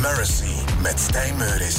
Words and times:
Mercy 0.00 0.54
met 0.82 1.00
Stijn 1.00 1.36
Meuris. 1.36 1.76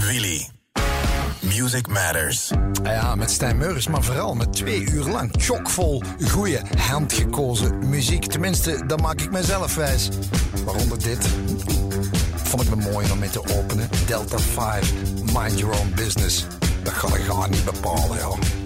Willy. 0.00 0.48
Music 1.40 1.86
Matters. 1.86 2.50
Ja, 2.82 3.14
met 3.14 3.30
Stijn 3.30 3.56
Meuris, 3.56 3.86
maar 3.86 4.02
vooral 4.02 4.34
met 4.34 4.52
twee 4.52 4.90
uur 4.90 5.04
lang 5.04 5.30
chockvol 5.36 6.02
goede, 6.28 6.62
handgekozen 6.78 7.88
muziek. 7.88 8.24
Tenminste, 8.26 8.86
dat 8.86 9.00
maak 9.00 9.20
ik 9.20 9.30
mezelf 9.30 9.74
wijs. 9.74 10.08
Waaronder 10.64 11.02
dit. 11.02 11.28
Vond 12.34 12.62
ik 12.62 12.76
me 12.76 12.90
mooi 12.90 13.10
om 13.10 13.18
mee 13.18 13.30
te 13.30 13.56
openen. 13.56 13.88
Delta 14.06 14.38
5, 14.38 14.92
Mind 15.32 15.58
Your 15.58 15.78
Own 15.78 15.92
Business. 15.94 16.46
Dat 16.86 16.94
ga 16.94 17.16
ik 17.16 17.24
gewoon 17.24 17.50
niet 17.50 17.64
bepalen, 17.64 18.18
joh. 18.18 18.65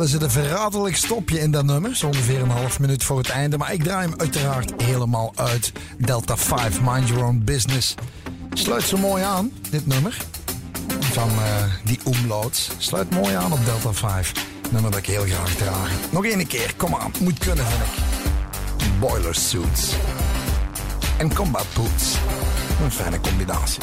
Er 0.00 0.08
zit 0.08 0.22
een 0.22 0.30
verraderlijk 0.30 0.96
stopje 0.96 1.40
in 1.40 1.50
dat 1.50 1.64
nummer. 1.64 1.96
Zo 1.96 2.06
ongeveer 2.06 2.42
een 2.42 2.50
half 2.50 2.78
minuut 2.80 3.04
voor 3.04 3.18
het 3.18 3.28
einde. 3.28 3.58
Maar 3.58 3.72
ik 3.72 3.82
draai 3.82 4.08
hem 4.08 4.18
uiteraard 4.20 4.82
helemaal 4.82 5.32
uit. 5.34 5.72
Delta 5.98 6.36
5, 6.36 6.80
Mind 6.80 7.08
Your 7.08 7.24
Own 7.24 7.42
Business. 7.44 7.94
Sluit 8.52 8.82
zo 8.82 8.96
mooi 8.96 9.22
aan, 9.22 9.52
dit 9.70 9.86
nummer. 9.86 10.16
Van 11.00 11.28
eh, 11.28 11.62
die 11.84 11.98
umlauts. 12.06 12.70
Sluit 12.78 13.10
mooi 13.10 13.34
aan 13.34 13.52
op 13.52 13.64
Delta 13.64 13.92
5. 13.92 14.32
Nummer 14.70 14.90
dat 14.90 15.00
ik 15.00 15.06
heel 15.06 15.24
graag 15.24 15.54
draag. 15.54 15.90
Nog 16.10 16.24
één 16.24 16.46
keer, 16.46 16.74
kom 16.76 16.94
aan. 16.94 17.12
Moet 17.20 17.38
kunnen, 17.38 17.64
vind 17.66 17.82
ik. 17.82 19.00
Boiler 19.00 19.34
suits. 19.34 19.92
En 21.18 21.34
combat 21.34 21.66
boots. 21.74 22.14
Een 22.82 22.90
fijne 22.90 23.20
combinatie. 23.20 23.82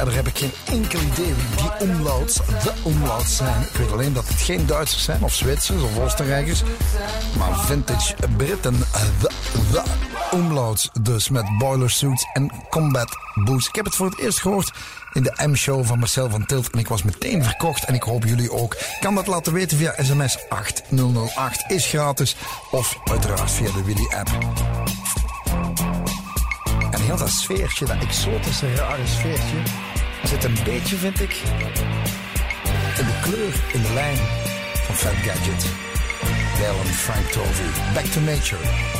Verder 0.00 0.18
heb 0.18 0.26
ik 0.26 0.38
geen 0.38 0.52
enkel 0.80 1.00
idee 1.00 1.34
wie 1.34 1.56
die 1.56 1.88
umlauts, 1.88 2.36
de 2.36 2.72
umlauts 2.86 3.36
zijn. 3.36 3.60
Ik 3.60 3.76
weet 3.76 3.92
alleen 3.92 4.12
dat 4.12 4.28
het 4.28 4.40
geen 4.40 4.66
Duitsers 4.66 5.04
zijn, 5.04 5.22
of 5.22 5.34
Zwitsers, 5.34 5.82
of 5.82 5.98
Oostenrijkers. 5.98 6.62
Maar 7.38 7.58
vintage 7.58 8.14
Britten, 8.36 8.78
de, 9.20 9.30
de 9.72 9.82
umlauts 10.34 10.90
dus, 11.00 11.28
met 11.28 11.44
boiler 11.58 11.90
suits 11.90 12.26
en 12.32 12.50
combat 12.70 13.16
boots. 13.34 13.68
Ik 13.68 13.74
heb 13.74 13.84
het 13.84 13.94
voor 13.94 14.06
het 14.06 14.18
eerst 14.18 14.40
gehoord 14.40 14.72
in 15.12 15.22
de 15.22 15.46
M-show 15.46 15.84
van 15.84 15.98
Marcel 15.98 16.30
van 16.30 16.46
Tilt. 16.46 16.70
En 16.70 16.78
ik 16.78 16.88
was 16.88 17.02
meteen 17.02 17.44
verkocht 17.44 17.84
en 17.84 17.94
ik 17.94 18.02
hoop 18.02 18.24
jullie 18.24 18.52
ook. 18.52 18.76
Kan 19.00 19.14
dat 19.14 19.26
laten 19.26 19.52
weten 19.52 19.78
via 19.78 19.94
sms 19.98 20.48
8008, 20.48 21.64
is 21.70 21.86
gratis. 21.86 22.36
Of 22.70 22.98
uiteraard 23.10 23.50
via 23.50 23.72
de 23.72 23.84
Willy 23.84 24.08
app. 24.16 24.30
En 26.90 27.00
heel 27.00 27.16
dat 27.16 27.28
sfeertje, 27.28 27.86
dat 27.86 27.96
exotische, 28.00 28.74
rare 28.74 29.06
sfeertje, 29.06 29.56
zit 30.24 30.44
een 30.44 30.56
beetje, 30.64 30.96
vind 30.96 31.20
ik, 31.20 31.42
in 32.98 33.06
de 33.06 33.18
kleur, 33.22 33.54
in 33.72 33.82
de 33.82 33.92
lijn 33.94 34.16
van 34.84 34.94
Fat 34.94 35.12
Gadget. 35.12 35.66
Dale 36.60 36.78
en 36.78 36.86
Frank 36.86 37.26
Tovey. 37.26 37.92
Back 37.94 38.04
to 38.04 38.20
Nature. 38.20 38.99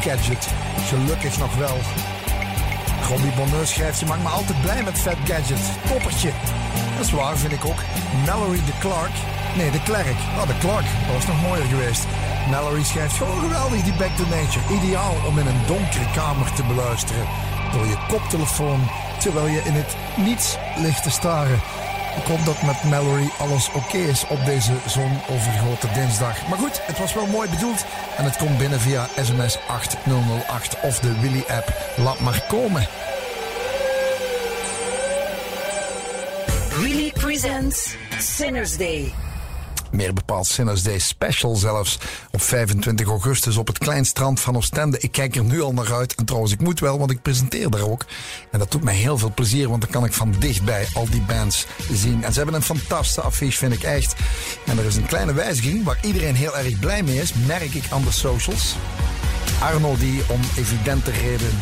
Gadget 0.00 0.48
gelukkig 0.88 1.38
nog 1.38 1.54
wel. 1.56 1.76
Robbie 3.08 3.32
Bonheur 3.32 3.66
schrijft, 3.66 4.00
je 4.00 4.06
maakt 4.06 4.22
me 4.22 4.28
altijd 4.28 4.60
blij 4.60 4.82
met 4.82 4.98
Fat 4.98 5.16
Gadget. 5.24 5.64
Toppertje. 5.88 6.30
Dat 6.96 7.06
is 7.06 7.12
waar, 7.12 7.36
vind 7.36 7.52
ik 7.52 7.64
ook. 7.64 7.80
Mallory 8.26 8.60
de 8.64 8.78
Clark. 8.78 9.16
Nee, 9.56 9.70
de 9.70 9.82
Klerk. 9.82 10.18
Oh, 10.38 10.46
de 10.46 10.58
Clark. 10.58 10.86
Dat 11.06 11.14
was 11.14 11.26
nog 11.26 11.42
mooier 11.42 11.66
geweest. 11.66 12.06
Mallory 12.50 12.84
schrijft, 12.84 13.16
gewoon 13.16 13.40
geweldig 13.40 13.82
die 13.82 13.92
Back 13.92 14.16
to 14.16 14.24
Nature. 14.30 14.74
Ideaal 14.74 15.14
om 15.26 15.38
in 15.38 15.46
een 15.46 15.66
donkere 15.66 16.10
kamer 16.14 16.52
te 16.52 16.64
beluisteren. 16.64 17.26
Door 17.72 17.86
je 17.86 17.96
koptelefoon, 18.08 18.80
terwijl 19.18 19.46
je 19.46 19.62
in 19.64 19.72
het 19.72 19.96
niets 20.16 20.56
ligt 20.76 21.02
te 21.02 21.10
staren. 21.10 21.60
Ik 22.26 22.44
dat 22.44 22.62
met 22.62 22.82
Mallory 22.84 23.30
alles 23.38 23.70
oké 23.72 23.96
is 23.96 24.26
op 24.28 24.44
deze 24.44 24.72
zonovergoten 24.86 25.92
dinsdag. 25.94 26.48
Maar 26.48 26.58
goed, 26.58 26.80
het 26.86 26.98
was 26.98 27.14
wel 27.14 27.26
mooi 27.26 27.48
bedoeld. 27.48 27.84
En 28.16 28.24
het 28.24 28.36
komt 28.36 28.58
binnen 28.58 28.80
via 28.80 29.08
sms 29.22 29.58
8008 29.68 30.80
of 30.80 30.98
de 30.98 31.20
Willy-app. 31.20 31.72
Laat 31.96 32.20
maar 32.20 32.42
komen. 32.48 32.86
Willy 36.80 37.12
presents 37.12 37.96
Sinners 38.18 38.76
Day. 38.76 39.27
Meer 39.90 40.12
bepaald 40.12 40.46
Sinners 40.46 40.82
Day 40.82 40.98
Special 40.98 41.56
zelfs. 41.56 41.98
Op 42.30 42.42
25 42.42 43.06
augustus 43.06 43.56
op 43.56 43.66
het 43.66 43.78
klein 43.78 44.04
strand 44.04 44.40
van 44.40 44.56
Oostende. 44.56 44.98
Ik 44.98 45.12
kijk 45.12 45.36
er 45.36 45.44
nu 45.44 45.60
al 45.60 45.72
naar 45.72 45.94
uit. 45.94 46.14
En 46.14 46.24
trouwens, 46.24 46.52
ik 46.52 46.60
moet 46.60 46.80
wel, 46.80 46.98
want 46.98 47.10
ik 47.10 47.22
presenteer 47.22 47.70
daar 47.70 47.88
ook. 47.88 48.04
En 48.50 48.58
dat 48.58 48.70
doet 48.70 48.82
mij 48.82 48.94
heel 48.94 49.18
veel 49.18 49.32
plezier, 49.34 49.68
want 49.68 49.82
dan 49.82 49.90
kan 49.90 50.04
ik 50.04 50.12
van 50.12 50.34
dichtbij 50.38 50.88
al 50.94 51.10
die 51.10 51.22
bands 51.22 51.66
zien. 51.92 52.24
En 52.24 52.32
ze 52.32 52.36
hebben 52.36 52.56
een 52.56 52.62
fantastische 52.62 53.20
affiche, 53.20 53.58
vind 53.58 53.72
ik 53.72 53.82
echt. 53.82 54.14
En 54.66 54.78
er 54.78 54.84
is 54.84 54.96
een 54.96 55.06
kleine 55.06 55.32
wijziging 55.32 55.84
waar 55.84 55.98
iedereen 56.02 56.34
heel 56.34 56.56
erg 56.56 56.78
blij 56.78 57.02
mee 57.02 57.20
is, 57.20 57.32
merk 57.46 57.74
ik 57.74 57.84
aan 57.90 58.02
de 58.02 58.12
socials. 58.12 58.76
Arno 59.60 59.96
die 59.96 60.22
om 60.28 60.40
evidente 60.56 61.10
reden 61.10 61.60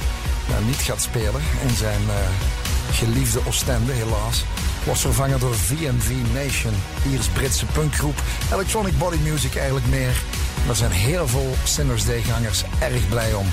nou, 0.49 0.65
niet 0.65 0.77
gaat 0.77 1.03
spelen 1.03 1.41
in 1.69 1.77
zijn 1.77 2.03
eh, 2.09 2.95
geliefde 2.95 3.41
Oostende, 3.47 3.93
helaas. 3.93 4.45
Was 4.87 5.01
vervangen 5.01 5.41
door 5.41 5.55
VNV 5.55 6.11
Nation, 6.33 6.73
Iers-Britse 7.11 7.67
punkgroep. 7.67 8.23
Electronic 8.53 8.99
body 8.99 9.17
music 9.17 9.57
eigenlijk 9.57 9.87
meer. 9.87 10.23
Daar 10.67 10.77
zijn 10.77 10.91
heel 10.91 11.29
veel 11.29 11.55
Sinners 11.65 12.05
Day 12.05 12.23
gangers 12.23 12.65
erg 12.81 13.09
blij 13.09 13.35
om. 13.35 13.47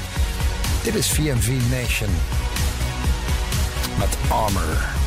Dit 0.84 0.96
is 0.96 1.12
VNV 1.12 1.48
Nation. 1.70 2.10
Met 4.00 4.18
Armor. 4.30 5.03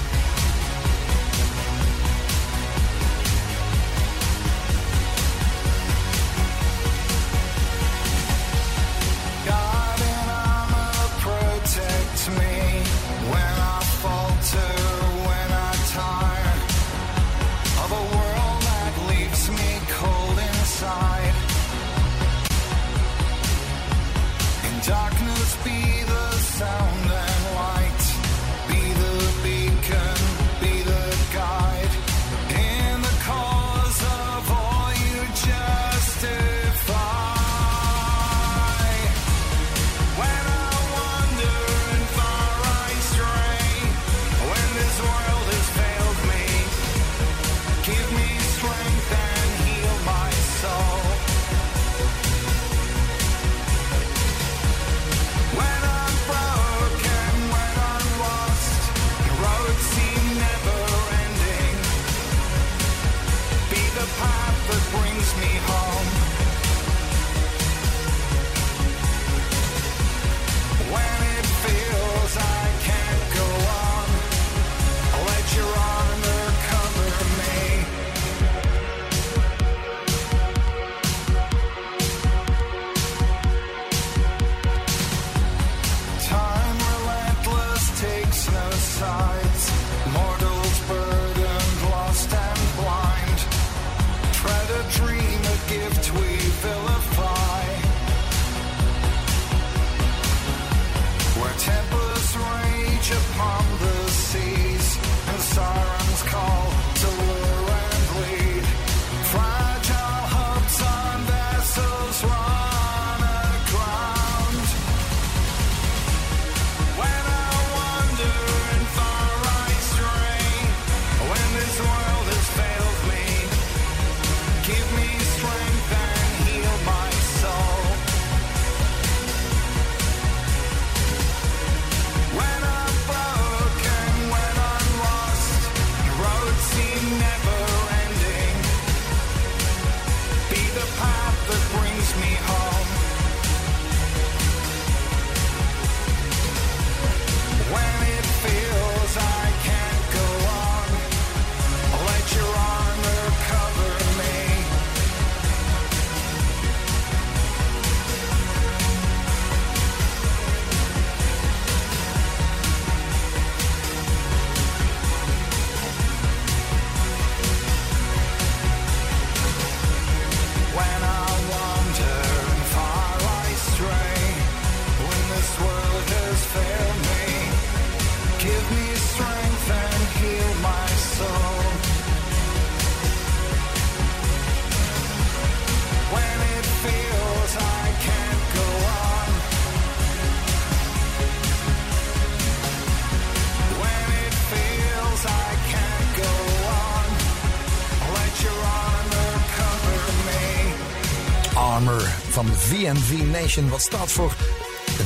VNV 202.76 203.40
Nation. 203.42 203.68
Wat 203.68 203.80
staat 203.80 204.12
voor 204.12 204.34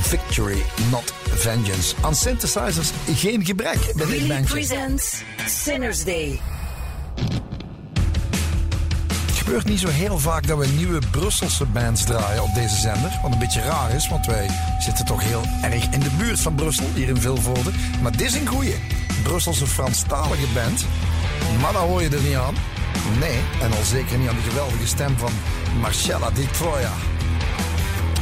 Victory, 0.00 0.62
not 0.90 1.14
Vengeance. 1.28 1.94
Aan 2.00 2.14
synthesizers 2.14 2.90
geen 3.14 3.44
gebrek 3.44 3.92
bij 3.96 4.06
dit 4.06 4.28
bandje. 4.28 4.52
presents 4.52 5.22
Sinners 5.46 6.04
Day. 6.04 6.40
gebeurt 9.34 9.64
niet 9.64 9.80
zo 9.80 9.88
heel 9.88 10.18
vaak 10.18 10.46
dat 10.46 10.58
we 10.58 10.66
nieuwe 10.66 10.98
Brusselse 11.10 11.64
bands 11.64 12.04
draaien 12.04 12.42
op 12.42 12.54
deze 12.54 12.76
zender. 12.76 13.18
Wat 13.22 13.32
een 13.32 13.38
beetje 13.38 13.62
raar 13.62 13.94
is, 13.94 14.08
want 14.08 14.26
wij 14.26 14.46
zitten 14.78 15.04
toch 15.04 15.22
heel 15.22 15.42
erg 15.62 15.84
in 15.90 16.00
de 16.00 16.10
buurt 16.18 16.40
van 16.40 16.54
Brussel, 16.54 16.86
hier 16.94 17.08
in 17.08 17.20
Vilvoorde. 17.20 17.70
Maar 18.02 18.12
dit 18.12 18.20
is 18.20 18.34
een 18.34 18.46
goeie. 18.46 18.74
Brusselse 19.22 19.66
Franstalige 19.66 20.46
band. 20.54 20.84
Maar 21.60 21.72
daar 21.72 21.82
hoor 21.82 22.02
je 22.02 22.08
er 22.08 22.22
niet 22.22 22.36
aan. 22.36 22.54
Nee, 23.18 23.38
en 23.60 23.72
al 23.72 23.84
zeker 23.84 24.18
niet 24.18 24.28
aan 24.28 24.36
de 24.36 24.48
geweldige 24.48 24.86
stem 24.86 25.18
van 25.18 25.32
Marcella 25.80 26.30
Di 26.30 26.46
Troia. 26.46 26.92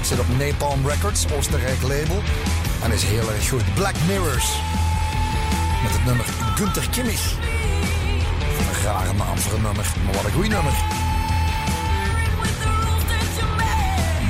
Zit 0.09 0.19
op 0.19 0.39
Napalm 0.39 0.87
Records, 0.87 1.33
Oostenrijk 1.33 1.83
label. 1.83 2.23
En 2.83 2.93
is 2.93 3.03
heel 3.03 3.33
erg 3.33 3.49
goed. 3.49 3.75
Black 3.75 3.95
Mirrors. 4.07 4.53
Met 5.83 5.93
het 5.93 6.05
nummer 6.05 6.25
Gunther 6.55 6.89
Kimmich. 6.91 7.33
Een 8.59 8.83
rare 8.85 9.13
naam 9.13 9.39
voor 9.39 9.55
een 9.55 9.63
nummer, 9.63 9.93
maar 10.05 10.15
wat 10.15 10.25
een 10.25 10.33
goed 10.33 10.49
nummer. 10.49 10.73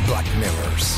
Black 0.07 0.25
Mirrors. 0.38 0.98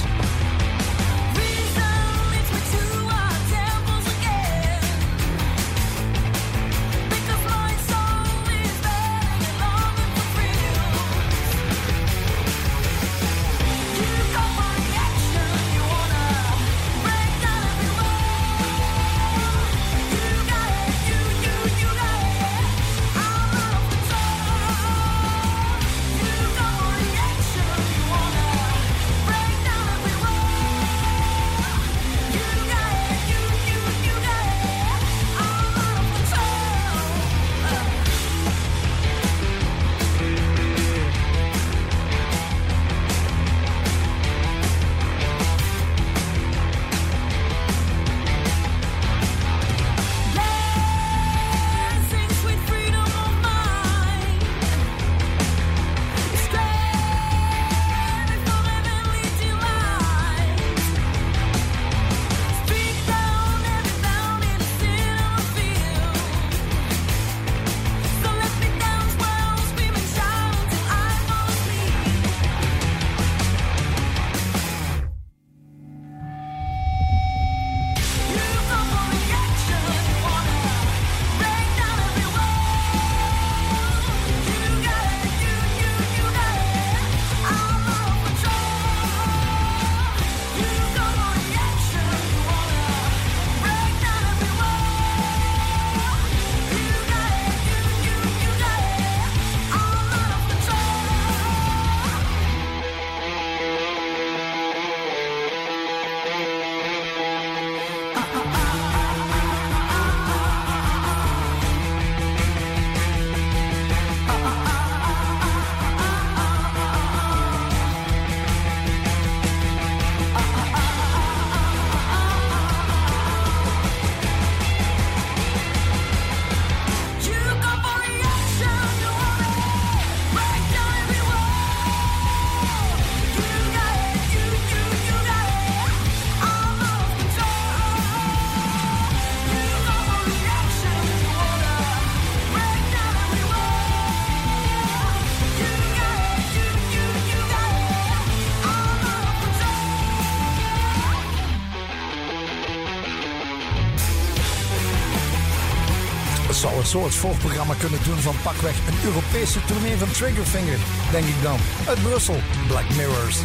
Het 156.90 156.98
soort 156.98 157.14
voorprogramma 157.14 157.74
kunnen 157.74 157.98
doen 158.04 158.16
van 158.16 158.34
pakweg 158.42 158.74
een 158.88 159.04
Europese 159.04 159.64
tournee 159.64 159.96
van 159.96 160.10
Triggerfinger, 160.10 160.78
denk 161.12 161.24
ik 161.24 161.42
dan. 161.42 161.58
Uit 161.88 162.02
Brussel, 162.02 162.36
Black 162.66 162.84
Mirrors. 162.96 163.38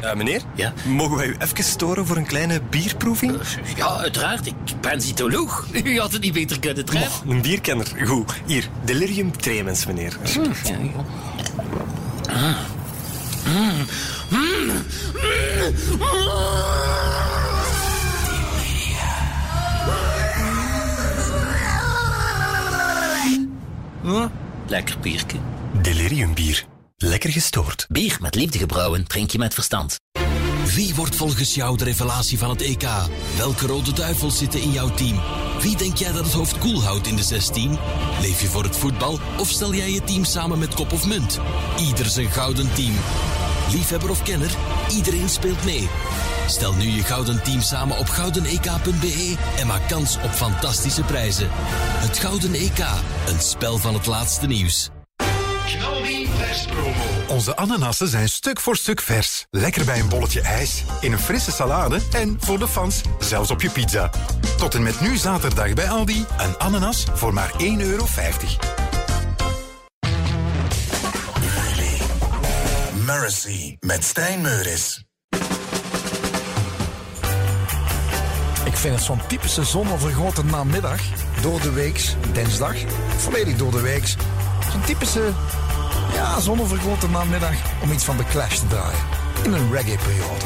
Eh, 0.00 0.14
meneer? 0.14 0.42
Ja? 0.54 0.72
Mogen 0.86 1.16
wij 1.16 1.26
u 1.26 1.36
even 1.38 1.64
storen 1.64 2.06
voor 2.06 2.16
een 2.16 2.26
kleine 2.26 2.60
bierproeving? 2.70 3.40
Ja, 3.76 3.96
uiteraard. 3.96 4.46
Ik 4.46 4.80
ben 4.80 5.00
cytoloog. 5.00 5.66
U 5.84 5.98
had 5.98 6.12
het 6.12 6.22
niet 6.22 6.32
beter 6.32 6.60
kunnen 6.60 6.84
treffen. 6.84 7.28
Oh, 7.28 7.34
een 7.34 7.42
bierkenner. 7.42 7.86
Goed. 8.04 8.32
Hier, 8.46 8.68
delirium 8.84 9.36
tremens, 9.36 9.86
meneer. 9.86 10.16
Lekker 10.22 10.56
bierke. 25.00 25.36
Delirium 25.82 26.34
bier. 26.34 26.64
Lekker 26.96 27.30
gestoord. 27.30 27.86
Bier 27.88 28.16
met 28.20 28.34
liefde 28.34 28.58
gebrouwen, 28.58 29.06
drink 29.06 29.30
je 29.30 29.38
met 29.38 29.54
verstand. 29.54 29.98
Wie 30.74 30.94
wordt 30.94 31.16
volgens 31.16 31.54
jou 31.54 31.76
de 31.76 31.84
revelatie 31.84 32.38
van 32.38 32.50
het 32.50 32.62
EK? 32.62 32.84
Welke 33.36 33.66
rode 33.66 33.92
duivels 33.92 34.38
zitten 34.38 34.60
in 34.60 34.72
jouw 34.72 34.94
team? 34.94 35.20
Wie 35.60 35.76
denk 35.76 35.96
jij 35.96 36.12
dat 36.12 36.24
het 36.24 36.32
hoofd 36.32 36.58
koel 36.58 36.82
houdt 36.82 37.06
in 37.06 37.16
de 37.16 37.22
16? 37.22 37.78
Leef 38.20 38.40
je 38.40 38.46
voor 38.46 38.62
het 38.62 38.76
voetbal 38.76 39.18
of 39.38 39.48
stel 39.48 39.74
jij 39.74 39.90
je 39.90 40.04
team 40.04 40.24
samen 40.24 40.58
met 40.58 40.74
kop 40.74 40.92
of 40.92 41.06
munt? 41.06 41.40
Ieder 41.78 42.06
zijn 42.06 42.30
gouden 42.30 42.74
team. 42.74 42.94
Liefhebber 43.72 44.10
of 44.10 44.22
kenner, 44.22 44.50
iedereen 44.90 45.28
speelt 45.28 45.64
mee. 45.64 45.88
Stel 46.46 46.74
nu 46.74 46.88
je 46.88 47.02
gouden 47.02 47.42
team 47.42 47.60
samen 47.60 47.98
op 47.98 48.08
goudenek.be 48.08 49.36
en 49.58 49.66
maak 49.66 49.88
kans 49.88 50.16
op 50.16 50.30
fantastische 50.30 51.02
prijzen. 51.02 51.48
Het 51.52 52.18
Gouden 52.18 52.54
EK, 52.54 52.78
een 53.26 53.40
spel 53.40 53.78
van 53.78 53.94
het 53.94 54.06
laatste 54.06 54.46
nieuws. 54.46 54.90
Onze 57.28 57.56
ananassen 57.56 58.08
zijn 58.08 58.28
stuk 58.28 58.60
voor 58.60 58.76
stuk 58.76 59.00
vers. 59.00 59.46
Lekker 59.50 59.84
bij 59.84 60.00
een 60.00 60.08
bolletje 60.08 60.40
ijs, 60.40 60.84
in 61.00 61.12
een 61.12 61.18
frisse 61.18 61.50
salade 61.50 62.00
en 62.12 62.36
voor 62.40 62.58
de 62.58 62.68
fans 62.68 63.00
zelfs 63.18 63.50
op 63.50 63.62
je 63.62 63.70
pizza. 63.70 64.10
Tot 64.56 64.74
en 64.74 64.82
met 64.82 65.00
nu 65.00 65.16
zaterdag 65.16 65.72
bij 65.74 65.88
Aldi 65.88 66.24
een 66.38 66.58
ananas 66.58 67.04
voor 67.14 67.34
maar 67.34 67.52
1,50 67.58 67.76
euro. 67.78 68.06
Mercy 73.10 73.76
met 73.80 74.04
Stijn 74.04 74.40
Meuris. 74.40 75.04
Ik 78.64 78.76
vind 78.76 78.94
het 78.94 79.04
zo'n 79.04 79.26
typische 79.26 79.64
zonovergoten 79.64 80.46
namiddag. 80.46 81.00
Door 81.42 81.60
de 81.60 81.72
weeks, 81.72 82.16
dinsdag, 82.32 82.74
volledig 83.16 83.56
door 83.56 83.70
de 83.70 83.80
weeks. 83.80 84.16
Zo'n 84.72 84.80
typische, 84.80 85.32
ja, 86.12 86.40
zonovergoten 86.40 87.10
namiddag 87.10 87.82
om 87.82 87.92
iets 87.92 88.04
van 88.04 88.16
de 88.16 88.24
Clash 88.24 88.58
te 88.58 88.66
draaien. 88.66 89.00
In 89.44 89.52
een 89.52 89.72
reggae-periode. 89.72 90.44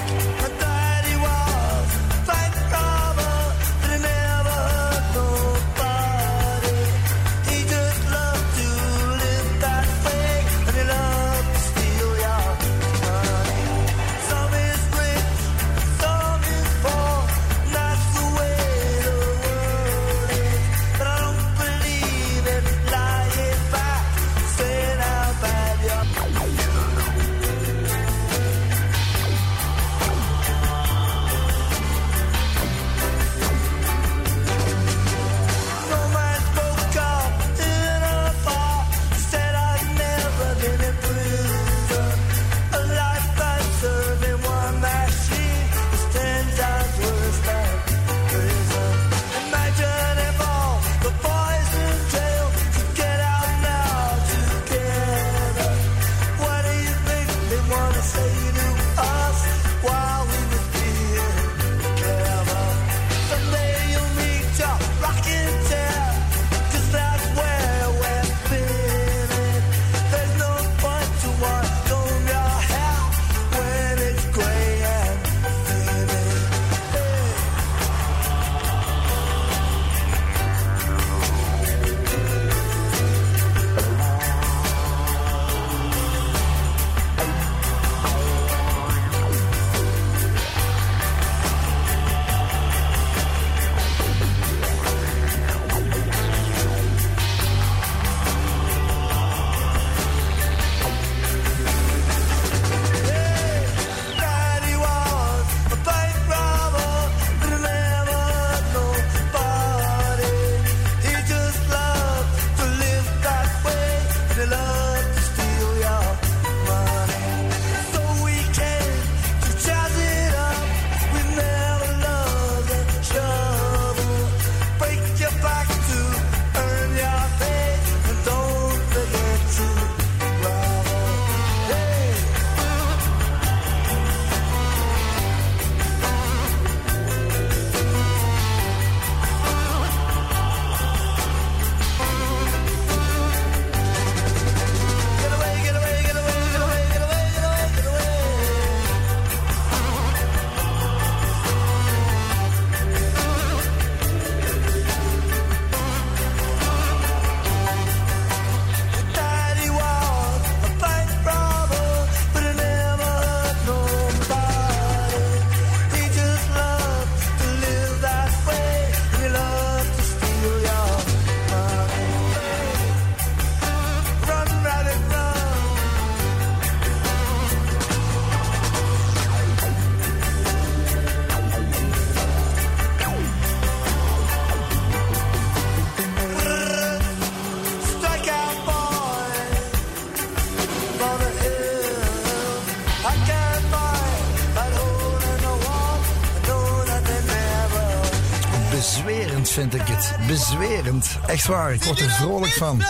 Bezwerend 198.71 199.51
vind 199.51 199.75
ik 199.75 199.87
het. 199.87 200.27
Bezwerend. 200.27 201.19
Echt 201.27 201.47
waar, 201.47 201.73
ik 201.73 201.83
word 201.83 202.01
er 202.01 202.11
vrolijk 202.11 202.53
van. 202.53 202.83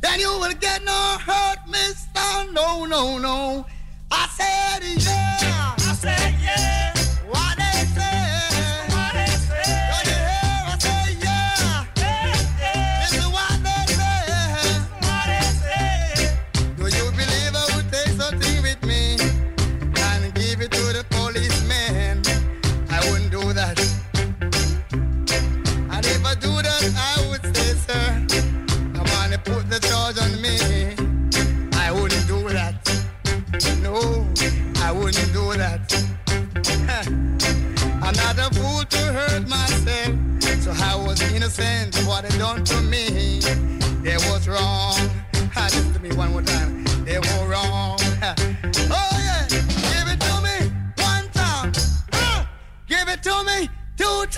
Then 0.02 0.20
you 0.20 0.40
will 0.40 0.54
get 0.60 0.84
no 0.84 1.18
hurt, 1.20 1.60
mister. 1.68 2.52
No, 2.54 2.86
no, 2.86 3.18
no. 3.18 3.66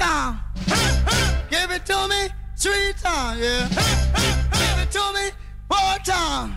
times. 0.07 0.39
Give 1.49 1.71
it 1.71 1.85
to 1.85 2.07
me 2.07 2.21
three 2.57 2.93
times, 3.01 3.39
yeah. 3.41 3.67
Give 4.59 4.79
it 4.83 4.91
to 4.91 5.03
me 5.13 5.31
four 5.69 5.97
time. 6.05 6.56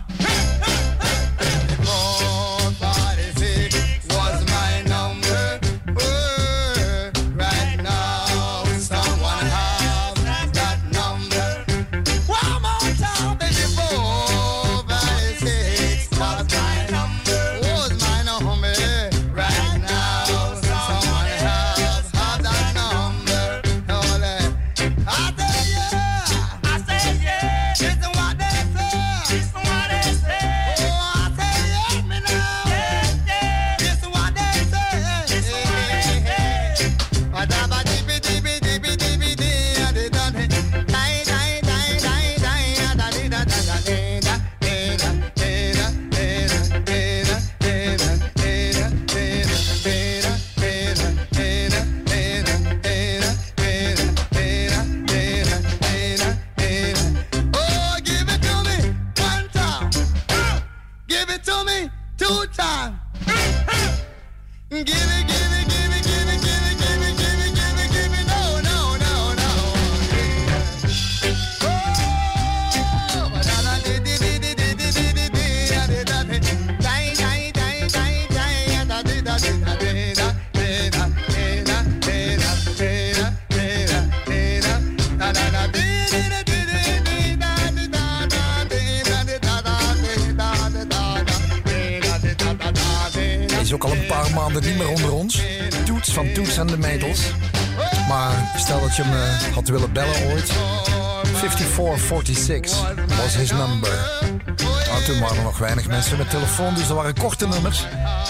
mensen 106.00 106.18
met 106.18 106.30
telefoon, 106.30 106.74
dus 106.74 106.88
er 106.88 106.94
waren 106.94 107.14
korte 107.14 107.48
nummers. 107.48 107.84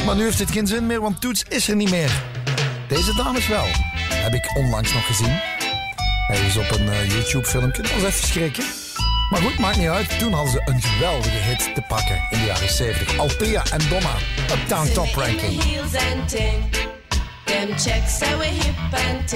Maar 0.05 0.17
nu 0.17 0.23
heeft 0.23 0.39
dit 0.39 0.51
geen 0.51 0.67
zin 0.67 0.87
meer, 0.87 1.01
want 1.01 1.21
Toets 1.21 1.45
is 1.49 1.69
er 1.69 1.77
niet 1.77 1.91
meer. 1.91 2.11
Deze 2.89 3.15
dames 3.15 3.49
wel. 3.49 3.67
Heb 4.09 4.35
ik 4.35 4.57
onlangs 4.57 4.93
nog 4.93 5.07
gezien. 5.07 5.39
Hij 6.27 6.47
is 6.47 6.57
op 6.57 6.71
een 6.71 6.89
eh, 6.89 7.11
YouTube-filmpje. 7.11 7.83
Dat 7.83 7.93
was 7.93 8.03
even 8.03 8.29
schrikken. 8.29 8.65
Maar 9.31 9.41
goed, 9.41 9.59
maakt 9.59 9.77
niet 9.77 9.89
uit. 9.89 10.19
Toen 10.19 10.33
hadden 10.33 10.53
ze 10.53 10.63
een 10.65 10.83
geweldige 10.83 11.37
hit 11.37 11.75
te 11.75 11.83
pakken 11.89 12.21
in 12.31 12.39
de 12.39 12.45
jaren 12.45 12.71
70. 12.71 13.19
Althea 13.19 13.63
en 13.73 13.89
Donna. 13.89 14.15
Uptown 14.53 14.93
Top 14.93 15.15
Ranking. 15.15 15.63
Them 17.45 17.79
checks 17.79 18.19
we 18.19 18.45
hip 18.45 18.75
and 18.93 19.29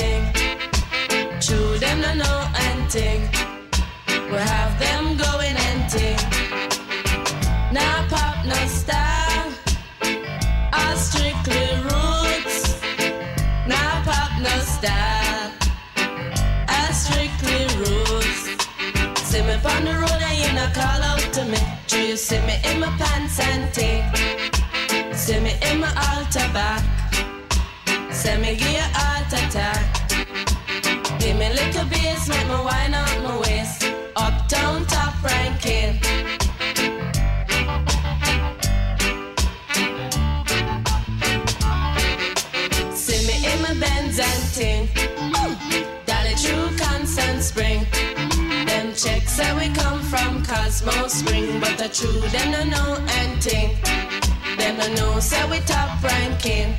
them 1.81 2.19
know 2.19 2.45
and. 2.55 2.95
We 4.31 4.41
have 4.41 4.84
I 14.91 15.53
strictly 16.93 17.67
rules. 17.81 18.41
See 19.29 19.43
me 19.43 19.55
on 19.55 19.85
the 19.85 19.93
road 20.01 20.23
and 20.23 20.39
you 20.39 20.53
not 20.53 20.75
call 20.75 21.03
out 21.03 21.33
to 21.35 21.45
me. 21.45 21.59
Do 21.87 22.01
you 22.01 22.17
see 22.17 22.41
me 22.41 22.57
in 22.65 22.81
my 22.81 22.89
pants 22.99 23.39
and 23.41 23.73
tee? 23.73 24.03
See 25.17 25.41
me 25.41 25.53
in 25.71 25.81
my 25.81 25.89
altar 25.89 26.49
back. 26.53 26.83
See 28.13 28.37
me 28.37 28.57
give 28.57 28.73
you 28.73 28.83
heart 28.93 29.33
attack. 29.33 29.85
Give 31.19 31.37
me 31.39 31.49
little 31.49 31.87
bass, 31.87 32.29
make 32.29 32.47
me 32.49 32.55
wine 32.65 32.95
up 32.95 33.23
my 33.23 33.39
way. 33.39 33.44
Cosmos 50.45 51.13
Spring, 51.13 51.59
but 51.59 51.79
the 51.79 51.89
true 51.89 52.21
them 52.29 52.51
no 52.51 52.65
know 52.65 53.07
anything. 53.21 53.77
Them 54.59 54.77
no 54.77 54.95
know 54.95 55.21
say 55.21 55.43
we 55.51 55.59
top 55.61 56.03
ranking, 56.03 56.75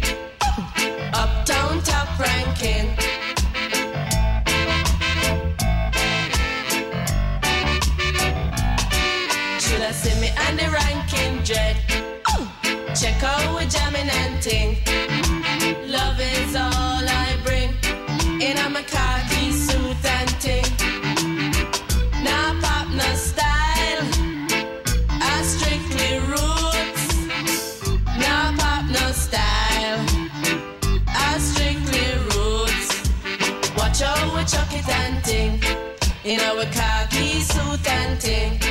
uptown 1.14 1.82
top 1.82 2.20
ranking. 2.20 2.96
Should 9.60 9.82
I 9.82 9.92
see 9.92 10.20
me 10.22 10.30
on 10.48 10.58
the 10.58 10.70
ranking 10.72 11.44
dread? 11.44 11.76
Check 12.96 13.24
out 13.24 13.58
we 13.58 13.66
jamming 13.66 14.10
and 14.10 14.42
ting. 14.42 14.85
in 36.36 36.42
our 36.42 36.66
khaki 36.66 37.40
suit 37.40 37.88
and 37.88 38.20
ting. 38.20 38.65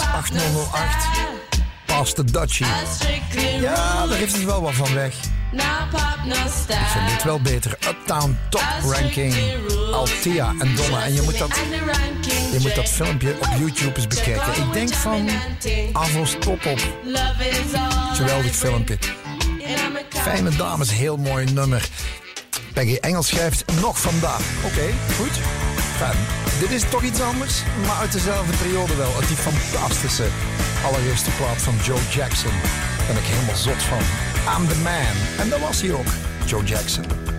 8008. 0.00 1.08
past 1.86 2.16
de 2.16 2.24
Dutchie. 2.24 2.66
Ja, 3.60 4.06
daar 4.06 4.18
heeft 4.18 4.32
het 4.32 4.44
wel 4.44 4.62
wat 4.62 4.74
van 4.74 4.94
weg. 4.94 5.14
Ik 6.68 6.86
vind 6.92 7.08
dit 7.08 7.22
wel 7.22 7.40
beter. 7.40 7.78
Uptown 7.88 8.38
Top 8.50 8.64
Ranking. 8.82 9.34
Althea 9.92 10.54
en 10.58 10.74
Donna. 10.74 11.04
En 11.04 11.14
je 11.14 11.22
moet 11.22 11.38
dat, 11.38 11.54
je 12.52 12.58
moet 12.60 12.74
dat 12.74 12.88
filmpje 12.88 13.34
op 13.38 13.48
YouTube 13.58 13.96
eens 13.96 14.06
bekijken. 14.06 14.56
Ik 14.56 14.72
denk 14.72 14.94
van 14.94 15.28
Avos 15.92 16.36
Top 16.40 16.66
op. 16.66 16.80
Geweldig 18.12 18.54
filmpje. 18.54 18.98
Fijne 20.08 20.56
dames, 20.56 20.92
heel 20.92 21.16
mooi 21.16 21.52
nummer. 21.52 21.88
Peggy 22.72 22.96
Engels 23.00 23.26
schrijft 23.26 23.64
nog 23.80 24.00
vandaag. 24.00 24.40
Oké, 24.64 24.92
goed. 25.16 25.65
Dit 26.60 26.70
is 26.70 26.82
toch 26.90 27.02
iets 27.02 27.20
anders, 27.20 27.62
maar 27.86 27.96
uit 27.96 28.12
dezelfde 28.12 28.56
periode 28.56 28.96
wel. 28.96 29.14
Uit 29.14 29.28
die 29.28 29.36
fantastische 29.36 30.26
allereerste 30.84 31.30
plaat 31.30 31.62
van 31.62 31.74
Joe 31.82 31.98
Jackson. 32.10 32.52
Daar 32.96 33.06
ben 33.06 33.16
ik 33.16 33.22
helemaal 33.24 33.56
zot 33.56 33.82
van. 33.82 33.98
I'm 34.58 34.68
the 34.68 34.76
man. 34.76 35.38
En 35.38 35.48
dat 35.48 35.60
was 35.60 35.80
hij 35.80 35.92
ook, 35.92 36.06
Joe 36.44 36.64
Jackson. 36.64 37.35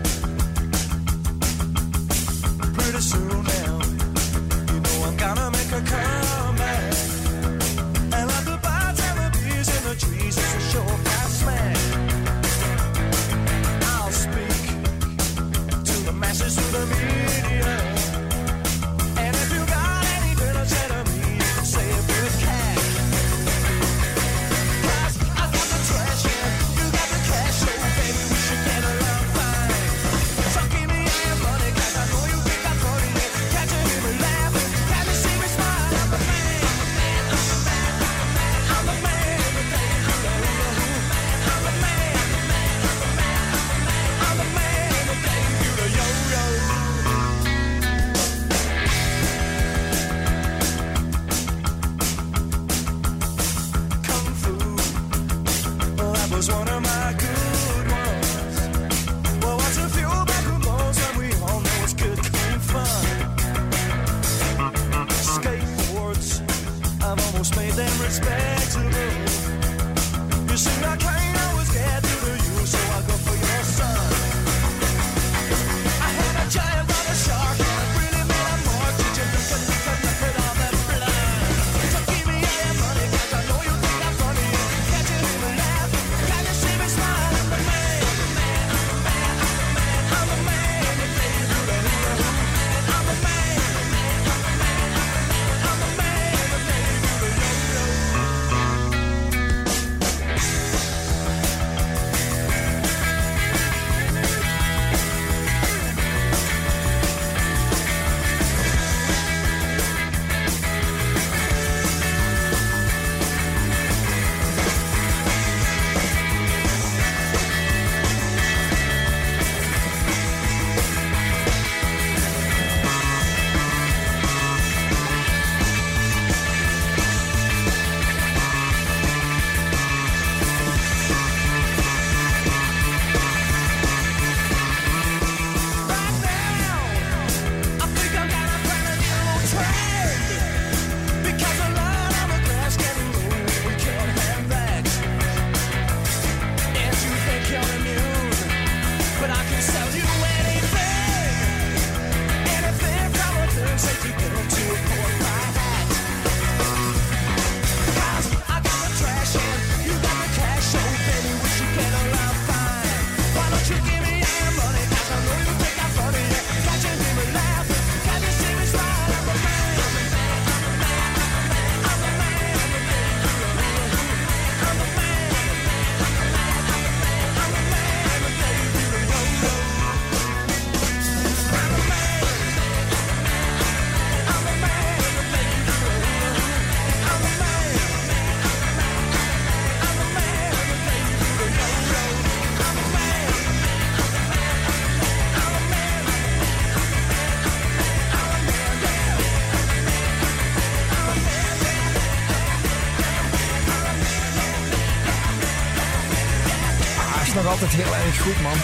Nog 207.43 207.47
altijd 207.47 207.71
heel 207.71 207.95
erg 207.95 208.21
goed, 208.21 208.41
man. 208.41 208.59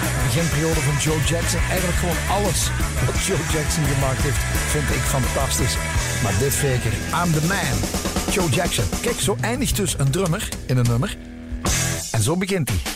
De 0.00 0.22
beginperiode 0.24 0.80
van 0.80 0.96
Joe 1.04 1.20
Jackson. 1.30 1.60
Eigenlijk 1.70 1.98
gewoon 1.98 2.20
alles 2.36 2.70
wat 3.06 3.24
Joe 3.26 3.44
Jackson 3.52 3.84
gemaakt 3.84 4.22
heeft, 4.22 4.42
vind 4.74 4.88
ik 4.98 5.04
fantastisch. 5.16 5.76
Maar 6.22 6.34
dit 6.38 6.52
zeker. 6.52 6.92
I'm 6.92 7.32
the 7.32 7.46
man. 7.46 7.76
Joe 8.34 8.50
Jackson. 8.50 8.84
Kijk, 9.00 9.20
zo 9.20 9.36
eindigt 9.40 9.76
dus 9.76 9.94
een 9.98 10.10
drummer 10.10 10.48
in 10.66 10.76
een 10.76 10.86
nummer. 10.88 11.16
En 12.10 12.22
zo 12.22 12.36
begint 12.36 12.68
hij. 12.68 12.95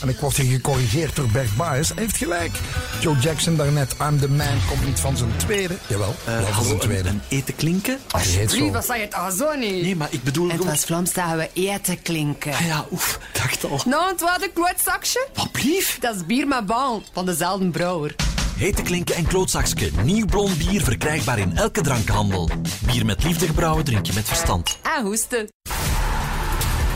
En 0.00 0.08
ik 0.08 0.18
word 0.18 0.36
hier 0.36 0.52
gecorrigeerd 0.52 1.16
door 1.16 1.28
Bert 1.28 1.56
Baes. 1.56 1.88
Hij 1.88 2.02
heeft 2.02 2.16
gelijk. 2.16 2.52
Joe 3.00 3.18
Jackson 3.18 3.56
daarnet, 3.56 3.94
I'm 4.00 4.18
the 4.18 4.28
man, 4.28 4.58
komt 4.68 4.86
niet 4.86 5.00
van 5.00 5.16
zijn 5.16 5.36
tweede. 5.36 5.74
Jawel, 5.86 6.14
wel 6.24 6.46
van 6.46 6.64
zijn 6.64 6.78
tweede. 6.78 7.08
Een 7.08 7.20
eten 7.28 7.56
klinken? 7.56 7.98
Die 8.22 8.32
heet 8.32 8.50
zo. 8.50 8.58
Wie, 8.58 8.72
wat 8.72 8.86
je 8.86 8.92
het? 8.92 9.14
Ah, 9.14 9.32
zo 9.32 9.54
niet. 9.54 9.82
Nee, 9.82 9.96
maar 9.96 10.08
ik 10.10 10.22
bedoel... 10.22 10.50
Het 10.50 10.64
was 10.64 10.84
Vlaams 10.84 11.12
dat 11.12 11.24
we 11.34 11.50
eten 11.52 12.02
klinken. 12.02 12.52
Ah 12.52 12.66
ja, 12.66 12.86
oef, 12.92 13.18
dacht 13.32 13.64
al. 13.64 13.80
Nou, 13.86 14.10
het 14.10 14.20
was 14.20 14.36
een 14.40 14.52
klootzakje. 14.52 15.26
Wat 15.34 15.52
blief? 15.52 15.98
Dat 16.00 16.14
is 16.14 16.26
bier 16.26 16.46
met 16.46 16.66
bal 16.66 17.02
van 17.12 17.26
dezelfde 17.26 17.70
brouwer. 17.70 18.14
Hete 18.56 18.82
klinken 18.82 19.14
en 19.14 19.26
klootzakske. 19.26 19.90
Nieuw 20.02 20.26
blond 20.26 20.58
bier 20.58 20.82
verkrijgbaar 20.82 21.38
in 21.38 21.56
elke 21.56 21.80
drankhandel. 21.80 22.50
Bier 22.86 23.04
met 23.04 23.24
liefde 23.24 23.46
gebrouwen 23.46 23.84
drink 23.84 24.06
je 24.06 24.12
met 24.14 24.26
verstand. 24.26 24.78
En 24.96 25.04
hoesten. 25.04 25.48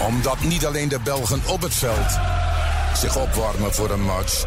Omdat 0.07 0.41
niet 0.41 0.67
alleen 0.67 0.89
de 0.89 1.01
Belgen 1.05 1.41
op 1.47 1.63
het 1.63 1.75
veld 1.75 2.38
zich 2.97 3.17
opwarmen 3.17 3.75
voor 3.75 3.91
een 3.91 4.05
match. 4.05 4.45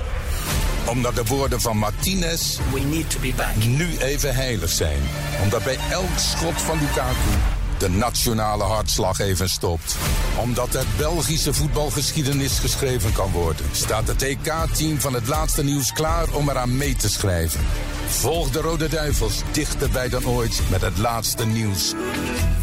Omdat 0.85 1.15
de 1.15 1.23
woorden 1.25 1.61
van 1.61 1.77
Martinez 1.77 2.57
We 2.73 2.79
need 2.79 3.09
to 3.09 3.19
be 3.19 3.33
back. 3.35 3.55
nu 3.55 3.97
even 3.97 4.35
heilig 4.35 4.69
zijn. 4.69 5.01
Omdat 5.43 5.63
bij 5.63 5.77
elk 5.89 6.17
schot 6.17 6.61
van 6.61 6.79
Lukaku 6.79 7.59
de 7.81 7.89
nationale 7.89 8.63
hartslag 8.63 9.19
even 9.19 9.49
stopt. 9.49 9.95
Omdat 10.37 10.73
het 10.73 10.85
Belgische 10.97 11.53
voetbalgeschiedenis 11.53 12.59
geschreven 12.59 13.13
kan 13.13 13.31
worden, 13.31 13.65
staat 13.71 14.07
het 14.07 14.21
EK-team 14.21 14.99
van 14.99 15.13
het 15.13 15.27
laatste 15.27 15.63
nieuws 15.63 15.91
klaar 15.91 16.33
om 16.33 16.49
eraan 16.49 16.77
mee 16.77 16.95
te 16.95 17.09
schrijven. 17.09 17.61
Volg 18.07 18.49
de 18.49 18.61
Rode 18.61 18.89
Duivels 18.89 19.41
dichterbij 19.51 20.09
dan 20.09 20.25
ooit 20.25 20.61
met 20.69 20.81
het 20.81 20.97
laatste 20.97 21.45
nieuws. 21.45 21.93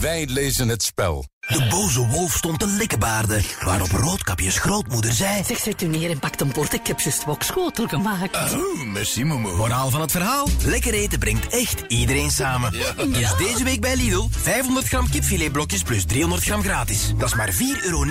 Wij 0.01 0.26
lezen 0.26 0.68
het 0.68 0.83
spel. 0.83 1.24
De 1.49 1.66
boze 1.68 2.07
wolf 2.07 2.32
stond 2.32 2.59
te 2.59 2.66
likkenbaarden, 2.66 3.42
waarop 3.64 3.90
Roodkapjes 3.90 4.59
grootmoeder 4.59 5.12
zei... 5.12 5.44
Zeg, 5.44 5.59
zet 5.59 5.82
u 5.82 5.86
neer 5.86 6.11
en 6.11 6.18
pak 6.18 6.40
een 6.40 6.53
bord. 6.53 6.72
Ik 6.72 6.86
heb 6.86 7.01
juist 7.01 7.24
wokschotel 7.24 7.86
gemaakt. 7.86 8.36
Oh, 8.36 8.82
merci 8.84 9.24
momo. 9.24 9.57
Moraal 9.57 9.90
van 9.90 10.01
het 10.01 10.11
verhaal? 10.11 10.49
Lekker 10.64 10.92
eten 10.92 11.18
brengt 11.18 11.49
echt 11.49 11.82
iedereen 11.88 12.30
samen. 12.30 12.72
Dus 12.96 13.36
deze 13.36 13.64
week 13.64 13.80
bij 13.80 13.96
Lidl 13.96 14.28
500 14.30 14.86
gram 14.86 15.11
kipfiletblokjes 15.11 15.82
plus 15.82 16.05
300 16.05 16.42
gram 16.42 16.62
gratis. 16.62 17.12
Dat 17.18 17.28
is 17.28 17.34
maar 17.34 17.53
4,99 17.53 17.59
euro 17.84 18.05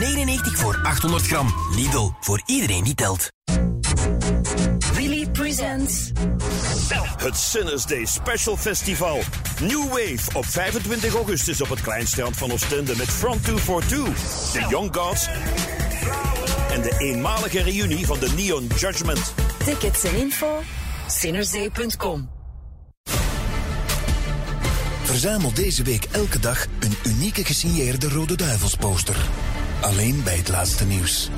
voor 0.54 0.80
800 0.84 1.28
gram. 1.28 1.54
Lidl, 1.76 2.12
voor 2.20 2.42
iedereen 2.46 2.84
die 2.84 2.96
telt. 2.96 3.30
Presents. 5.48 6.12
Het 7.18 7.38
Sinners 7.38 7.86
Day 7.86 8.06
Special 8.06 8.58
Festival. 8.58 9.20
New 9.62 9.88
Wave 9.88 10.38
op 10.38 10.46
25 10.46 11.14
augustus 11.14 11.62
op 11.62 11.70
het 11.70 11.82
kleinstrand 11.82 12.38
van 12.38 12.52
Oostende 12.52 12.96
met 12.96 13.08
Front 13.08 13.44
242, 13.44 14.52
The 14.52 14.68
Young 14.70 14.96
Gods 14.96 15.28
en 16.72 16.82
de 16.82 16.96
eenmalige 16.98 17.62
reunie 17.62 18.06
van 18.06 18.20
de 18.20 18.30
Neon 18.36 18.68
Judgment. 18.78 19.34
Tickets 19.66 20.04
en 20.04 20.16
info. 20.16 20.62
Sinnerzee.com. 21.08 22.30
Verzamel 25.04 25.54
deze 25.54 25.84
week 25.84 26.08
elke 26.12 26.40
dag 26.40 26.66
een 26.80 26.98
unieke 27.06 27.46
gesigneerde 27.46 28.10
Rode 28.10 28.36
Duivelsposter. 28.36 29.16
Alleen 29.82 30.24
bij 30.24 30.38
het 30.38 30.48
laatste 30.48 30.86
nieuws. 30.86 31.30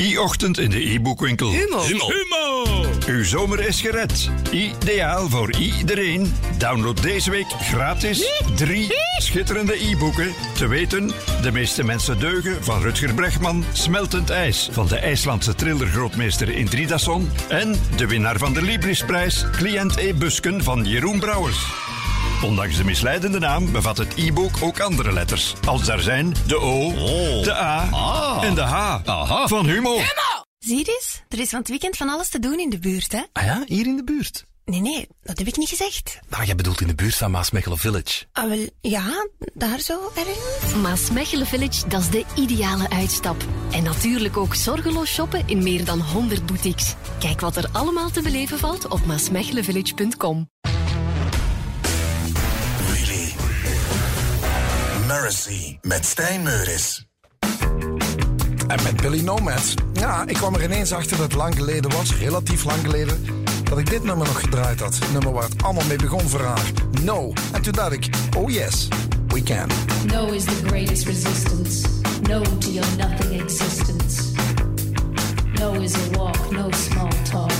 I-ochtend 0.00 0.58
in 0.58 0.70
de 0.70 0.90
e-boekwinkel. 0.90 1.50
Humo. 1.50 1.80
Humo. 1.82 2.86
Uw 3.06 3.24
zomer 3.24 3.60
is 3.66 3.80
gered. 3.80 4.30
Ideaal 4.50 5.28
voor 5.28 5.56
iedereen. 5.56 6.34
Download 6.58 7.02
deze 7.02 7.30
week 7.30 7.46
gratis 7.60 8.30
drie 8.54 8.88
schitterende 9.16 9.74
e-boeken. 9.74 10.32
Te 10.54 10.66
weten, 10.66 11.12
De 11.42 11.52
meeste 11.52 11.84
mensen 11.84 12.18
deugen 12.18 12.64
van 12.64 12.82
Rutger 12.82 13.14
Bregman, 13.14 13.64
Smeltend 13.72 14.30
ijs 14.30 14.68
van 14.72 14.86
de 14.86 14.96
IJslandse 14.96 15.54
trillergrootmeester 15.54 16.48
Indridason 16.48 17.30
en 17.48 17.80
de 17.96 18.06
winnaar 18.06 18.38
van 18.38 18.52
de 18.52 18.62
Librisprijs, 18.62 19.44
Cliënt 19.52 19.96
E. 19.96 20.14
Busken 20.14 20.62
van 20.62 20.84
Jeroen 20.84 21.18
Brouwers. 21.18 21.58
Ondanks 22.42 22.76
de 22.76 22.84
misleidende 22.84 23.38
naam 23.38 23.72
bevat 23.72 23.98
het 23.98 24.14
e-book 24.16 24.62
ook 24.62 24.80
andere 24.80 25.12
letters. 25.12 25.54
Als 25.66 25.84
daar 25.84 26.00
zijn 26.00 26.34
de 26.46 26.60
O, 26.60 26.92
de 27.42 27.54
A 27.54 28.42
en 28.42 28.54
de 28.54 28.60
H 28.60 29.00
van 29.46 29.66
Humo. 29.66 29.98
Zie 30.58 30.78
je 30.78 30.84
eens? 30.84 31.22
Er 31.28 31.38
is 31.38 31.48
van 31.48 31.58
het 31.58 31.68
weekend 31.68 31.96
van 31.96 32.08
alles 32.08 32.28
te 32.28 32.38
doen 32.38 32.58
in 32.58 32.70
de 32.70 32.78
buurt, 32.78 33.12
hè? 33.12 33.22
Ah 33.32 33.44
ja, 33.44 33.62
hier 33.66 33.86
in 33.86 33.96
de 33.96 34.04
buurt. 34.04 34.44
Nee, 34.64 34.80
nee, 34.80 35.08
dat 35.22 35.38
heb 35.38 35.46
ik 35.46 35.56
niet 35.56 35.68
gezegd. 35.68 36.18
Ah, 36.30 36.44
jij 36.44 36.54
bedoelt 36.54 36.80
in 36.80 36.86
de 36.86 36.94
buurt 36.94 37.14
van 37.14 37.30
Maasmechelen 37.30 37.78
Village. 37.78 38.24
Ah, 38.32 38.48
wel, 38.48 38.68
ja, 38.80 39.28
daar 39.54 39.80
zo 39.80 40.12
ergens. 40.16 40.74
Maasmechelen 40.74 41.46
Village, 41.46 41.88
dat 41.88 42.00
is 42.00 42.08
de 42.08 42.24
ideale 42.34 42.90
uitstap. 42.90 43.44
En 43.70 43.82
natuurlijk 43.82 44.36
ook 44.36 44.54
zorgeloos 44.54 45.10
shoppen 45.12 45.42
in 45.46 45.62
meer 45.62 45.84
dan 45.84 46.00
100 46.00 46.46
boutiques. 46.46 46.94
Kijk 47.18 47.40
wat 47.40 47.56
er 47.56 47.68
allemaal 47.72 48.10
te 48.10 48.22
beleven 48.22 48.58
valt 48.58 48.88
op 48.88 49.06
maasmechelenvillage.com. 49.06 50.48
Mercy 55.10 55.78
met 55.82 56.06
Stijn 56.06 56.42
Meuris. 56.42 57.06
En 58.66 58.82
met 58.82 58.96
Billy 58.96 59.20
Nomads. 59.20 59.74
Ja, 59.92 60.26
ik 60.26 60.34
kwam 60.34 60.54
er 60.54 60.64
ineens 60.64 60.92
achter 60.92 61.16
dat 61.16 61.26
het 61.26 61.34
lang 61.34 61.54
geleden 61.54 61.90
was, 61.90 62.16
relatief 62.16 62.64
lang 62.64 62.80
geleden, 62.80 63.24
dat 63.64 63.78
ik 63.78 63.90
dit 63.90 64.04
nummer 64.04 64.26
nog 64.26 64.40
gedraaid 64.40 64.80
had. 64.80 64.94
Het 64.98 65.12
nummer 65.12 65.32
waar 65.32 65.42
het 65.42 65.62
allemaal 65.62 65.86
mee 65.86 65.96
begon 65.96 66.28
voor 66.28 66.40
haar. 66.40 66.70
No. 67.02 67.32
En 67.52 67.62
toen 67.62 67.72
dacht 67.72 67.92
ik, 67.92 68.08
oh 68.36 68.50
yes, 68.50 68.88
we 69.28 69.42
can. 69.42 69.68
No 70.06 70.26
is 70.26 70.44
the 70.44 70.60
greatest 70.66 71.06
resistance. 71.06 71.88
No 72.28 72.42
to 72.58 72.70
your 72.70 72.96
nothing 72.96 73.40
existence. 73.40 74.22
No 75.52 75.72
is 75.72 75.94
a 75.94 76.18
walk, 76.18 76.50
no 76.50 76.70
small 76.70 77.12
talk. 77.30 77.52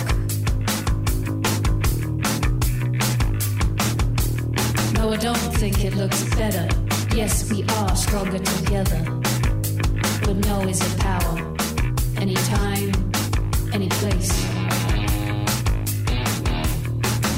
No, 4.93 5.13
I 5.13 5.17
don't 5.17 5.59
think 5.59 5.77
it 5.77 5.95
looks 5.95 6.25
better. 6.25 6.67
Yes, 7.15 7.51
we 7.51 7.65
are 7.65 7.97
stronger 7.97 8.39
together. 8.39 9.03
But 10.23 10.37
no 10.47 10.61
is 10.63 10.81
a 10.81 10.97
power. 10.99 11.57
Anytime, 12.17 12.93
any 13.73 13.89
place. 13.89 14.31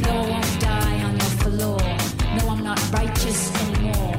No, 0.03 0.11
I 0.11 0.29
won't 0.29 0.61
die 0.61 1.03
on 1.05 1.13
your 1.13 1.33
floor. 1.43 1.79
No, 2.37 2.49
I'm 2.51 2.63
not 2.63 2.79
righteous 2.93 3.51
anymore. 3.63 4.17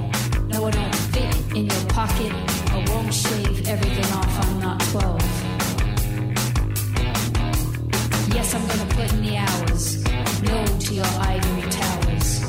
No, 0.49 0.65
I 0.65 0.71
don't 0.71 0.95
fit 1.13 1.55
in 1.55 1.67
your 1.67 1.85
pocket. 1.87 2.33
I 2.71 2.85
won't 2.89 3.13
shave 3.13 3.67
everything 3.67 4.11
off. 4.17 4.47
I'm 4.47 4.59
not 4.59 4.79
12. 4.91 5.21
Yes, 8.33 8.55
I'm 8.55 8.65
gonna 8.67 8.89
put 8.95 9.13
in 9.13 9.21
the 9.21 9.37
hours. 9.37 10.03
No 10.41 10.65
to 10.79 10.93
your 10.95 11.11
ivory 11.19 11.69
towers. 11.69 12.41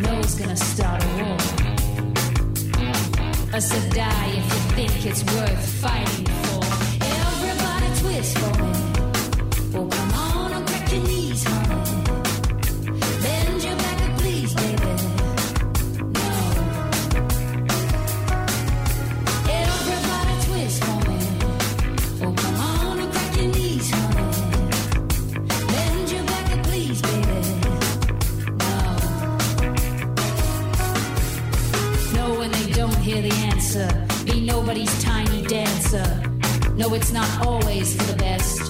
No's 0.00 0.34
gonna 0.36 0.56
start 0.56 1.02
a 1.02 1.24
war. 1.24 1.37
I 3.50 3.60
said 3.60 3.92
die 3.92 4.26
if 4.28 4.44
you 4.44 4.60
think 4.76 5.06
it's 5.06 5.24
worth 5.24 5.68
fighting 5.80 6.26
for. 6.26 6.64
Everybody 7.02 8.00
twist 8.00 8.38
for 8.38 8.62
me. 8.62 8.87
Nobody's 34.68 35.02
tiny 35.02 35.40
dancer. 35.46 36.22
No, 36.74 36.92
it's 36.92 37.10
not 37.10 37.46
always 37.46 37.96
for 37.96 38.02
the 38.12 38.18
best. 38.18 38.60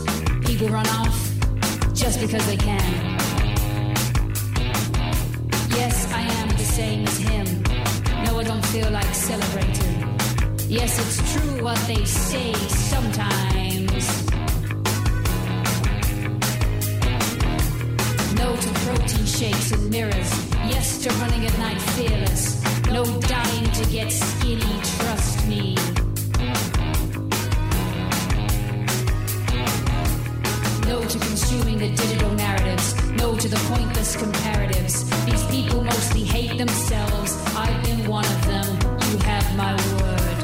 People 0.46 0.68
run 0.68 0.86
off 0.90 1.18
just 1.92 2.20
because 2.20 2.46
they 2.46 2.56
can. 2.56 3.18
Yes, 5.74 6.06
I 6.12 6.20
am 6.20 6.48
the 6.50 6.68
same 6.78 7.04
as 7.04 7.18
him. 7.18 7.46
No, 8.24 8.38
I 8.38 8.44
don't 8.44 8.64
feel 8.66 8.88
like 8.92 9.12
celebrating. 9.12 10.16
Yes, 10.68 11.00
it's 11.02 11.32
true 11.32 11.64
what 11.64 11.78
they 11.88 12.04
say 12.04 12.52
sometimes. 12.92 14.30
No 18.38 18.54
to 18.54 18.70
protein 18.84 19.26
shakes 19.26 19.72
and 19.72 19.90
mirrors. 19.90 20.30
Yes 20.70 21.02
to 21.02 21.10
running 21.14 21.44
at 21.44 21.58
night 21.58 21.82
fearless. 21.96 22.57
No 22.92 23.04
dying 23.20 23.70
to 23.72 23.84
get 23.90 24.10
skinny, 24.10 24.80
trust 24.96 25.46
me. 25.46 25.74
No 30.86 31.04
to 31.04 31.18
consuming 31.18 31.78
the 31.78 31.90
digital 31.94 32.32
narratives. 32.32 32.94
No 33.12 33.36
to 33.36 33.48
the 33.48 33.60
pointless 33.68 34.16
comparatives. 34.16 35.04
These 35.26 35.44
people 35.46 35.84
mostly 35.84 36.24
hate 36.24 36.56
themselves. 36.56 37.36
I've 37.54 37.84
been 37.84 38.06
one 38.08 38.24
of 38.24 38.46
them. 38.46 38.66
You 39.12 39.18
have 39.18 39.56
my 39.56 39.74
word. 39.74 40.38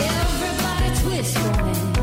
Everybody 0.00 0.88
twist 1.02 1.38
me. 1.64 1.97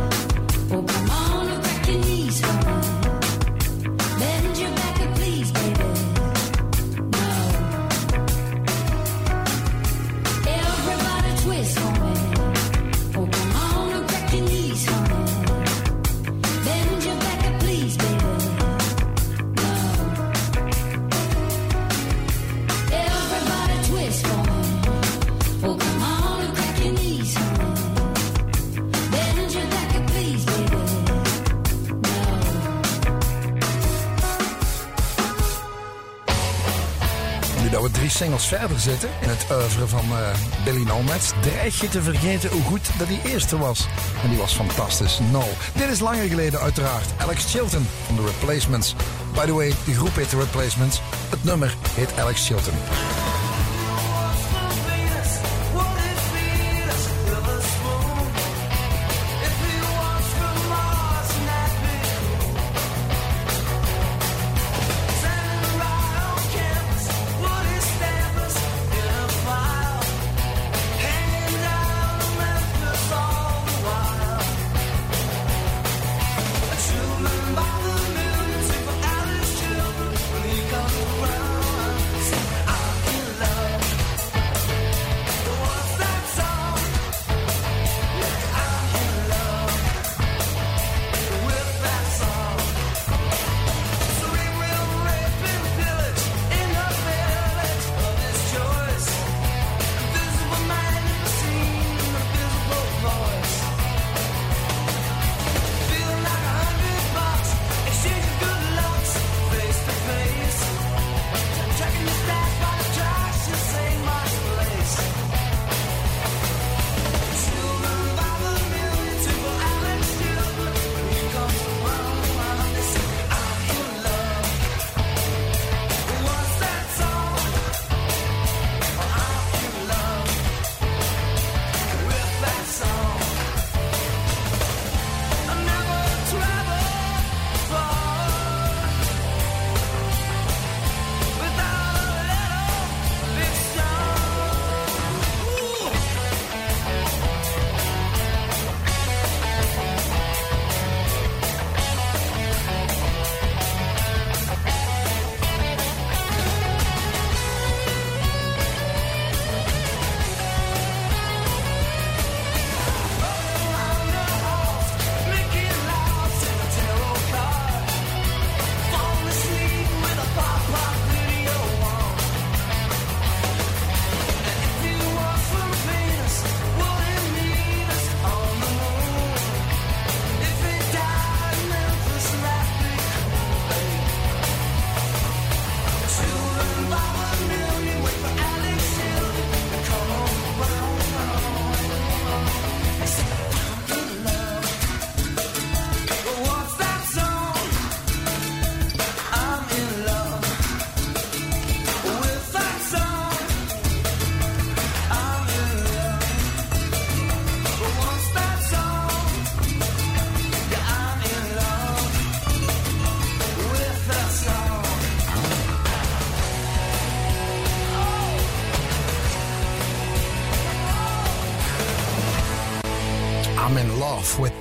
Singles 38.40 38.68
verder 38.68 38.80
zitten 38.80 39.10
in 39.22 39.30
het 39.30 39.46
oeuvre 39.52 39.88
van 39.88 40.06
eh, 40.12 40.64
Billy 40.64 40.84
Nomads, 40.84 41.32
dreig 41.42 41.82
je 41.82 41.88
te 41.88 42.02
vergeten 42.02 42.50
hoe 42.50 42.62
goed 42.62 42.90
dat 42.98 43.08
die 43.08 43.22
eerste 43.24 43.58
was. 43.58 43.88
En 44.24 44.30
die 44.30 44.38
was 44.38 44.54
fantastisch. 44.54 45.20
No. 45.32 45.44
Dit 45.74 45.90
is 45.90 46.00
langer 46.00 46.28
geleden 46.28 46.60
uiteraard. 46.60 47.06
Alex 47.18 47.52
Chilton 47.52 47.88
van 48.06 48.16
The 48.16 48.26
Replacements. 48.26 48.96
By 49.34 49.46
the 49.46 49.54
way, 49.54 49.74
de 49.86 49.94
groep 49.94 50.16
heet 50.16 50.30
The 50.30 50.38
Replacements. 50.38 51.02
Het 51.30 51.44
nummer 51.44 51.76
heet 51.96 52.18
Alex 52.18 52.48
Chilton. 52.48 52.74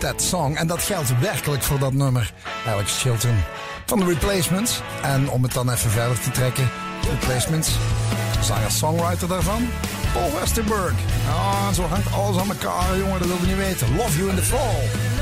That 0.05 0.23
song. 0.23 0.55
En 0.57 0.67
dat 0.67 0.83
geldt 0.83 1.19
werkelijk 1.19 1.63
voor 1.63 1.79
dat 1.79 1.93
nummer. 1.93 2.33
Alex 2.67 3.01
Chilton 3.01 3.37
van 3.87 3.99
de 3.99 4.05
Replacements. 4.05 4.81
En 5.03 5.31
om 5.31 5.43
het 5.43 5.53
dan 5.53 5.71
even 5.71 5.91
verder 5.91 6.21
te 6.21 6.31
trekken. 6.31 6.71
Replacements. 7.11 7.71
Zanger-songwriter 8.41 9.29
daarvan. 9.29 9.69
Paul 10.13 10.33
Westerberg. 10.41 10.93
Ah, 11.29 11.73
zo 11.73 11.83
hangt 11.83 12.13
alles 12.13 12.39
aan 12.39 12.49
elkaar, 12.49 12.99
jongen. 12.99 13.19
Dat 13.19 13.29
wil 13.29 13.37
je 13.41 13.47
niet 13.47 13.57
weten. 13.57 13.97
Love 13.97 14.19
You 14.19 14.31
in 14.31 14.37
the 14.37 14.43
Fall. 14.43 15.14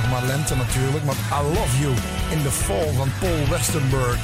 Nog 0.00 0.10
maar 0.10 0.24
lente 0.24 0.54
natuurlijk. 0.56 1.04
Maar 1.04 1.14
I 1.14 1.42
Love 1.42 1.78
You 1.80 1.92
in 2.30 2.42
the 2.42 2.50
Fall 2.50 2.92
van 2.96 3.10
Paul 3.20 3.48
Westerberg. 3.50 4.18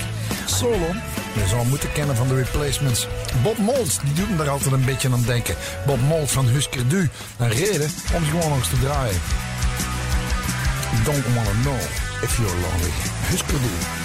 Solo. 0.46 0.88
Je 1.34 1.46
zou 1.48 1.66
moeten 1.66 1.92
kennen 1.92 2.16
van 2.16 2.28
de 2.28 2.34
replacements. 2.34 3.08
Bob 3.42 3.58
Mould, 3.58 4.00
die 4.04 4.12
doet 4.12 4.30
me 4.30 4.36
daar 4.36 4.48
altijd 4.48 4.72
een 4.72 4.84
beetje 4.84 5.12
aan 5.12 5.22
denken. 5.22 5.54
Bob 5.86 6.00
Mould 6.00 6.30
van 6.30 6.46
Husker 6.46 6.88
Du. 6.88 7.10
Een 7.38 7.50
reden 7.50 7.90
om 8.14 8.24
ze 8.24 8.30
gewoon 8.30 8.52
eens 8.52 8.68
te 8.68 8.80
draaien. 8.80 9.20
Don't 11.04 11.24
wanna 11.34 11.54
know 11.62 11.80
if 12.22 12.36
you're 12.36 12.60
lonely. 12.60 12.92
Husker 13.30 13.60
Du. 13.60 14.03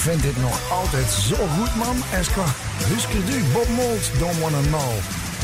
Vind 0.00 0.22
dit 0.22 0.40
nog 0.40 0.70
altijd 0.70 1.10
zo 1.10 1.36
goed, 1.56 1.74
man. 1.76 1.96
Esqa, 2.12 2.44
Husker 2.92 3.24
du, 3.26 3.44
Bob 3.52 3.68
Mould, 3.68 4.10
Don't 4.18 4.38
Wanna 4.38 4.60
Know 4.60 4.90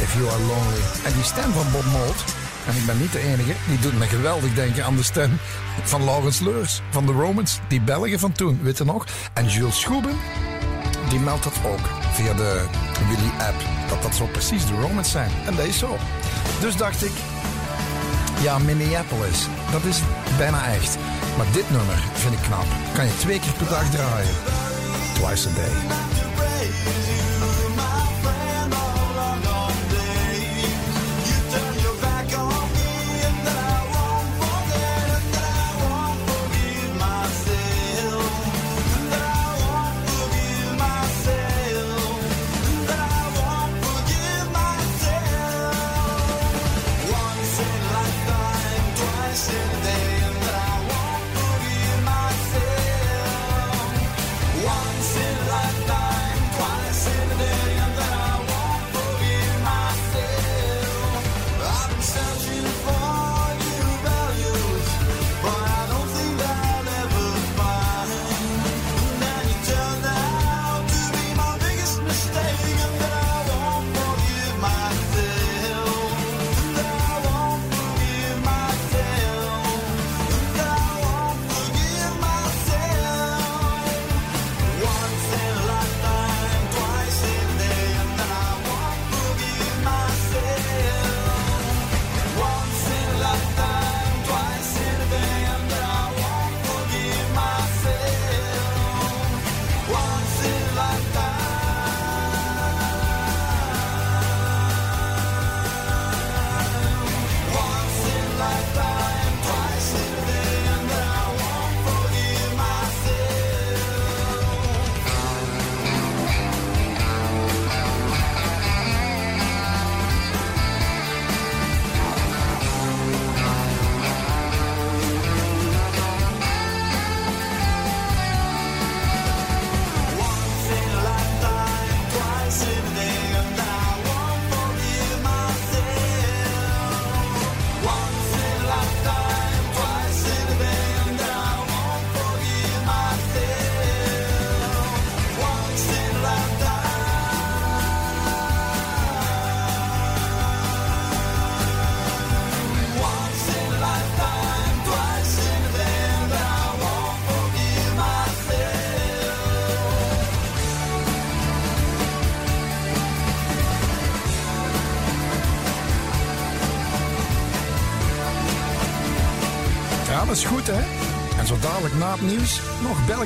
If 0.01 0.15
You 0.15 0.29
Are 0.29 0.43
Lonely. 0.43 0.83
En 1.05 1.13
die 1.13 1.23
stem 1.23 1.53
van 1.53 1.67
Bob 1.73 1.85
Mould, 1.85 2.25
en 2.67 2.77
ik 2.77 2.87
ben 2.87 2.99
niet 2.99 3.13
de 3.13 3.19
enige, 3.19 3.53
die 3.69 3.79
doet 3.79 3.99
me 3.99 4.07
geweldig 4.07 4.55
denken 4.55 4.85
aan 4.85 4.97
de 4.97 5.03
stem 5.03 5.39
van 5.83 6.05
Laurens 6.05 6.41
Leurs, 6.41 6.83
van 6.91 7.07
de 7.07 7.13
Romans, 7.13 7.61
die 7.69 7.81
Belgen 7.81 8.19
van 8.19 8.33
toen, 8.33 8.59
weet 8.63 8.79
je 8.79 8.85
nog? 8.85 9.05
En 9.33 9.47
Jules 9.49 9.81
Schoeben, 9.81 10.17
die 11.09 11.19
meldt 11.19 11.45
dat 11.45 11.53
ook 11.67 11.89
via 12.13 12.35
de 12.35 12.65
Willy-app, 13.09 13.57
dat 13.89 14.03
dat 14.03 14.15
zo 14.15 14.27
precies 14.27 14.67
de 14.67 14.81
Romans 14.81 15.11
zijn. 15.11 15.31
En 15.47 15.57
dat 15.57 15.65
is 15.65 15.79
zo. 15.79 15.97
Dus 16.61 16.77
dacht 16.77 17.05
ik, 17.05 17.13
ja, 18.43 18.59
Minneapolis, 18.59 19.47
dat 19.73 19.85
is 19.85 20.01
bijna 20.39 20.67
echt. 20.67 20.97
Maar 21.37 21.47
dit 21.53 21.71
nummer 21.71 21.99
vind 22.13 22.35
ik 22.35 22.41
knap. 22.43 22.67
Kan 22.95 23.05
je 23.05 23.17
twee 23.17 23.41
keer 23.41 23.53
per 23.53 23.69
dag 23.69 23.91
draaien. 23.91 24.35
Twice 25.15 25.49
a 25.49 25.53
day. 25.55 27.26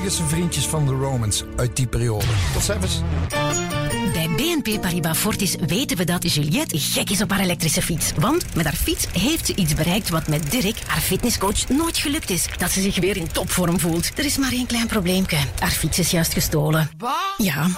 Belgische 0.00 0.26
vriendjes 0.26 0.66
van 0.66 0.86
de 0.86 0.92
Romans 0.92 1.44
uit 1.56 1.76
die 1.76 1.86
periode. 1.86 2.24
Tot 2.52 2.62
ziens. 2.62 3.02
Bij 4.12 4.28
BNP 4.36 4.80
Paribas 4.80 5.18
Fortis 5.18 5.56
weten 5.66 5.96
we 5.96 6.04
dat 6.04 6.34
Juliette 6.34 6.78
gek 6.78 7.10
is 7.10 7.22
op 7.22 7.30
haar 7.30 7.40
elektrische 7.40 7.82
fiets. 7.82 8.12
Want 8.18 8.54
met 8.54 8.64
haar 8.64 8.74
fiets 8.74 9.06
heeft 9.12 9.46
ze 9.46 9.54
iets 9.54 9.74
bereikt 9.74 10.08
wat 10.08 10.28
met 10.28 10.50
Dirk, 10.50 10.76
haar 10.86 11.00
fitnesscoach, 11.00 11.68
nooit 11.68 11.98
gelukt 11.98 12.30
is. 12.30 12.46
Dat 12.56 12.70
ze 12.70 12.80
zich 12.80 12.98
weer 12.98 13.16
in 13.16 13.32
topvorm 13.32 13.80
voelt. 13.80 14.18
Er 14.18 14.24
is 14.24 14.38
maar 14.38 14.52
één 14.52 14.66
klein 14.66 14.86
probleempje. 14.86 15.38
Haar 15.58 15.70
fiets 15.70 15.98
is 15.98 16.10
juist 16.10 16.32
gestolen. 16.32 16.90
Ja. 17.36 17.68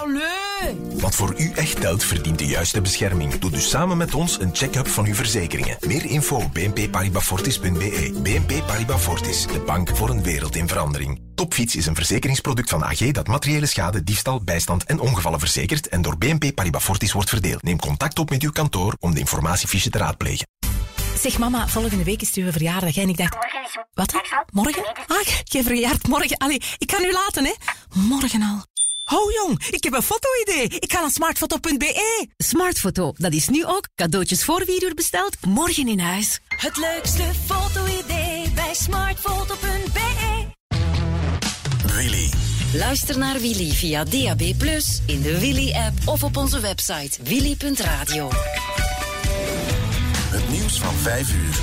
Wat 0.94 1.14
voor 1.14 1.34
u 1.36 1.52
echt 1.54 1.80
telt, 1.80 2.04
verdient 2.04 2.38
de 2.38 2.46
juiste 2.46 2.80
bescherming. 2.80 3.38
Doe 3.38 3.50
dus 3.50 3.68
samen 3.68 3.96
met 3.96 4.14
ons 4.14 4.40
een 4.40 4.50
check-up 4.52 4.88
van 4.88 5.06
uw 5.06 5.14
verzekeringen. 5.14 5.76
Meer 5.86 6.04
info 6.04 6.36
op 6.36 6.54
bnpparibasfortis.be. 6.54 8.12
BNP 8.22 8.66
Paribas 8.66 9.02
Fortis, 9.02 9.46
de 9.46 9.60
bank 9.66 9.96
voor 9.96 10.10
een 10.10 10.22
wereld 10.22 10.56
in 10.56 10.68
verandering. 10.68 11.31
Topfiets 11.42 11.76
is 11.76 11.86
een 11.86 11.94
verzekeringsproduct 11.94 12.70
van 12.70 12.84
AG 12.84 13.10
dat 13.10 13.26
materiële 13.26 13.66
schade, 13.66 14.04
diefstal, 14.04 14.42
bijstand 14.44 14.84
en 14.84 15.00
ongevallen 15.00 15.38
verzekert 15.38 15.88
en 15.88 16.02
door 16.02 16.18
BNP 16.18 16.54
Paribas 16.54 16.84
Fortis 16.84 17.12
wordt 17.12 17.28
verdeeld. 17.28 17.62
Neem 17.62 17.78
contact 17.78 18.18
op 18.18 18.30
met 18.30 18.42
uw 18.42 18.50
kantoor 18.50 18.96
om 19.00 19.14
de 19.14 19.20
informatiefiche 19.20 19.90
te 19.90 19.98
raadplegen. 19.98 20.46
Zeg 21.18 21.38
mama, 21.38 21.68
volgende 21.68 22.04
week 22.04 22.20
is 22.20 22.26
het 22.26 22.36
uw 22.36 22.52
verjaardag. 22.52 22.96
En 22.96 23.08
ik 23.08 23.16
dacht... 23.16 23.36
Wat? 23.94 24.20
Morgen? 24.52 24.84
Ah, 25.06 25.26
je 25.44 25.62
verjaart 25.62 26.08
morgen. 26.08 26.36
Allee, 26.36 26.62
ik 26.78 26.86
kan 26.86 27.04
u 27.04 27.12
laten, 27.12 27.44
hè. 27.44 27.52
Morgen 27.92 28.42
al. 28.42 28.64
Oh 29.18 29.32
jong, 29.32 29.66
ik 29.70 29.84
heb 29.84 29.92
een 29.94 30.02
foto-idee. 30.02 30.78
Ik 30.78 30.92
ga 30.92 31.00
naar 31.00 31.10
smartfoto.be. 31.10 32.26
Smartfoto, 32.36 33.12
dat 33.16 33.32
is 33.32 33.48
nu 33.48 33.66
ook 33.66 33.88
cadeautjes 33.94 34.44
voor 34.44 34.62
vier 34.66 34.82
uur 34.82 34.94
besteld, 34.94 35.36
morgen 35.46 35.88
in 35.88 35.98
huis. 35.98 36.40
Het 36.48 36.76
leukste 36.76 37.24
foto-idee 37.46 38.50
bij 38.54 38.74
smartfoto.be. 38.74 40.41
Willy. 41.96 42.30
Luister 42.74 43.18
naar 43.18 43.40
Willy 43.40 43.70
via 43.70 44.04
DAB+, 44.04 44.40
in 45.06 45.22
de 45.22 45.38
Willy-app 45.40 45.94
of 46.04 46.24
op 46.24 46.36
onze 46.36 46.60
website 46.60 47.22
willy.radio. 47.22 48.28
Het 50.30 50.50
nieuws 50.50 50.78
van 50.78 50.94
5 50.94 51.34
uur. 51.34 51.58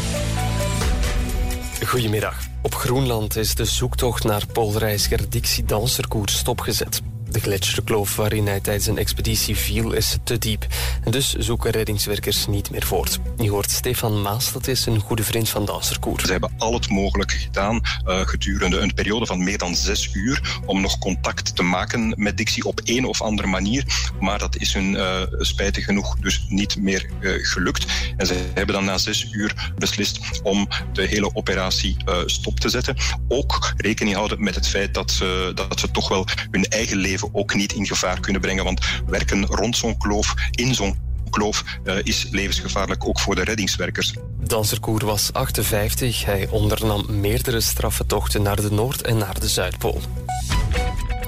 Goedemiddag. 1.87 2.37
Op 2.61 2.75
Groenland 2.75 3.35
is 3.35 3.55
de 3.55 3.65
zoektocht 3.65 4.23
naar 4.23 4.45
poolreiziger 4.53 5.29
Dixie 5.29 5.65
Danserkoer 5.65 6.29
stopgezet. 6.29 7.01
De 7.31 7.39
gletsjerkloof 7.39 8.15
waarin 8.15 8.47
hij 8.47 8.59
tijdens 8.59 8.87
een 8.87 8.97
expeditie 8.97 9.55
viel 9.55 9.91
is 9.91 10.17
te 10.23 10.37
diep. 10.37 10.67
Dus 11.09 11.33
zoeken 11.33 11.71
reddingswerkers 11.71 12.47
niet 12.47 12.71
meer 12.71 12.85
voort. 12.85 13.19
Je 13.37 13.49
hoort 13.49 13.71
Stefan 13.71 14.21
Maas, 14.21 14.51
dat 14.51 14.67
is 14.67 14.85
een 14.85 14.99
goede 14.99 15.23
vriend 15.23 15.49
van 15.49 15.65
Danserkoer. 15.65 16.19
Ze 16.19 16.31
hebben 16.31 16.51
al 16.57 16.73
het 16.73 16.89
mogelijke 16.89 17.37
gedaan 17.37 17.81
eh, 18.05 18.19
gedurende 18.19 18.77
een 18.77 18.93
periode 18.93 19.25
van 19.25 19.43
meer 19.43 19.57
dan 19.57 19.75
zes 19.75 20.09
uur 20.13 20.59
om 20.65 20.81
nog 20.81 20.97
contact 20.97 21.55
te 21.55 21.63
maken 21.63 22.13
met 22.17 22.37
Dixie 22.37 22.63
op 22.63 22.81
een 22.83 23.05
of 23.05 23.21
andere 23.21 23.47
manier. 23.47 24.11
Maar 24.19 24.39
dat 24.39 24.55
is 24.55 24.73
hun 24.73 24.95
eh, 24.95 25.21
spijtig 25.39 25.85
genoeg 25.85 26.15
dus 26.15 26.45
niet 26.49 26.81
meer 26.81 27.09
eh, 27.21 27.31
gelukt. 27.41 27.85
En 28.17 28.25
ze 28.25 28.35
hebben 28.53 28.75
dan 28.75 28.85
na 28.85 28.97
zes 28.97 29.27
uur 29.31 29.71
beslist 29.77 30.19
om 30.43 30.67
de 30.93 31.05
hele 31.05 31.35
operatie 31.35 31.97
stop 32.25 32.59
te 32.59 32.69
zetten. 32.69 32.95
Ook 33.27 33.73
rekening 33.77 34.15
houden 34.15 34.43
met 34.43 34.55
het 34.55 34.67
feit 34.67 34.93
dat 34.93 35.23
dat 35.55 35.79
ze 35.79 35.91
toch 35.91 36.07
wel 36.09 36.25
hun 36.51 36.65
eigen 36.65 36.97
leven 36.97 37.18
ook 37.31 37.53
niet 37.53 37.73
in 37.73 37.85
gevaar 37.85 38.19
kunnen 38.19 38.41
brengen. 38.41 38.63
Want 38.63 38.85
werken 39.07 39.45
rond 39.45 39.77
zo'n 39.77 39.97
kloof, 39.97 40.33
in 40.51 40.75
zo'n 40.75 40.97
kloof, 41.29 41.63
eh, 41.83 41.95
is 42.03 42.27
levensgevaarlijk 42.31 43.07
ook 43.07 43.19
voor 43.19 43.35
de 43.35 43.43
reddingswerkers. 43.43 44.13
Danserkoer 44.39 45.05
was 45.05 45.33
58. 45.33 46.25
Hij 46.25 46.47
ondernam 46.49 47.19
meerdere 47.19 47.61
straffe 47.61 48.05
tochten 48.05 48.41
naar 48.41 48.61
de 48.61 48.71
Noord- 48.71 49.01
en 49.01 49.17
naar 49.17 49.39
de 49.39 49.47
Zuidpool. 49.47 50.01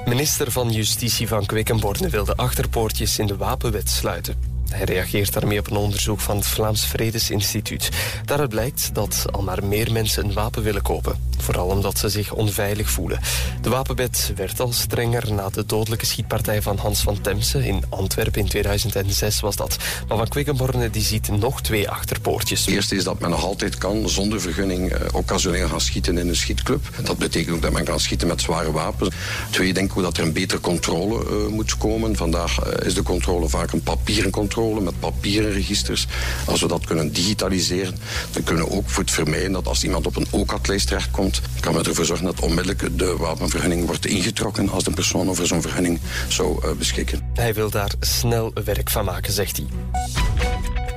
Minister 0.06 0.52
van 0.52 0.72
Justitie 0.72 1.28
van 1.28 1.46
Quickenborne 1.46 2.10
wil 2.10 2.26
de 2.26 2.36
achterpoortjes 2.36 3.20
in 3.20 3.28
de 3.28 3.38
wapenwet 3.38 3.90
sluiten. 3.90 4.51
Hij 4.74 4.84
reageert 4.84 5.34
daarmee 5.34 5.60
op 5.60 5.70
een 5.70 5.78
onderzoek 5.78 6.20
van 6.20 6.36
het 6.36 6.46
Vlaams 6.48 6.86
Vredesinstituut. 6.86 7.90
Daaruit 8.26 8.50
blijkt 8.50 8.90
dat 8.94 9.26
al 9.32 9.42
maar 9.42 9.66
meer 9.66 9.92
mensen 9.92 10.26
een 10.26 10.34
wapen 10.34 10.64
willen 10.64 10.82
kopen. 10.82 11.30
Vooral 11.38 11.68
omdat 11.68 11.98
ze 11.98 12.10
zich 12.10 12.34
onveilig 12.34 12.90
voelen. 12.90 13.20
De 13.62 13.70
wapenwet 13.70 14.32
werd 14.36 14.60
al 14.60 14.74
strenger 14.74 15.34
na 15.34 15.50
de 15.50 15.66
dodelijke 15.66 16.06
schietpartij 16.06 16.62
van 16.62 16.78
Hans 16.78 17.02
van 17.02 17.22
Temse 17.22 17.68
in 17.68 17.84
Antwerpen 17.90 18.42
in 18.42 18.48
2006 18.48 19.40
was 19.40 19.56
dat. 19.56 19.78
Maar 20.08 20.18
van 20.18 20.28
Quickenborne 20.28 20.90
die 20.90 21.04
ziet 21.04 21.30
nog 21.30 21.62
twee 21.62 21.90
achterpoortjes. 21.90 22.66
Het 22.66 22.76
eerste 22.76 22.96
is 22.96 23.04
dat 23.04 23.20
men 23.20 23.30
nog 23.30 23.44
altijd 23.44 23.78
kan 23.78 24.10
zonder 24.10 24.42
vergunning 24.42 24.92
eh, 24.92 25.00
occasioneel 25.14 25.68
gaan 25.68 25.82
schieten 25.82 26.18
in 26.18 26.28
een 26.28 26.36
schietclub. 26.36 26.90
Dat 27.04 27.18
betekent 27.18 27.56
ook 27.56 27.62
dat 27.62 27.72
men 27.72 27.84
kan 27.84 28.00
schieten 28.00 28.28
met 28.28 28.42
zware 28.42 28.72
wapens. 28.72 29.16
Twee, 29.50 29.74
denk 29.74 29.94
ik 29.96 30.02
dat 30.02 30.18
er 30.18 30.24
een 30.24 30.34
betere 30.34 30.62
controle 30.62 31.26
eh, 31.26 31.48
moet 31.48 31.78
komen. 31.78 32.16
Vandaag 32.16 32.60
eh, 32.60 32.88
is 32.88 32.94
de 32.94 33.04
controle 33.04 33.50
vaak 33.50 33.72
een 33.72 33.84
papieren 33.84 34.32
controle 34.32 34.60
met 34.70 35.00
papieren 35.00 35.52
registers. 35.52 36.08
Als 36.46 36.62
we 36.62 36.68
dat 36.68 36.86
kunnen 36.86 37.14
digitaliseren, 37.14 37.96
dan 38.32 38.44
kunnen 38.44 38.66
we 38.66 38.72
ook 38.72 38.90
voor 38.90 39.04
het 39.04 39.12
vermijden 39.12 39.52
dat 39.52 39.68
als 39.68 39.84
iemand 39.84 40.08
op 40.08 40.16
een 40.16 40.28
OCAT-lijst 40.30 40.88
terechtkomt, 40.88 41.42
kan 41.60 41.74
men 41.74 41.84
ervoor 41.86 42.06
zorgen 42.06 42.26
dat 42.26 42.40
onmiddellijk 42.40 42.98
de 42.98 43.16
wapenvergunning 43.18 43.86
wordt 43.86 44.06
ingetrokken 44.06 44.70
als 44.70 44.84
de 44.84 44.92
persoon 44.92 45.30
over 45.30 45.48
zo'n 45.48 45.62
vergunning 45.62 46.00
zou 46.28 46.64
eh, 46.64 46.72
beschikken. 46.72 47.22
Hij 47.34 47.54
wil 47.54 47.70
daar 47.70 47.92
snel 48.00 48.52
werk 48.64 48.90
van 48.90 49.06
maken, 49.06 49.34
zegt 49.34 49.58
hij. 49.58 49.66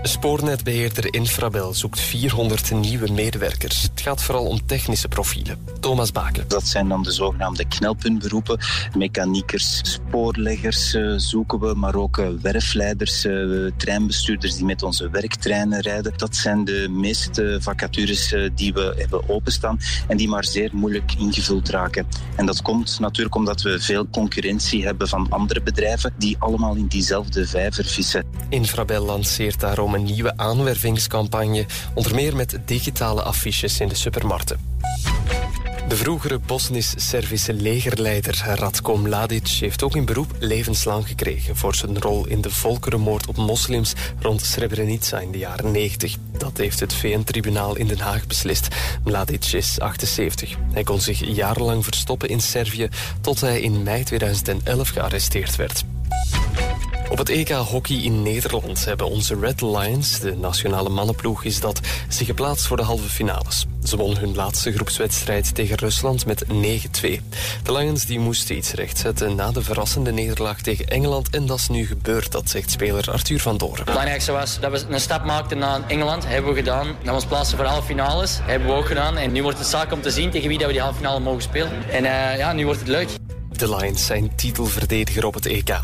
Spoornetbeheerder 0.07 1.15
Infrabel 1.15 1.75
zoekt 1.75 2.01
400 2.01 2.71
nieuwe 2.71 3.13
medewerkers. 3.13 3.83
Het 3.83 4.01
gaat 4.01 4.23
vooral 4.23 4.45
om 4.47 4.67
technische 4.67 5.09
profielen. 5.09 5.59
Thomas 5.81 6.13
Baken. 6.13 6.45
Dat 6.49 6.67
zijn 6.67 6.89
dan 6.89 7.03
de 7.03 7.13
zogenaamde 7.13 7.69
knelpuntberoepen. 7.69 8.59
Mechaniekers, 8.97 9.81
spoorleggers 9.83 10.95
eh, 10.95 11.13
zoeken 11.17 11.61
we, 11.61 11.75
maar 11.75 11.95
ook 11.95 12.19
eh, 12.19 12.29
werfleiders, 12.43 13.25
eh, 13.55 13.73
treinbestuurders 13.77 14.55
die 14.55 14.65
met 14.65 14.83
onze 14.83 15.11
werktreinen 15.11 15.81
rijden. 15.81 16.13
Dat 16.17 16.37
zijn 16.37 16.65
de 16.65 16.89
meeste 16.91 17.59
vacatures 17.61 18.33
eh, 18.33 18.51
die 18.55 18.73
we 18.73 18.95
hebben 18.97 19.29
openstaan 19.29 19.79
en 20.09 20.17
die 20.17 20.29
maar 20.29 20.45
zeer 20.45 20.71
moeilijk 20.73 21.13
ingevuld 21.19 21.69
raken. 21.69 22.07
En 22.37 22.47
dat 22.47 22.63
komt 22.63 22.99
natuurlijk 23.01 23.35
omdat 23.35 23.63
we 23.63 23.81
veel 23.81 24.09
concurrentie 24.09 24.85
hebben 24.85 25.09
van 25.09 25.27
andere 25.31 25.63
bedrijven 25.63 26.15
die 26.19 26.37
allemaal 26.39 26.75
in 26.75 26.87
diezelfde 26.87 27.47
vijver 27.47 27.85
vissen. 27.85 28.25
Infrabel 28.49 29.05
lanceert 29.05 29.61
daarom 29.61 29.95
een 29.95 30.05
nieuwe 30.05 30.37
aanwervingscampagne, 30.37 31.67
onder 31.95 32.15
meer 32.15 32.37
met 32.37 32.59
digitale 32.65 33.23
affiches 33.23 33.81
in 33.81 33.89
de 33.89 33.95
supermarkten. 33.95 34.59
De 35.89 35.97
vroegere 35.97 36.39
Bosnisch-Servische 36.39 37.53
legerleider 37.53 38.43
Radko 38.55 38.97
Mladic 38.97 39.49
heeft 39.49 39.83
ook 39.83 39.97
in 39.97 40.05
beroep 40.05 40.35
levenslang 40.39 41.09
gekregen 41.09 41.57
voor 41.57 41.75
zijn 41.75 42.01
rol 42.01 42.27
in 42.27 42.41
de 42.41 42.51
volkerenmoord 42.51 43.27
op 43.27 43.37
moslims 43.45 43.93
rond 44.19 44.43
Srebrenica 44.43 45.19
in 45.19 45.31
de 45.31 45.39
jaren 45.39 45.71
90. 45.71 46.17
Dat 46.39 46.57
heeft 46.57 46.81
het 46.81 46.95
VN-tribunaal 46.95 47.77
in 47.77 47.87
Den 47.87 47.99
Haag 47.99 48.27
beslist. 48.27 48.69
Mladic 49.05 49.45
is 49.45 49.81
78. 49.81 50.57
Hij 50.73 50.83
kon 50.83 51.01
zich 51.01 51.25
jarenlang 51.25 51.85
verstoppen 51.85 52.29
in 52.29 52.41
Servië 52.41 52.89
tot 53.21 53.41
hij 53.41 53.61
in 53.61 53.83
mei 53.83 54.05
2011 54.05 54.89
gearresteerd 54.89 55.57
werd. 55.57 55.85
Op 57.15 57.21
het 57.21 57.29
EK 57.29 57.51
Hockey 57.51 57.97
in 57.97 58.23
Nederland 58.23 58.85
hebben 58.85 59.11
onze 59.11 59.39
Red 59.41 59.61
Lions, 59.61 60.21
de 60.21 60.37
nationale 60.37 60.89
mannenploeg, 60.89 61.45
is 61.45 61.61
dat, 61.61 61.81
zich 62.09 62.27
geplaatst 62.27 62.67
voor 62.67 62.77
de 62.77 62.83
halve 62.83 63.09
finales. 63.09 63.67
Ze 63.85 63.97
won 63.97 64.17
hun 64.17 64.35
laatste 64.35 64.73
groepswedstrijd 64.73 65.55
tegen 65.55 65.77
Rusland 65.77 66.27
met 66.27 66.45
9-2. 66.45 66.51
De 67.63 67.73
Lions 67.73 68.07
die 68.07 68.19
moesten 68.19 68.57
iets 68.57 68.73
rechtzetten 68.73 69.35
na 69.35 69.51
de 69.51 69.63
verrassende 69.63 70.13
nederlaag 70.13 70.61
tegen 70.61 70.87
Engeland 70.87 71.31
en 71.31 71.47
dat 71.47 71.59
is 71.59 71.69
nu 71.69 71.87
gebeurd, 71.87 72.33
dat 72.33 72.51
zegt 72.51 72.71
speler 72.71 73.11
Arthur 73.11 73.41
van 73.41 73.57
Doren. 73.57 73.77
Het 73.77 73.85
belangrijkste 73.85 74.33
was 74.33 74.61
dat 74.61 74.71
we 74.71 74.95
een 74.95 75.01
stap 75.01 75.25
maakten 75.25 75.59
naar 75.59 75.81
Engeland. 75.87 76.27
Hebben 76.27 76.51
we 76.51 76.57
gedaan. 76.57 76.87
Dat 76.87 77.05
we 77.05 77.13
ons 77.13 77.27
plaatsen 77.27 77.57
voor 77.57 77.65
de 77.65 77.71
halve 77.71 77.87
finales. 77.87 78.39
Hebben 78.43 78.69
we 78.69 78.75
ook 78.75 78.87
gedaan. 78.87 79.17
En 79.17 79.33
nu 79.33 79.43
wordt 79.43 79.59
het 79.59 79.67
zaak 79.67 79.93
om 79.93 80.01
te 80.01 80.11
zien 80.11 80.31
tegen 80.31 80.49
wie 80.49 80.59
dat 80.59 80.67
we 80.67 80.73
die 80.73 80.83
halve 80.83 80.97
finale 80.97 81.21
mogen 81.21 81.43
spelen. 81.43 81.71
En 81.91 82.05
eh, 82.05 82.39
ja, 82.39 82.53
nu 82.53 82.65
wordt 82.65 82.81
het 82.81 82.89
leuk. 82.89 83.09
De 83.51 83.77
Lions 83.77 84.07
zijn 84.07 84.35
titelverdediger 84.35 85.27
op 85.27 85.35
het 85.35 85.47
EK. 85.47 85.79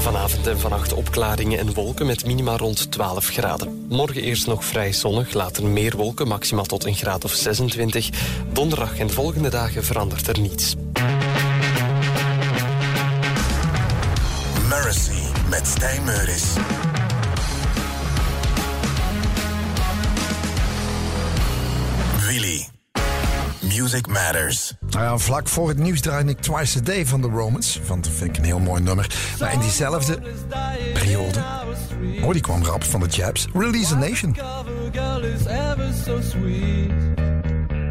Vanavond 0.00 0.46
en 0.46 0.58
vannacht 0.58 0.92
opklaringen 0.92 1.58
en 1.58 1.74
wolken 1.74 2.06
met 2.06 2.26
minima 2.26 2.56
rond 2.56 2.90
12 2.90 3.28
graden. 3.28 3.86
Morgen 3.88 4.22
eerst 4.22 4.46
nog 4.46 4.64
vrij 4.64 4.92
zonnig, 4.92 5.32
later 5.32 5.64
meer 5.64 5.96
wolken, 5.96 6.28
maximaal 6.28 6.64
tot 6.64 6.84
een 6.84 6.94
graad 6.94 7.24
of 7.24 7.32
26. 7.32 8.10
Donderdag 8.52 8.98
en 8.98 9.06
de 9.06 9.12
volgende 9.12 9.48
dagen 9.48 9.84
verandert 9.84 10.26
er 10.26 10.40
niets. 10.40 10.74
Mercy 14.68 15.22
met 15.48 15.66
Stijn. 15.66 17.09
Music 23.90 24.06
Matters. 24.06 24.72
Nou 24.90 25.04
ja, 25.04 25.18
vlak 25.18 25.48
voor 25.48 25.68
het 25.68 25.78
nieuws 25.78 26.00
draaide 26.00 26.30
ik 26.30 26.40
Twice 26.40 26.78
a 26.78 26.82
Day 26.82 27.06
van 27.06 27.20
de 27.20 27.28
Romans. 27.28 27.80
Want 27.86 28.04
dat 28.04 28.12
vind 28.12 28.30
ik 28.30 28.36
een 28.36 28.44
heel 28.44 28.58
mooi 28.58 28.82
nummer. 28.82 29.14
Maar 29.40 29.52
in 29.52 29.60
diezelfde 29.60 30.18
periode, 30.92 31.38
oh 32.22 32.32
die 32.32 32.40
kwam 32.40 32.64
rap 32.64 32.84
van 32.84 33.00
de 33.00 33.06
Jabs, 33.06 33.46
Release 33.54 33.94
a 33.94 33.98
Nation. 33.98 34.36
girl 34.92 35.24
is 35.24 35.46
ever 35.46 35.92
so 36.04 36.20
sweet. 36.20 36.90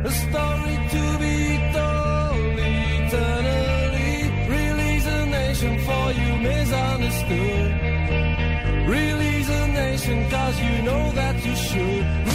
A 0.06 0.10
story 0.10 0.78
to 0.89 1.18
be 1.18 1.70
told 1.74 2.60
eternally. 2.60 4.32
Release 4.47 5.08
a 5.08 5.26
nation 5.26 5.80
for 5.80 6.12
you 6.14 6.38
misunderstood. 6.41 7.74
Release 8.88 9.50
a 9.50 9.68
nation 9.68 10.30
cause 10.30 10.62
you 10.62 10.82
know 10.82 11.12
that 11.14 11.45
you 11.45 11.56
should. 11.56 12.28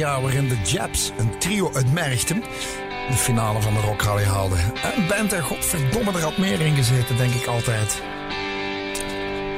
jaar 0.00 0.22
waarin 0.22 0.48
de 0.48 0.60
Japs 0.64 1.12
een 1.18 1.38
trio 1.38 1.70
uit 1.74 1.92
Merchten 1.92 2.42
de 3.10 3.16
finale 3.16 3.60
van 3.60 3.74
de 3.74 3.80
Rock 3.80 4.02
Rally 4.02 4.24
haalden. 4.24 4.58
En 4.58 5.06
band 5.08 5.32
er 5.32 5.42
godverdomme, 5.42 6.12
er 6.12 6.22
had 6.22 6.38
meer 6.38 6.60
in 6.60 6.74
gezeten, 6.74 7.16
denk 7.16 7.32
ik 7.32 7.46
altijd. 7.46 8.02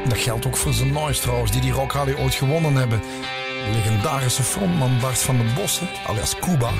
Dat 0.08 0.18
geldt 0.18 0.46
ook 0.46 0.56
voor 0.56 0.72
zijn 0.72 0.92
noise 0.92 1.20
trouwens, 1.20 1.52
die 1.52 1.60
die 1.60 1.72
Rock 1.72 1.92
Rally 1.92 2.14
ooit 2.14 2.34
gewonnen 2.34 2.74
hebben. 2.74 3.00
De 3.00 3.70
legendarische 3.72 4.42
frontman 4.42 5.00
Bart 5.00 5.18
van 5.18 5.36
de 5.36 5.52
Bossen, 5.54 5.88
alias 6.06 6.36
Cuba. 6.36 6.70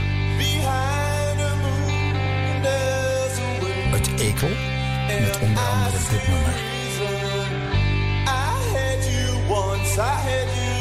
Uit 3.92 4.08
Ekel, 4.18 4.50
met 5.20 5.38
onder 5.40 5.62
andere 5.62 5.96
dit 6.10 6.28
nummer. 6.28 6.54
I 8.26 8.52
had 8.74 9.04
you 9.04 9.36
once, 9.48 9.96
I 9.96 10.00
had 10.00 10.48
you 10.54 10.72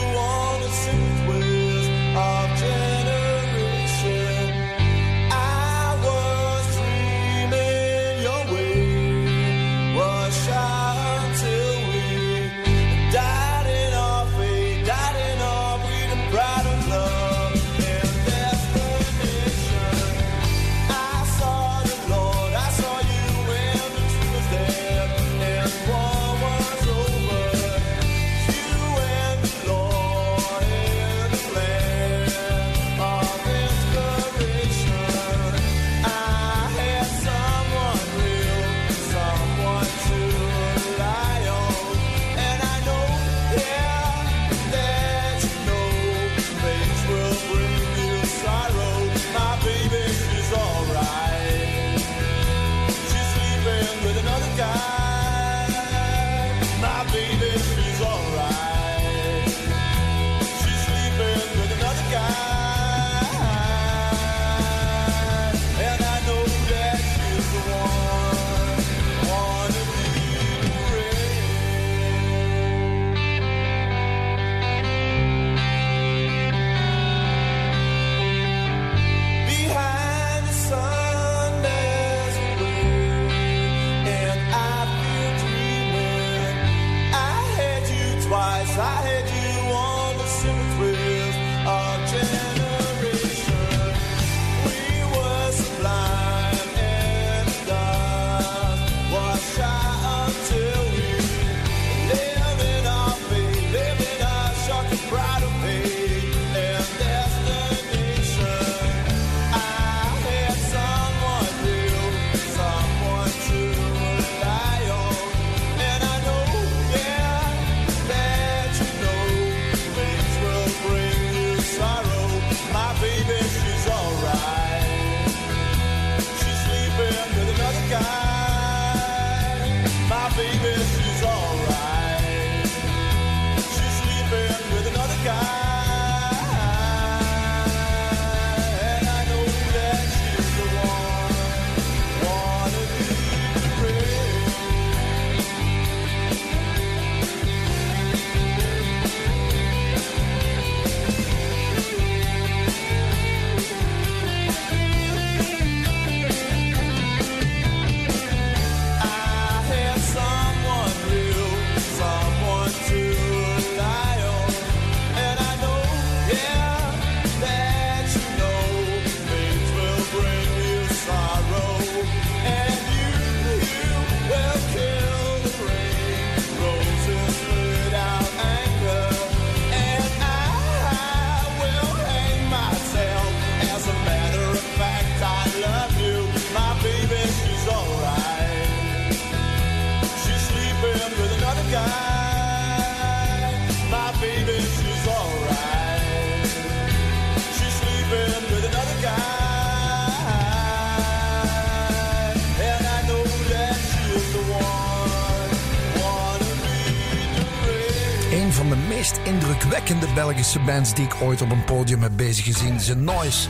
allermogelijkste 210.41 210.59
bands 210.59 210.93
die 210.93 211.05
ik 211.05 211.15
ooit 211.21 211.41
op 211.41 211.51
een 211.51 211.63
podium 211.63 212.01
heb 212.01 212.11
bezig 212.15 212.45
gezien. 212.45 212.79
Ze 212.79 212.95
Noise. 212.95 213.47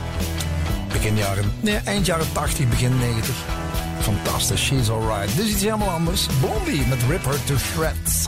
Begin 0.92 1.16
jaren, 1.16 1.52
nee, 1.60 1.76
eind 1.84 2.06
jaren 2.06 2.32
80, 2.32 2.68
begin 2.68 2.98
90. 2.98 3.34
Fantastisch, 4.00 4.64
she's 4.64 4.88
alright. 4.88 5.36
Dus 5.36 5.50
iets 5.50 5.62
helemaal 5.62 5.88
anders. 5.88 6.26
Blondie 6.40 6.86
met 6.86 6.98
Rip 7.08 7.24
Her 7.24 7.44
to 7.44 7.56
Shreds. 7.56 8.26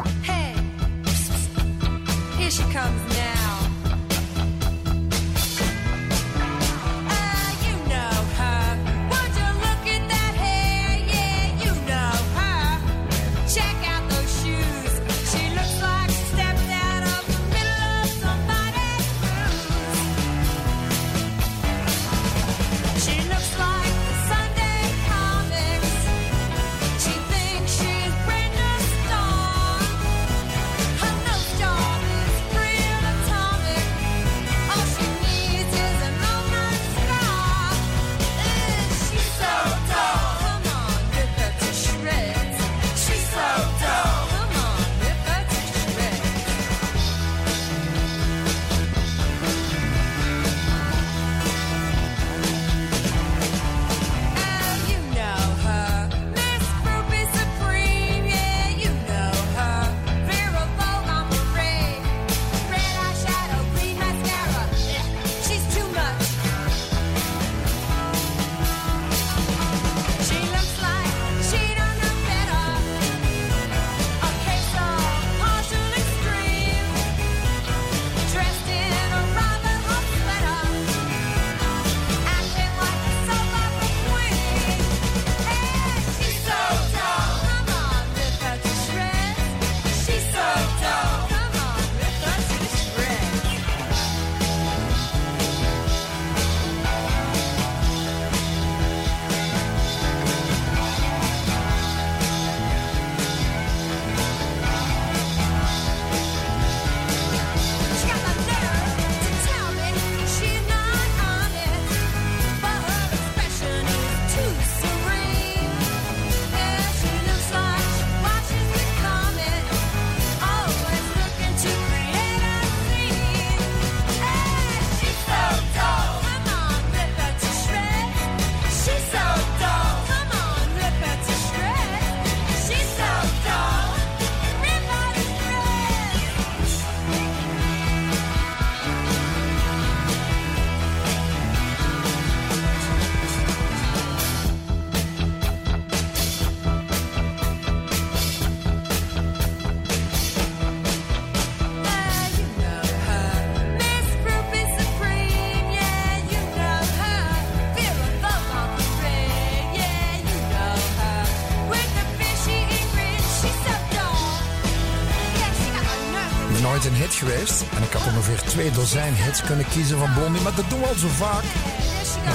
Twee 168.55 168.71
dozijn 168.71 169.15
hits 169.15 169.43
kunnen 169.43 169.69
kiezen 169.69 169.99
van 169.99 170.13
Blondie. 170.15 170.43
Maar 170.43 170.55
dat 170.55 170.65
doen 170.69 170.81
we 170.81 170.87
al 170.87 170.95
zo 170.95 171.09
vaak. 171.09 171.43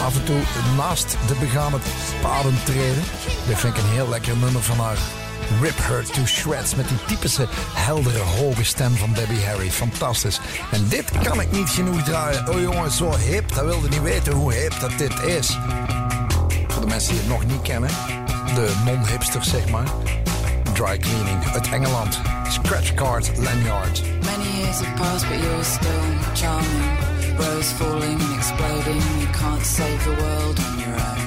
Af 0.06 0.16
en 0.16 0.24
toe 0.24 0.42
naast 0.78 1.18
de 1.28 1.36
begane 1.40 1.78
paden 2.22 2.64
treden. 2.64 3.04
Dit 3.48 3.60
vind 3.60 3.78
ik 3.78 3.84
een 3.84 3.90
heel 3.90 4.10
lekker 4.10 4.38
nummer 4.38 4.62
van 4.62 4.80
haar. 4.80 4.98
Rip 5.62 5.78
Her 5.78 6.06
to 6.06 6.26
Shreds 6.26 6.76
met 6.76 6.88
die 6.88 6.98
typische 7.06 7.48
heldere 7.74 8.20
hoge 8.20 8.64
stem 8.64 8.96
van 8.96 9.14
Debbie 9.14 9.46
Harry. 9.46 9.72
Fantastisch. 9.72 10.40
En 10.72 10.88
dit 10.88 11.12
kan 11.24 11.42
ik 11.42 11.52
niet 11.52 11.70
genoeg 11.70 12.04
draaien. 12.04 12.50
Oh 12.50 12.62
jongen, 12.62 12.92
zo 12.92 13.16
hip. 13.16 13.54
Dat 13.54 13.66
wilde 13.66 13.90
niet 13.90 14.02
weten 14.02 14.34
hoe 14.34 14.54
hip 14.54 14.80
dat 14.80 14.98
dit 14.98 15.24
is. 15.24 15.58
Voor 16.68 16.82
de 16.82 16.88
mensen 16.88 17.12
die 17.12 17.20
het 17.20 17.30
nog 17.30 17.46
niet 17.46 17.62
kennen. 17.62 17.90
De 18.56 18.82
non-hipsters 18.86 19.50
zeg 19.50 19.70
maar. 19.70 19.88
Dry 20.74 20.98
Cleaning 20.98 21.52
uit 21.54 21.70
Engeland. 21.70 22.20
Scratch 22.50 22.94
Card 22.94 23.32
Lanyard. 23.38 24.19
Many 24.32 24.50
years 24.60 24.80
have 24.82 24.96
passed, 24.96 25.26
but 25.28 25.40
you're 25.44 25.64
still 25.64 26.08
charming. 26.36 27.36
Rose 27.36 27.72
falling 27.74 28.22
and 28.22 28.34
exploding. 28.38 29.02
You 29.22 29.28
can't 29.40 29.66
save 29.66 30.04
the 30.06 30.16
world 30.22 30.60
on 30.60 30.80
your 30.80 30.94
own. 30.94 31.19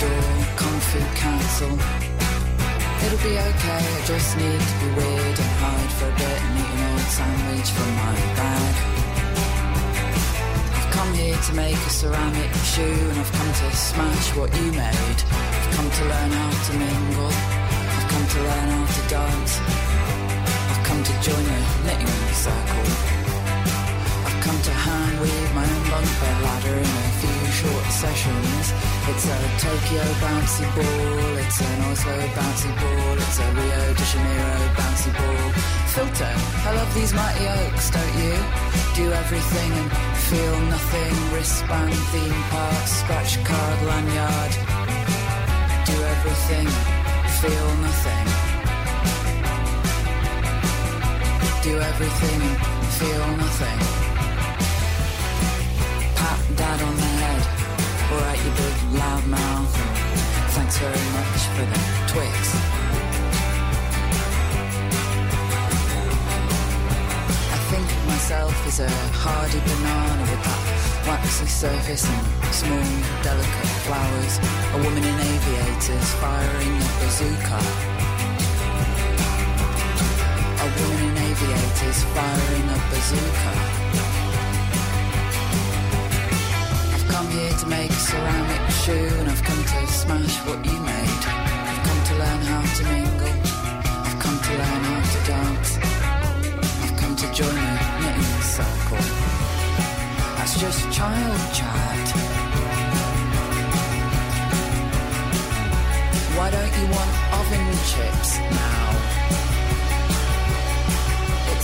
Door. 0.00 0.32
Kung 0.56 0.80
Fu 0.88 1.00
cancel. 1.20 1.74
It'll 3.04 3.22
be 3.24 3.34
okay. 3.48 3.82
I 3.96 4.00
just 4.06 4.36
need 4.36 4.60
to 4.70 4.74
be 4.80 4.88
weird 4.98 5.36
and 5.44 5.52
hide 5.60 5.92
for 5.98 6.08
a 6.08 6.16
bit 6.20 6.38
and 6.44 6.58
eat 6.60 6.70
an 6.76 6.80
old 6.90 7.08
sandwich 7.16 7.68
from 7.76 7.90
my 8.00 8.14
bag. 8.38 8.74
I've 10.76 10.90
come 10.96 11.12
here 11.14 11.36
to 11.36 11.52
make 11.54 11.80
a 11.90 11.92
ceramic 12.00 12.52
shoe 12.72 13.00
and 13.10 13.18
I've 13.22 13.32
come 13.32 13.52
to 13.60 13.66
smash 13.76 14.26
what 14.36 14.50
you 14.56 14.66
made. 14.72 15.20
I've 15.56 15.70
come 15.76 15.90
to 15.98 16.02
learn 16.12 16.30
how 16.40 16.50
to 16.66 16.72
mingle. 16.82 17.34
I've 17.96 18.08
come 18.12 18.26
to 18.34 18.38
learn 18.48 18.68
how 18.76 18.86
to 18.96 19.02
dance. 19.08 19.52
I've 20.70 20.82
come 20.88 21.02
to 21.08 21.14
join 21.26 21.44
a 21.44 21.60
knitting 21.84 22.34
circle. 22.44 23.19
Come 24.50 24.62
to 24.62 24.72
hand 24.72 25.20
weave 25.20 25.54
my 25.54 25.62
own 25.62 25.84
bunk 25.94 26.10
bed 26.18 26.38
ladder 26.42 26.74
in 26.74 26.92
a 27.02 27.08
few 27.22 27.40
short 27.54 27.86
sessions. 28.02 28.66
It's 29.06 29.26
a 29.30 29.38
Tokyo 29.62 30.02
bouncy 30.18 30.66
ball, 30.74 31.38
it's 31.38 31.60
an 31.62 31.78
Oslo 31.86 32.18
bouncy 32.34 32.72
ball, 32.82 33.14
it's 33.14 33.38
a 33.38 33.46
Rio 33.54 33.82
de 33.94 34.04
Janeiro 34.10 34.66
bouncy 34.74 35.10
ball. 35.14 35.46
Filter, 35.94 36.34
I 36.66 36.70
love 36.74 36.92
these 36.98 37.14
mighty 37.14 37.46
oaks, 37.46 37.90
don't 37.94 38.16
you? 38.18 38.34
Do 38.98 39.12
everything 39.22 39.70
and 39.70 39.90
feel 40.26 40.56
nothing. 40.74 41.14
Wristband, 41.30 41.94
theme 42.10 42.42
park, 42.50 42.86
scratch 42.98 43.38
card, 43.44 43.78
lanyard. 43.86 44.52
Do 45.86 45.96
everything, 46.14 46.66
feel 47.38 47.68
nothing. 47.86 48.26
Do 51.62 51.72
everything 51.78 52.40
and 52.42 52.88
feel 52.98 53.26
nothing. 53.36 54.09
Dad 56.56 56.82
on 56.82 56.96
the 56.96 57.02
head. 57.02 57.42
Alright, 58.12 58.38
you 58.44 58.50
big 58.58 58.76
loud 58.98 59.26
mouth. 59.26 59.70
Thanks 60.56 60.78
very 60.78 61.06
much 61.16 61.40
for 61.54 61.64
the 61.70 61.80
Twix. 62.10 62.34
I 67.54 67.58
think 67.70 67.86
of 67.86 68.06
myself 68.06 68.54
as 68.66 68.80
a 68.80 68.90
hardy 69.22 69.60
banana 69.60 70.22
with 70.22 70.42
that 70.42 70.60
waxy 71.06 71.46
surface 71.46 72.04
and 72.08 72.54
small, 72.54 72.88
delicate 73.22 73.72
flowers. 73.86 74.34
A 74.74 74.78
woman 74.82 75.04
in 75.04 75.16
aviators 75.20 76.10
firing 76.18 76.74
a 76.78 76.90
bazooka. 76.98 77.60
A 80.58 80.68
woman 80.82 81.02
in 81.10 81.16
aviators 81.30 82.00
firing 82.14 82.66
a 82.68 82.78
bazooka. 82.90 84.09
Come 87.30 87.38
here 87.38 87.58
to 87.58 87.66
make 87.66 87.90
a 87.90 87.94
ceramic 87.94 88.70
shoe 88.70 89.08
and 89.20 89.30
I've 89.30 89.42
come 89.44 89.62
to 89.62 89.86
smash 89.86 90.36
what 90.46 90.66
you 90.66 90.80
made. 90.80 91.22
I've 91.70 91.82
come 91.86 92.02
to 92.08 92.14
learn 92.18 92.40
how 92.42 92.62
to 92.74 92.84
mingle. 92.90 93.28
I've 94.04 94.18
come 94.18 94.38
to 94.40 94.52
learn 94.58 94.82
how 94.90 95.00
to 95.12 95.26
dance. 95.30 95.78
I've 96.82 96.96
come 96.96 97.14
to 97.14 97.32
join 97.32 97.56
a 97.56 98.00
knitting 98.02 98.42
circle. 98.42 98.98
That's 100.38 100.58
just 100.58 100.90
child 100.90 101.54
chat. 101.54 102.08
Why 106.36 106.50
don't 106.50 106.74
you 106.80 106.86
want 106.90 107.12
oven 107.38 107.70
chips 107.86 108.38
now? 108.38 108.79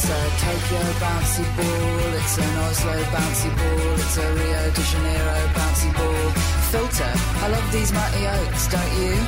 It's 0.09 0.15
a 0.15 0.47
Tokyo 0.47 0.83
bouncy 1.03 1.43
ball, 1.57 2.15
it's 2.15 2.39
an 2.39 2.57
Oslo 2.59 2.95
bouncy 3.11 3.51
ball, 3.59 3.95
it's 3.99 4.17
a 4.17 4.35
Rio 4.35 4.71
de 4.71 4.83
Janeiro 4.83 5.39
bouncy 5.51 5.91
ball. 5.99 6.31
Filter, 6.71 7.13
I 7.43 7.49
love 7.49 7.73
these 7.73 7.93
mighty 7.93 8.25
oaks, 8.25 8.69
don't 8.69 8.93
you? 9.03 9.19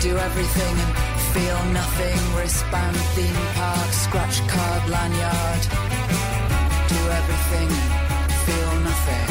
Do 0.00 0.16
everything 0.16 0.76
and 0.86 0.94
feel 1.34 1.60
nothing. 1.72 2.18
Wristband, 2.36 2.96
theme 3.18 3.42
park, 3.56 3.90
scratch 3.90 4.46
card, 4.46 4.88
lanyard. 4.88 5.62
Do 6.86 7.00
everything 7.18 7.70
and 8.22 8.32
feel 8.46 8.72
nothing. 8.86 9.28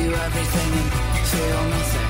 Do 0.00 0.14
everything 0.14 0.72
and 0.72 1.26
feel 1.28 1.62
nothing. 1.68 2.09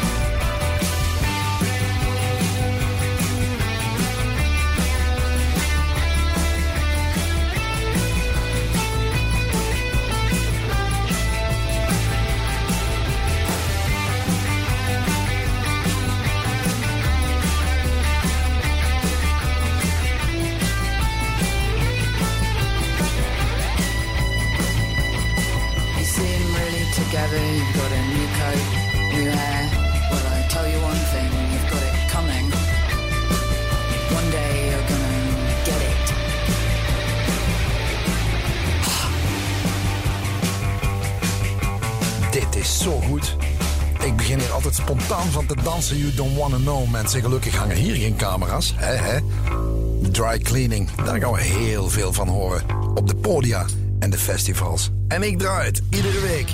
Altijd 44.64 44.88
spontaan 44.88 45.30
van 45.30 45.46
te 45.46 45.56
dansen. 45.62 45.98
You 45.98 46.14
don't 46.14 46.36
wanna 46.36 46.56
know, 46.56 46.90
mensen. 46.90 47.20
Gelukkig 47.20 47.56
hangen 47.56 47.76
hier 47.76 47.94
geen 47.94 48.16
camera's. 48.16 48.74
Hè, 48.76 48.94
hè? 48.94 49.18
Dry 50.10 50.38
cleaning, 50.38 50.90
daar 50.90 51.20
gaan 51.20 51.32
we 51.32 51.40
heel 51.40 51.88
veel 51.88 52.12
van 52.12 52.28
horen. 52.28 52.62
Op 52.94 53.08
de 53.08 53.14
podia 53.14 53.66
en 53.98 54.10
de 54.10 54.18
festivals. 54.18 54.90
En 55.08 55.22
ik 55.22 55.38
draai 55.38 55.66
het 55.66 55.82
iedere 55.90 56.20
week. 56.20 56.48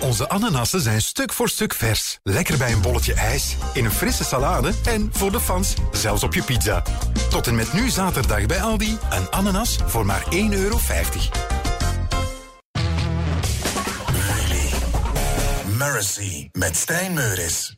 Onze 0.00 0.28
ananassen 0.28 0.80
zijn 0.80 1.02
stuk 1.02 1.32
voor 1.32 1.48
stuk 1.48 1.74
vers. 1.74 2.18
Lekker 2.22 2.58
bij 2.58 2.72
een 2.72 2.80
bolletje 2.80 3.14
ijs, 3.14 3.56
in 3.74 3.84
een 3.84 3.90
frisse 3.90 4.24
salade 4.24 4.72
en 4.84 5.10
voor 5.12 5.32
de 5.32 5.40
fans 5.40 5.74
zelfs 5.92 6.22
op 6.22 6.34
je 6.34 6.42
pizza. 6.42 6.82
Tot 7.30 7.46
en 7.46 7.54
met 7.54 7.72
nu 7.72 7.88
zaterdag 7.88 8.46
bij 8.46 8.62
Aldi 8.62 8.98
een 9.10 9.30
ananas 9.30 9.78
voor 9.86 10.06
maar 10.06 10.24
1,50 10.24 10.50
euro. 10.50 10.78
Mercy 15.80 16.48
met 16.52 16.76
Stijn 16.76 17.14
Meuris. 17.14 17.76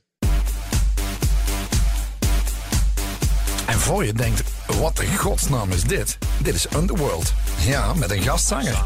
En 3.66 3.79
voor 3.79 4.05
je 4.05 4.12
denkt, 4.12 4.43
wat 4.66 5.01
in 5.01 5.16
godsnaam 5.16 5.70
is 5.70 5.83
dit? 5.83 6.19
Dit 6.39 6.55
is 6.55 6.66
Underworld. 6.77 7.33
Ja, 7.66 7.95
met 7.95 8.11
een 8.11 8.23
gastzanger. 8.23 8.85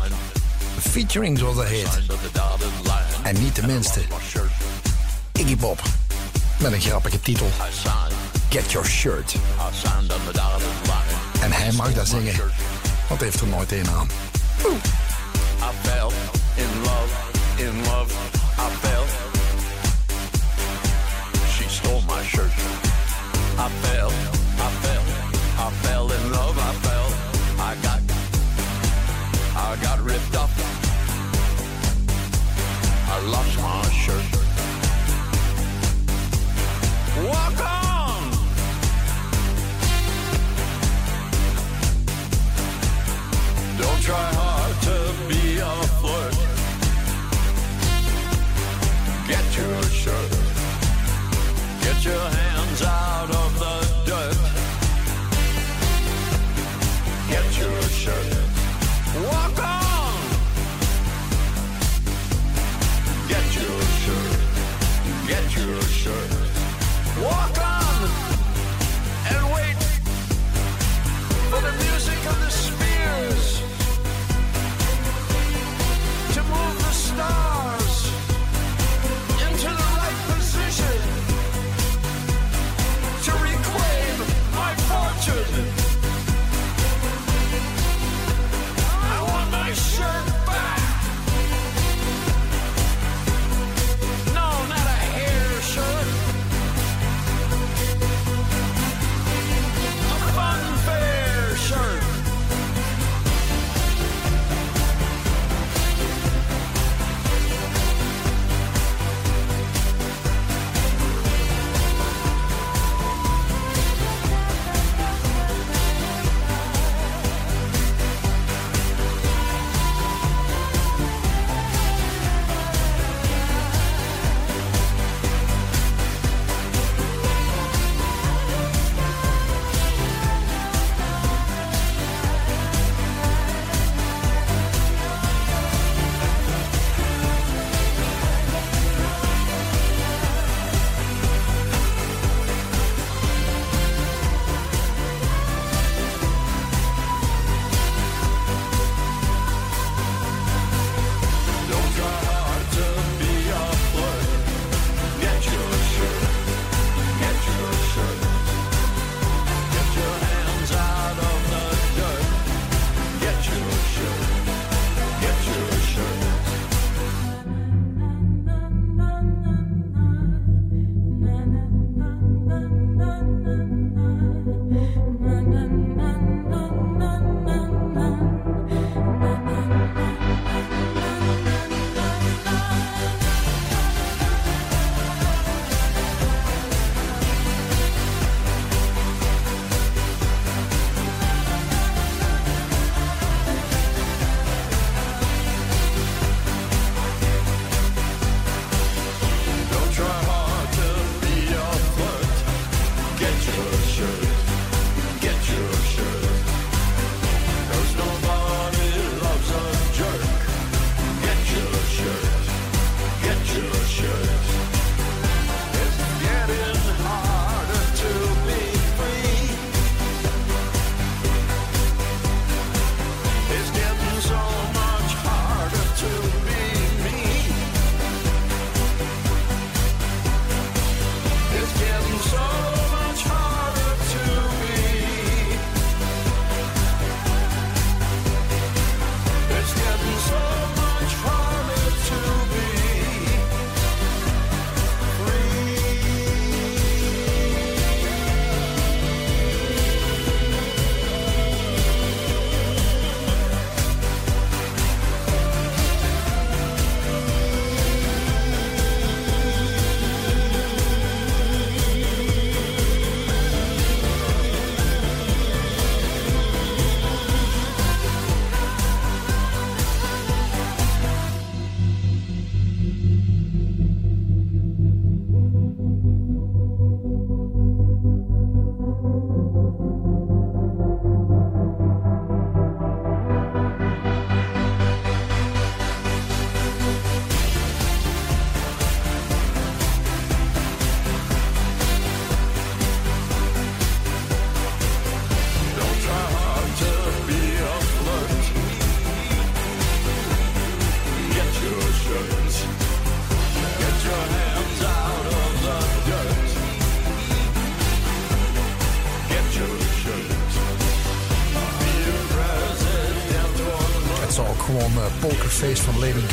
Featuring, 0.79 1.39
zoals 1.39 1.57
dat 1.57 1.65
heet. 1.65 1.89
En 3.23 3.43
niet 3.43 3.57
de 3.57 3.67
minste. 3.67 4.01
Iggy 5.33 5.57
Pop. 5.57 5.83
Met 6.59 6.73
een 6.73 6.81
grappige 6.81 7.21
titel. 7.21 7.49
Get 8.49 8.73
Your 8.73 9.25
En 11.41 11.53
hij 11.53 11.73
mag 11.73 11.93
dat 11.93 12.09
zingen. 12.09 12.37
Want 13.09 13.21
hij 13.21 13.29
heeft 13.29 13.41
er 13.41 13.47
nooit 13.47 13.73
een 13.73 13.89
aan. 13.89 14.09
I 14.67 15.89
fell 15.89 16.11
in 16.55 16.81
love, 16.83 17.15
in 17.57 17.85
love, 17.85 18.15
I 23.67 23.69
fell, 23.69 24.11
I 24.11 24.71
fell, 24.85 25.03
I 25.59 25.71
fell 25.83 26.13
in 26.13 26.31
love, 26.31 26.57
I 26.57 26.73
fell. 26.87 27.09
I 27.59 27.75
got, 27.83 28.01
I 29.57 29.77
got 29.83 29.99
ripped 30.05 30.37
off. 30.37 30.53
I 33.11 33.19
lost 33.27 33.59
my 33.61 33.86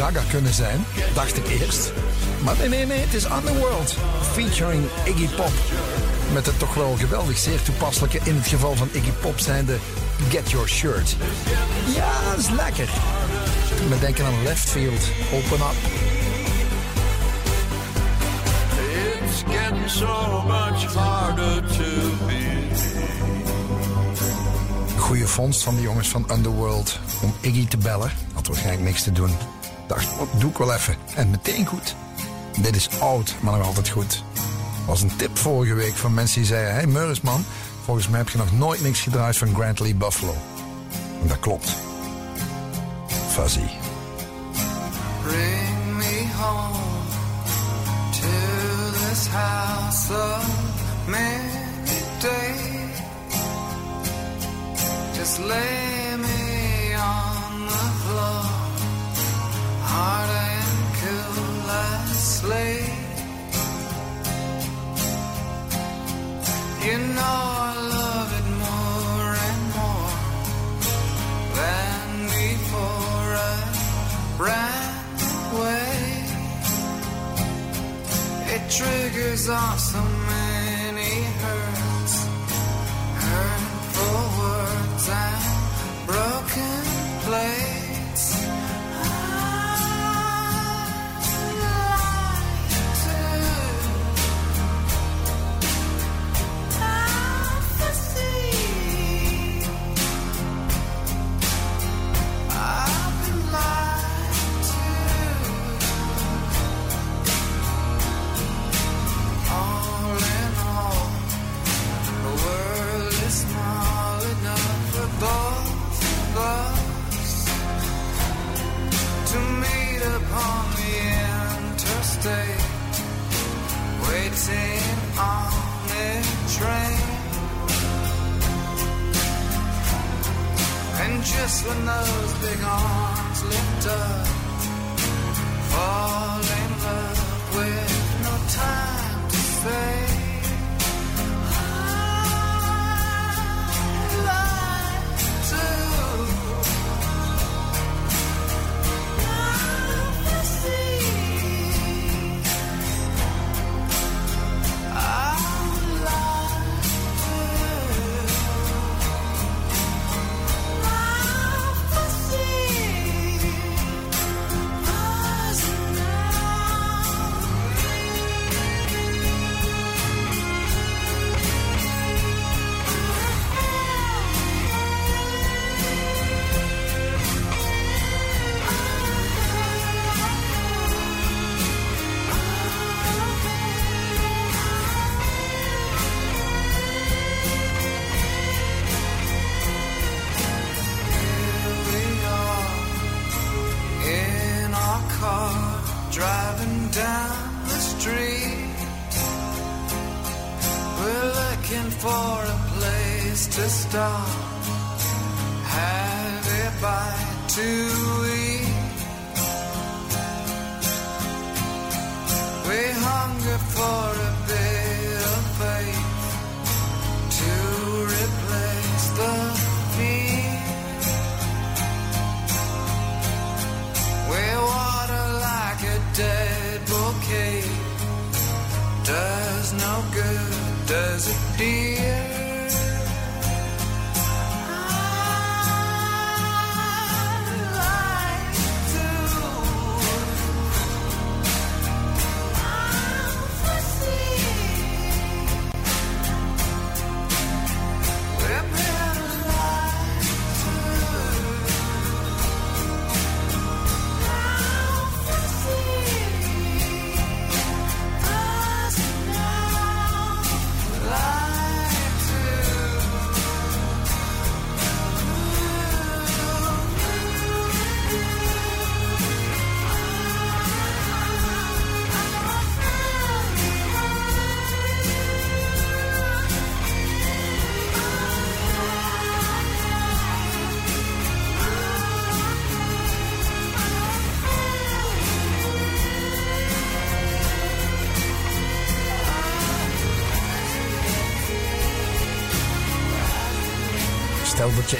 Gaga 0.04 0.22
kunnen 0.30 0.54
zijn. 0.54 0.86
Dacht 1.14 1.38
ik 1.38 1.48
eerst. 1.48 1.92
Maar 2.44 2.56
nee, 2.60 2.70
nee, 2.70 2.86
nee, 2.86 3.00
het 3.00 3.14
is 3.14 3.24
Underworld. 3.24 3.96
Featuring 4.32 4.84
Iggy 5.04 5.28
Pop. 5.36 5.52
Met 6.34 6.46
het 6.46 6.60
toch 6.60 6.74
wel 6.74 6.96
geweldig 6.96 7.38
zeer 7.38 7.62
toepasselijke, 7.62 8.20
in 8.24 8.36
het 8.36 8.48
geval 8.48 8.76
van 8.76 8.90
Iggy 8.92 9.12
Pop 9.22 9.40
zijnde 9.40 9.78
Get 10.30 10.52
Your 10.52 10.70
Shirt. 10.70 11.16
Ja, 11.96 12.12
dat 12.30 12.40
is 12.40 12.50
lekker. 12.50 12.90
We 13.90 14.00
denken 14.00 14.26
aan 14.26 14.44
Left 14.44 14.70
Field. 14.70 15.02
Open 15.34 15.66
up. 15.66 15.76
It's 19.24 19.44
getting 19.58 19.90
so 19.90 20.44
much 20.48 20.94
harder 20.96 21.62
to 21.62 21.84
be. 22.28 22.68
Goeie 24.98 25.28
vondst 25.28 25.64
van 25.64 25.76
de 25.76 25.82
jongens 25.82 26.08
van 26.08 26.26
Underworld 26.32 27.00
om 27.22 27.34
Iggy 27.42 27.68
te 27.68 27.78
bellen. 27.78 28.12
Had 28.34 28.48
waarschijnlijk 28.48 28.84
niks 28.84 29.04
te 29.04 29.12
doen. 29.12 29.53
Dacht, 29.88 30.18
wat 30.18 30.28
doe 30.38 30.50
ik 30.50 30.58
wel 30.58 30.74
even. 30.74 30.96
En 31.16 31.30
meteen 31.30 31.66
goed. 31.66 31.96
Dit 32.60 32.76
is 32.76 32.90
oud, 33.00 33.36
maar 33.40 33.58
nog 33.58 33.68
altijd 33.68 33.90
goed. 33.90 34.24
was 34.86 35.02
een 35.02 35.16
tip 35.16 35.38
vorige 35.38 35.74
week 35.74 35.96
van 35.96 36.14
mensen 36.14 36.38
die 36.38 36.48
zeiden... 36.48 36.74
Hey 36.74 36.88
Meurisman, 36.88 37.46
volgens 37.86 38.08
mij 38.08 38.20
heb 38.20 38.30
je 38.30 38.38
nog 38.38 38.58
nooit 38.58 38.82
niks 38.82 39.02
gedraaid 39.02 39.38
van 39.38 39.56
Grant 39.56 39.80
Lee 39.80 39.96
Buffalo. 39.96 40.36
En 41.22 41.28
dat 41.28 41.40
klopt. 41.40 41.76
Fuzzy. 43.30 43.83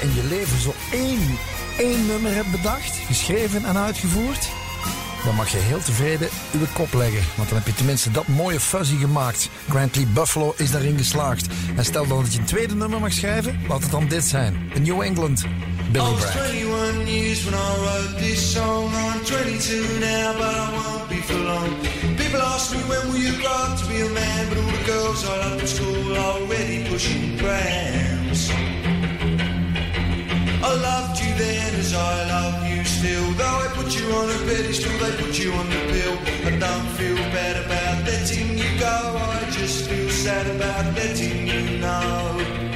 in 0.00 0.14
je 0.14 0.24
leven 0.28 0.60
zo 0.60 0.74
één 0.92 1.38
één 1.78 2.06
nummer 2.06 2.34
hebt 2.34 2.50
bedacht, 2.50 2.96
geschreven 3.06 3.64
en 3.64 3.76
uitgevoerd, 3.76 4.48
dan 5.24 5.34
mag 5.34 5.50
je 5.50 5.56
heel 5.56 5.78
tevreden 5.78 6.28
uw 6.52 6.66
kop 6.72 6.92
leggen. 6.92 7.22
Want 7.36 7.48
dan 7.48 7.58
heb 7.58 7.66
je 7.66 7.74
tenminste 7.74 8.10
dat 8.10 8.26
mooie 8.26 8.60
fuzzy 8.60 8.96
gemaakt. 8.96 9.48
Grantley 9.68 10.06
Buffalo 10.06 10.54
is 10.56 10.70
daarin 10.70 10.98
geslaagd. 10.98 11.46
En 11.76 11.84
stel 11.84 12.06
dan 12.06 12.22
dat 12.22 12.32
je 12.32 12.38
een 12.38 12.44
tweede 12.44 12.74
nummer 12.74 13.00
mag 13.00 13.12
schrijven, 13.12 13.60
laat 13.68 13.82
het 13.82 13.90
dan 13.90 14.08
dit 14.08 14.24
zijn. 14.24 14.70
The 14.74 14.80
New 14.80 15.00
England, 15.02 15.40
I 15.40 15.90
Billy 15.90 16.04
was 16.04 16.20
Bragg. 16.20 16.34
21 16.34 17.06
years 17.06 17.44
when 17.44 17.54
I 17.54 17.74
wrote 17.82 18.16
this 18.18 18.52
song. 18.52 18.90
I'm 18.94 19.24
22 19.24 19.98
now, 20.00 20.36
but 20.36 20.54
I 20.54 20.70
won't 20.76 21.08
be 21.08 21.16
for 21.16 21.38
long. 21.38 21.68
People 22.16 22.42
ask 22.42 22.74
me 22.74 22.80
when 22.88 23.12
will 23.12 23.22
you 23.22 23.36
grow 23.40 23.64
up 23.64 23.78
to 23.78 23.86
be 23.86 24.00
a 24.00 24.08
man, 24.08 24.48
but 24.48 24.58
all 24.58 24.72
the 24.78 24.84
girls 24.92 25.24
I 25.24 25.36
love 25.38 25.62
at 25.62 25.68
school 25.68 26.12
are 26.12 26.40
already 26.40 26.88
pushing 26.88 27.38
prams. 27.38 28.83
I 30.66 30.72
loved 30.76 31.20
you 31.20 31.34
then 31.34 31.74
as 31.74 31.92
I 31.92 32.24
love 32.34 32.66
you 32.66 32.82
still. 32.84 33.32
Though 33.32 33.58
I 33.64 33.68
put 33.76 33.94
you 33.98 34.06
on 34.12 34.30
a 34.30 34.38
pedestal, 34.48 34.96
they 34.98 35.12
put 35.22 35.38
you 35.38 35.52
on 35.52 35.68
the 35.68 35.80
pill. 35.92 36.16
I 36.48 36.58
don't 36.58 36.88
feel 36.96 37.16
bad 37.36 37.56
about 37.64 38.06
letting 38.06 38.56
you 38.56 38.70
go. 38.80 38.96
I 39.36 39.50
just 39.50 39.88
feel 39.88 40.08
sad 40.08 40.46
about 40.56 40.94
letting 40.96 41.46
you 41.46 41.78
know. 41.80 42.73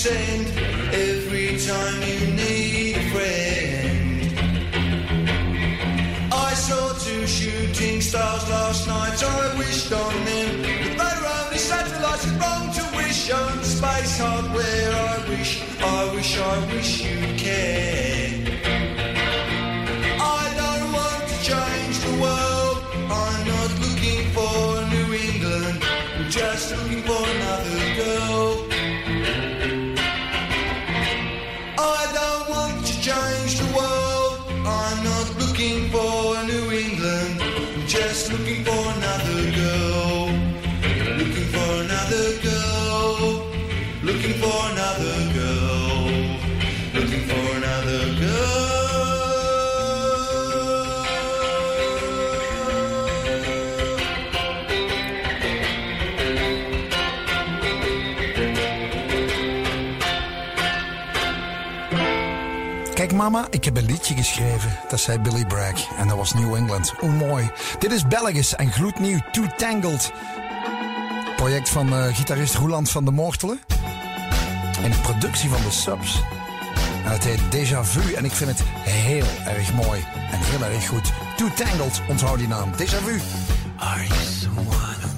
Send 0.00 0.46
every 0.94 1.58
time 1.58 2.00
you 2.08 2.20
need 2.40 2.96
a 2.96 3.04
friend. 3.12 4.32
I 6.32 6.54
saw 6.54 6.94
two 7.04 7.26
shooting 7.26 8.00
stars 8.00 8.48
last 8.48 8.86
night. 8.86 9.22
I 9.22 9.58
wished 9.58 9.92
on 9.92 10.14
them, 10.24 10.50
but 10.96 11.04
they 11.04 11.20
were 11.20 11.34
only 11.42 11.58
satellites. 11.58 12.24
It's 12.24 12.32
wrong 12.40 12.64
to 12.78 12.84
wish 12.96 13.30
on 13.30 13.62
space 13.62 14.16
hardware. 14.18 14.90
I 15.12 15.16
wish, 15.28 15.52
I 15.82 16.14
wish, 16.14 16.32
I 16.38 16.56
wish 16.72 17.02
you'd 17.04 17.19
mama, 63.20 63.46
ik 63.50 63.64
heb 63.64 63.76
een 63.76 63.84
liedje 63.84 64.14
geschreven. 64.14 64.78
Dat 64.88 65.00
zei 65.00 65.18
Billy 65.18 65.46
Bragg. 65.46 65.88
En 65.98 66.08
dat 66.08 66.16
was 66.16 66.34
New 66.34 66.54
England. 66.54 66.92
Hoe 66.98 67.10
mooi. 67.10 67.50
Dit 67.78 67.92
is 67.92 68.06
Belgisch 68.06 68.54
en 68.54 68.72
gloednieuw 68.72 69.18
Too 69.32 69.46
Tangled. 69.56 70.12
Project 71.36 71.68
van 71.68 71.92
eh, 71.92 72.14
gitarist 72.16 72.54
Roeland 72.54 72.90
van 72.90 73.04
de 73.04 73.10
Moortelen. 73.10 73.60
En 74.82 74.90
de 74.90 74.96
productie 75.02 75.50
van 75.50 75.62
de 75.62 75.70
subs. 75.70 76.22
Het 77.02 77.24
heet 77.24 77.40
Déjà 77.40 77.80
Vu. 77.80 78.12
En 78.12 78.24
ik 78.24 78.32
vind 78.32 78.50
het 78.50 78.62
heel 78.84 79.26
erg 79.46 79.74
mooi. 79.74 80.04
En 80.30 80.38
heel 80.40 80.64
erg 80.64 80.88
goed. 80.88 81.12
Too 81.36 81.48
Tangled, 81.54 82.00
onthoud 82.08 82.38
die 82.38 82.48
naam. 82.48 82.70
Déjà 82.72 83.02
Vu. 83.04 83.20
Are 83.76 84.06
you 84.06 84.20
someone 84.40 85.09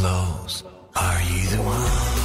close? 0.00 0.64
Are 0.96 1.20
you 1.22 1.46
the 1.50 1.62
one 1.62 2.19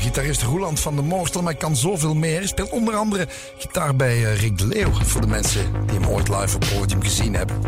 gitarist 0.00 0.42
Roeland 0.42 0.80
van 0.80 0.94
der 0.94 1.04
Moortel, 1.04 1.42
maar 1.42 1.54
kan 1.54 1.76
zoveel 1.76 2.14
meer. 2.14 2.36
Hij 2.36 2.46
speelt 2.46 2.70
onder 2.70 2.94
andere 2.94 3.28
gitaar 3.58 3.96
bij 3.96 4.24
eh, 4.24 4.40
Rick 4.40 4.58
de 4.58 4.66
Leeuw. 4.66 4.92
Voor 4.92 5.20
de 5.20 5.26
mensen 5.26 5.72
die 5.86 5.98
hem 5.98 6.08
ooit 6.08 6.28
live 6.28 6.56
op 6.56 6.62
het 6.62 6.78
podium 6.78 7.02
gezien 7.02 7.34
hebben. 7.34 7.60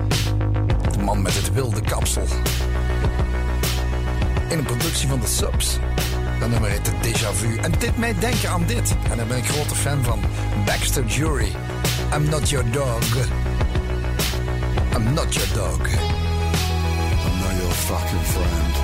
De 0.93 0.99
man 0.99 1.23
met 1.23 1.35
het 1.35 1.53
wilde 1.53 1.81
kapsel. 1.81 2.25
In 4.49 4.59
een 4.59 4.65
productie 4.65 5.09
van 5.09 5.21
de 5.21 5.27
Subs. 5.27 5.79
Dat 6.41 6.49
nummer 6.49 6.71
heet 6.71 6.91
Déjà 7.03 7.35
Vu. 7.35 7.57
En 7.57 7.73
dit 7.79 7.99
mij 7.99 8.15
denken 8.19 8.51
aan 8.51 8.65
dit. 8.67 8.95
En 9.11 9.17
daar 9.17 9.27
ben 9.27 9.39
ik 9.39 9.47
grote 9.47 9.75
fan 9.75 10.05
van. 10.05 10.21
Baxter 10.65 11.05
Jury. 11.05 11.53
I'm 12.15 12.29
not 12.29 12.49
your 12.49 12.71
dog. 12.71 13.03
I'm 14.97 15.15
not 15.15 15.35
your 15.35 15.55
dog. 15.55 15.87
I'm 17.25 17.39
not 17.41 17.57
your 17.61 17.73
fucking 17.73 18.23
friend. 18.23 18.78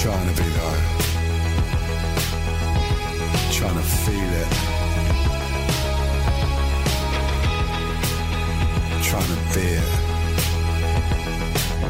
Trying 0.00 0.26
to 0.28 0.42
be 0.42 0.48
though. 0.48 0.80
Trying 3.52 3.74
to 3.74 3.86
feel 4.02 4.32
it. 4.42 4.50
Trying 9.04 9.30
to 9.32 9.38
be 9.52 9.66
it. 9.76 9.90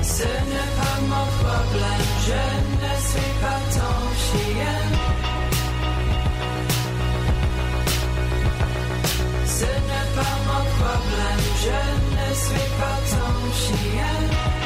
Ce 0.03 0.25
n'est 0.25 0.73
pas 0.79 0.97
mon 1.13 1.27
problème, 1.39 2.07
je 2.27 2.43
ne 2.83 2.93
suis 3.09 3.33
pas 3.43 3.61
ton 3.77 3.97
chien. 4.25 4.81
Ce 9.47 9.71
n'est 9.89 10.11
pas 10.17 10.37
mon 10.49 10.65
problème, 10.81 11.43
je 11.65 11.81
ne 12.17 12.29
suis 12.35 12.69
pas 12.81 12.99
ton 13.13 13.33
chien. 13.63 14.60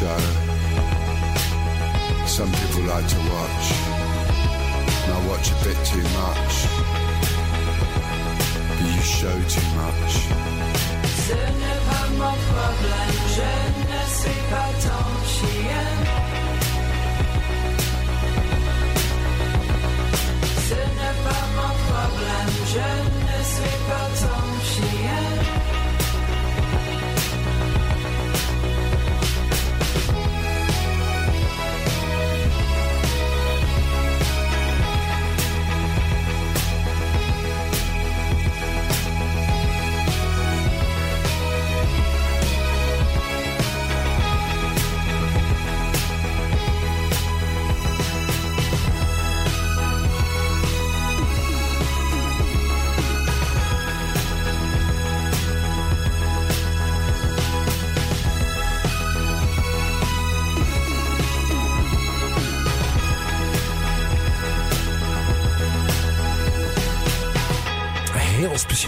Show. 0.00 0.22
Some 2.36 2.50
people 2.58 2.84
like 2.92 3.06
to 3.14 3.20
watch. 3.34 3.66
And 5.02 5.12
I 5.16 5.20
watch 5.30 5.46
a 5.54 5.58
bit 5.64 5.78
too 5.92 6.06
much. 6.20 6.54
But 8.68 8.88
you 8.94 9.02
show 9.18 9.36
too 9.54 9.68
much. 9.82 10.12
Ce 11.26 11.38
n'est 11.60 11.80
pas 11.88 12.06
mon 12.20 12.36
problème, 12.50 13.16
je 13.36 13.52
ne 13.92 14.02
suis 14.18 14.42
pas 14.52 14.70
ton 14.84 15.04
chien. 15.34 15.88
Ce 20.68 20.80
n'est 20.98 21.18
pas 21.26 21.44
mon 21.58 21.72
problème, 21.88 22.52
je 22.74 22.88
ne 23.26 23.38
suis 23.52 23.78
pas 23.88 24.06
ton 24.20 24.39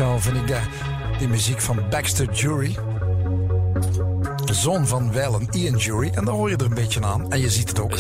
speciaal 0.03 0.21
vind 0.21 0.37
ik 0.37 0.47
de, 0.47 0.61
die 1.19 1.29
muziek 1.29 1.61
van 1.61 1.83
Baxter 1.91 2.33
Jury. 2.33 2.77
De 4.45 4.55
zoon 4.55 4.87
van 4.87 5.13
Wellen, 5.13 5.49
Ian 5.51 5.77
Jury. 5.77 6.11
En 6.15 6.25
daar 6.25 6.35
hoor 6.35 6.51
je 6.51 6.57
er 6.57 6.65
een 6.65 6.75
beetje 6.75 7.03
aan. 7.03 7.31
En 7.33 7.41
je 7.41 7.51
ziet 7.51 7.69
het 7.69 7.81
ook. 7.81 7.95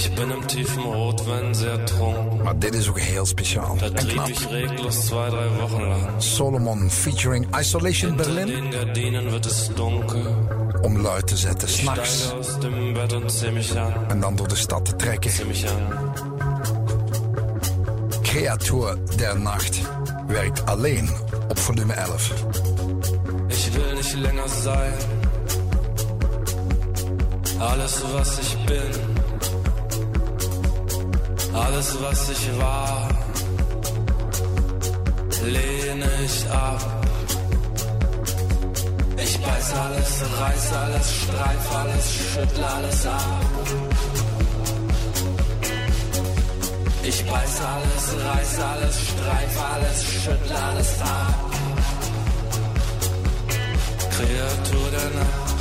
Rotwein 0.93 1.55
sehr 1.55 1.85
trunken. 1.85 2.43
Maar 2.43 2.59
dit 2.59 2.75
is 2.75 2.89
ook 2.89 2.99
heel 3.01 3.27
speciaal. 3.27 3.77
Da 3.77 3.87
En 3.87 4.07
knap. 4.07 4.29
reglos 4.51 5.05
drei 5.05 5.49
Wochen 5.61 5.87
lang. 5.89 6.03
Solomon 6.19 6.91
featuring 6.91 7.57
Isolation 7.59 8.11
Hinter 8.13 8.35
Berlin. 8.35 8.47
den 8.47 8.73
Gardinen 8.73 9.31
wird 9.31 9.47
es 9.47 9.69
dunkel. 9.75 10.47
Om 10.83 10.99
luid 10.99 11.27
te 11.27 11.37
zetten, 11.37 11.69
s'nachts. 11.69 12.33
En 14.09 14.21
dan 14.21 14.37
door 14.37 14.49
de 14.49 14.57
stad 14.57 14.85
te 14.85 14.97
trekken. 14.97 15.31
Creatuur 18.23 18.99
der 19.17 19.41
Nacht 19.41 19.81
werkt 20.27 20.67
alleen 20.67 21.09
op 21.53 21.59
volume 21.59 21.93
11. 21.93 22.35
Ich 23.49 23.75
will 23.75 23.95
nicht 23.95 24.15
länger 24.15 24.49
sein. 24.49 24.95
Alles, 27.71 27.95
was 28.15 28.39
ich 28.45 28.53
bin. 28.71 28.93
Alles, 31.65 31.89
was 32.05 32.21
ich 32.35 32.45
war. 32.59 33.09
Lehne 35.57 36.11
ich 36.27 36.39
ab. 36.51 36.81
Ich 39.25 39.35
beiß 39.45 39.69
alles, 39.85 40.13
reiß 40.41 40.67
alles, 40.85 41.07
streif 41.21 41.67
alles, 41.81 42.07
schüttle 42.15 42.67
alles 42.77 43.07
ab. 43.07 43.43
Ich 47.05 47.25
beiß 47.27 47.55
alles, 47.75 48.05
reiß 48.27 48.61
alles, 48.61 48.97
streif 49.09 49.55
alles, 49.75 50.05
schüttle 50.05 50.57
alles 50.57 51.01
ab. 51.01 51.42
Kreatur 54.23 54.89
der 54.91 55.11
Nacht. 55.19 55.59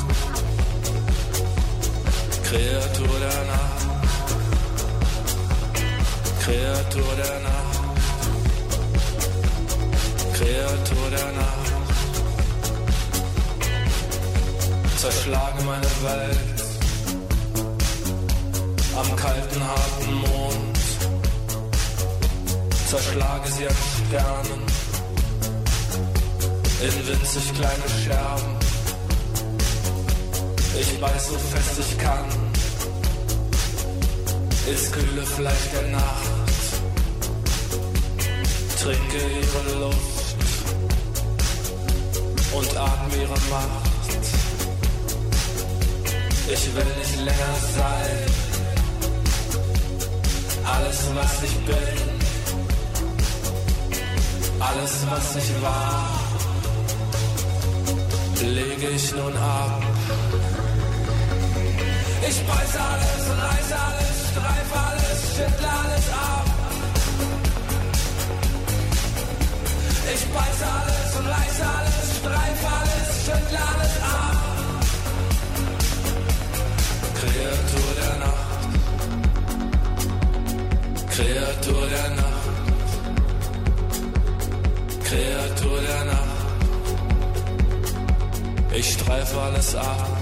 Kreatur 2.43 3.15
der 3.25 3.41
Nacht. 3.51 3.81
Kreatur 6.43 7.13
der 7.21 7.39
Nacht. 7.47 7.79
Kreatur 10.37 11.07
der 11.09 11.31
Nacht. 11.41 11.71
Zerschlage 14.97 15.63
meine 15.63 15.91
Welt 16.03 16.59
am 18.95 19.15
kalten, 19.15 19.61
harten 19.67 20.13
Mond. 20.13 20.77
Zerschlage 22.87 23.51
sie 23.51 23.67
an 23.67 23.75
Sternen 24.05 24.61
in 26.81 27.07
winzig 27.07 27.53
kleine 27.53 27.89
Scherben. 28.03 28.50
Ich 30.81 30.99
beiß 30.99 31.27
so 31.27 31.37
fest 31.37 31.75
ich 31.79 31.97
kann 31.99 32.25
ins 34.67 34.91
kühle 34.91 35.25
Fleisch 35.25 35.67
der 35.73 35.87
Nacht. 35.89 36.29
Trinke 38.81 39.21
ihre 39.41 39.79
Luft 39.83 40.35
und 42.57 42.77
atme 42.77 43.15
ihre 43.21 43.39
Macht. 43.53 43.91
Ich 46.55 46.75
will 46.75 46.91
nicht 46.99 47.15
länger 47.27 47.55
sein. 47.77 48.17
Alles, 50.73 50.99
was 51.13 51.43
ich 51.43 51.55
bin, 51.67 51.97
alles, 54.59 54.93
was 55.11 55.35
ich 55.35 55.61
war, 55.61 56.09
leg 58.41 58.79
ich 58.95 59.11
nun 59.11 59.37
ab. 59.37 59.80
Ich 62.29 62.39
beiß 62.47 62.75
alles, 62.75 63.23
reiß 63.43 63.71
alles, 63.85 64.17
streif 64.31 64.71
alles, 64.87 65.19
schüttle 65.35 65.69
alles 65.81 66.07
ab. 66.13 66.45
Ich 70.13 70.23
beiß 70.33 70.61
alles 70.77 71.09
und 71.17 71.25
reiß 71.27 71.57
alles, 71.75 72.05
streif 72.19 72.61
alles, 72.77 73.09
schüttle 73.25 73.59
alles 73.71 73.95
ab. 74.01 74.37
Kreatur 77.19 77.91
der 78.01 78.15
Nacht, 78.23 78.61
Kreatur 81.09 81.83
der 81.87 82.09
Nacht, 82.21 82.49
Kreatur 85.03 85.77
der 85.81 86.03
Nacht. 86.05 86.39
Ich 88.73 88.87
streif 88.93 89.31
alles 89.37 89.75
ab. 89.75 90.20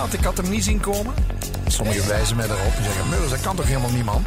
Inderdaad, 0.00 0.20
ik 0.20 0.26
had 0.26 0.44
hem 0.44 0.50
niet 0.50 0.64
zien 0.64 0.80
komen. 0.80 1.14
Sommigen 1.66 2.08
wijzen 2.08 2.36
mij 2.36 2.46
erop 2.46 2.76
en 2.76 2.84
zeggen: 2.84 3.08
Mullers, 3.08 3.30
dat 3.30 3.40
kan 3.40 3.56
toch 3.56 3.66
helemaal 3.66 3.90
niet, 3.90 4.04
man? 4.04 4.24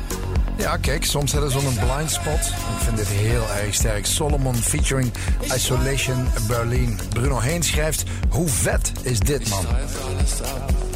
Ja, 0.57 0.77
kijk, 0.77 1.05
soms 1.05 1.31
hebben 1.31 1.51
ze 1.51 1.59
zo'n 1.59 1.73
blind 1.73 2.11
spot. 2.11 2.39
Ik 2.47 2.83
vind 2.83 2.97
dit 2.97 3.07
heel 3.07 3.43
erg 3.63 3.73
sterk. 3.73 4.05
Solomon 4.05 4.55
featuring 4.55 5.11
Isolation 5.55 6.27
Berlin. 6.47 6.99
Bruno 7.09 7.39
Heen 7.39 7.63
schrijft: 7.63 8.03
Hoe 8.29 8.47
vet 8.47 8.91
is 9.01 9.19
dit, 9.19 9.49
man? 9.49 9.65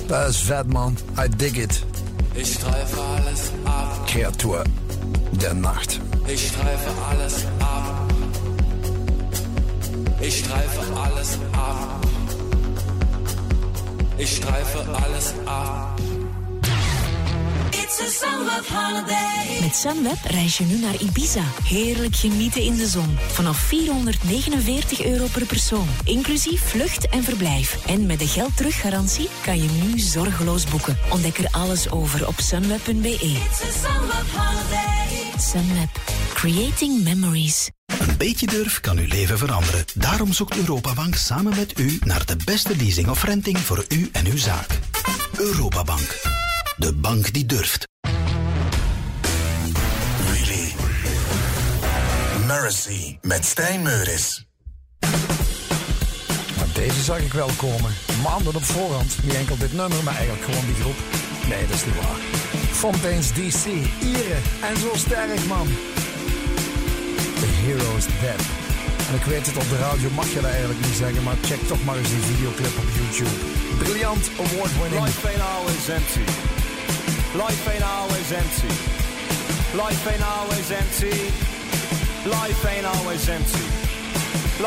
Dat 0.07 0.29
is 0.29 0.37
vet, 0.37 0.67
man. 0.67 0.97
I 1.25 1.35
dig 1.35 1.55
it. 1.55 1.83
Creatuur 4.05 4.61
der 5.31 5.55
Nacht. 5.55 5.99
Ich 6.25 6.47
streife 6.47 6.89
alles 7.09 7.33
ab. 7.59 8.11
Ich 10.19 10.37
streife 10.37 10.79
alles 10.93 11.29
ab. 11.51 11.96
Ich 14.17 14.35
streife 14.35 14.79
alles 15.03 15.33
ab. 15.45 15.99
It's 17.71 18.01
a 18.01 18.09
summer 18.09 18.61
holiday. 18.69 19.61
Met 19.61 19.75
Sunweb 19.75 20.17
reis 20.23 20.57
je 20.57 20.63
nu 20.63 20.79
naar 20.79 21.01
Ibiza. 21.01 21.43
Heerlijk 21.63 22.15
genieten 22.15 22.61
in 22.61 22.75
de 22.75 22.87
zon. 22.87 23.17
Vanaf 23.27 23.57
449 23.57 25.03
euro 25.03 25.25
per 25.31 25.45
persoon. 25.45 25.87
Inclusief 26.03 26.61
vlucht 26.61 27.09
en 27.09 27.23
verblijf. 27.23 27.85
En 27.85 28.05
met 28.05 28.19
de 28.19 28.27
geld 28.27 28.57
teruggarantie 28.57 29.29
kan 29.43 29.57
je 29.61 29.69
nu 29.69 29.99
zorgeloos 29.99 30.65
boeken. 30.65 30.97
Ontdek 31.09 31.37
er 31.37 31.47
alles 31.51 31.91
over 31.91 32.27
op 32.27 32.39
sunweb.be. 32.39 33.09
It's 33.09 33.61
a 33.61 33.87
summer 33.87 34.23
holiday. 34.35 35.39
Sunweb. 35.39 35.89
Creating 36.33 37.03
memories. 37.03 37.69
Een 37.99 38.17
beetje 38.17 38.47
durf 38.47 38.79
kan 38.79 38.97
uw 38.97 39.07
leven 39.07 39.37
veranderen. 39.37 39.85
Daarom 39.93 40.33
zoekt 40.33 40.57
Europabank 40.57 41.15
samen 41.15 41.55
met 41.55 41.79
u 41.79 41.99
naar 42.03 42.25
de 42.25 42.35
beste 42.45 42.75
leasing 42.75 43.07
of 43.07 43.23
renting 43.23 43.57
voor 43.57 43.85
u 43.89 44.09
en 44.11 44.25
uw 44.25 44.37
zaak. 44.37 44.79
Europabank. 45.37 46.21
De 46.77 46.93
bank 46.93 47.33
die 47.33 47.45
durft. 47.45 47.87
Really? 50.31 50.73
Mercy 52.45 53.17
met 53.21 53.45
Stijn 53.45 53.81
Meuris. 53.81 54.45
Deze 56.77 57.03
zag 57.03 57.19
ik 57.19 57.33
wel 57.33 57.49
komen. 57.57 57.91
Maanden 58.23 58.55
op 58.55 58.63
voorhand. 58.63 59.17
Niet 59.23 59.33
enkel 59.33 59.57
dit 59.57 59.73
nummer, 59.73 60.03
maar 60.03 60.15
eigenlijk 60.15 60.45
gewoon 60.45 60.65
die 60.65 60.75
groep. 60.75 60.95
Nee, 61.47 61.67
dat 61.67 61.75
is 61.75 61.85
niet 61.85 61.95
waar. 61.95 62.17
Fontaine's 62.71 63.31
DC, 63.31 63.65
Ieren 64.01 64.41
en 64.61 64.77
zo 64.77 64.91
sterk, 64.95 65.45
man. 65.45 65.67
Dead. 67.67 68.41
En 69.09 69.15
ik 69.15 69.23
weet 69.23 69.45
het, 69.45 69.57
op 69.57 69.69
de 69.69 69.77
radio 69.77 70.09
mag 70.09 70.27
je 70.29 70.41
dat 70.41 70.51
eigenlijk 70.51 70.85
niet 70.85 70.95
zeggen, 70.95 71.23
maar 71.23 71.35
check 71.41 71.61
toch 71.67 71.83
maar 71.85 71.97
eens 71.97 72.09
die 72.09 72.25
videoclip 72.31 72.77
op 72.77 72.89
YouTube. 72.99 73.35
Briljant, 73.77 74.29
award-winning. 74.43 75.05
Life 75.05 75.27
ain't 75.27 75.43
always 75.55 75.89
empty. 75.97 76.25
Life 77.43 77.63
ain't 77.71 77.87
always 77.97 78.27
empty. 78.41 78.73
Life 79.83 80.03
ain't 80.11 80.25
always 80.35 80.67
empty. 80.81 81.17
Life 82.35 82.61
ain't 82.71 82.87
always 82.95 83.27
empty. 83.37 83.65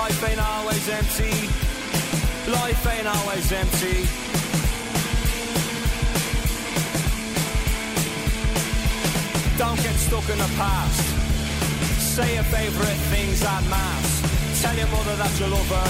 Life 0.01 0.21
ain't 0.29 0.43
always 0.53 0.85
empty. 1.01 1.35
Life 2.59 2.83
ain't 2.93 3.09
always 3.17 3.47
empty. 3.63 3.99
Don't 9.63 9.81
get 9.85 9.97
stuck 10.07 10.29
in 10.33 10.39
the 10.45 10.51
past. 10.57 11.30
Say 12.21 12.35
your 12.35 12.45
favourite 12.53 13.01
things 13.09 13.41
en 13.41 13.65
mass. 13.73 14.21
Tell 14.61 14.77
your 14.77 14.89
mother 14.93 15.17
that 15.17 15.33
you 15.41 15.49
love 15.49 15.73
her. 15.73 15.89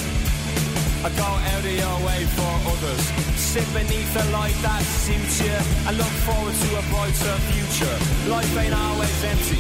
Or 1.02 1.12
go 1.18 1.26
out 1.26 1.64
of 1.66 1.74
your 1.74 1.98
way 2.06 2.22
for 2.38 2.52
others. 2.70 3.02
Sit 3.34 3.66
beneath 3.74 4.14
a 4.14 4.24
light 4.30 4.54
that 4.62 4.78
suits 5.02 5.42
you 5.42 5.58
and 5.90 5.98
look 5.98 6.14
forward 6.22 6.54
to 6.54 6.68
a 6.78 6.84
brighter 6.86 7.34
future. 7.50 7.96
Life 8.30 8.54
ain't 8.62 8.78
always 8.78 9.18
empty. 9.26 9.58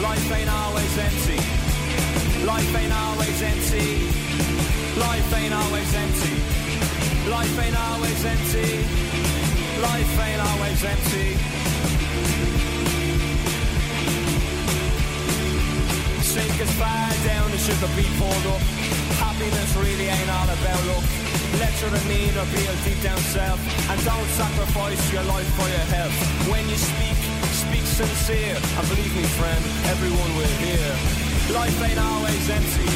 Life 0.00 0.32
ain't 0.32 0.48
always 0.48 0.94
empty. 0.96 1.40
Life 2.48 2.72
ain't 2.80 2.94
always 2.96 3.38
empty. 3.44 3.88
Life 4.96 5.30
ain't 5.36 5.52
always 5.60 5.90
empty. 5.92 6.36
Life 7.28 7.56
ain't 7.60 7.76
always 7.76 8.20
empty. 8.24 8.70
Life 9.76 10.14
ain't 10.24 10.40
always 10.40 10.80
empty. 10.88 11.60
Sink 16.40 16.60
as 16.62 16.72
far 16.80 17.04
down 17.28 17.52
as 17.52 17.68
you 17.68 17.76
could 17.84 17.92
be 18.00 18.08
pulled 18.16 18.46
up. 18.48 18.64
Happiness 19.20 19.76
really 19.76 20.08
ain't 20.08 20.30
all 20.32 20.48
about 20.48 20.80
luck. 20.88 21.04
Let 21.60 21.74
your 21.84 21.92
demeanor 21.92 22.48
be 22.48 22.64
a 22.64 22.74
deep 22.80 22.96
down 23.04 23.20
self. 23.28 23.60
And 23.92 24.00
don't 24.08 24.30
sacrifice 24.40 25.02
your 25.12 25.24
life 25.28 25.50
for 25.60 25.68
your 25.68 25.86
health. 25.92 26.16
When 26.48 26.64
you 26.64 26.80
speak, 26.80 27.18
speak 27.52 27.84
sincere. 27.84 28.56
And 28.56 28.84
believe 28.88 29.12
me, 29.20 29.24
friend, 29.36 29.62
everyone 29.92 30.32
will 30.40 30.54
hear. 30.64 30.88
Life 31.52 31.76
ain't 31.84 32.00
always 32.00 32.44
empty. 32.48 32.88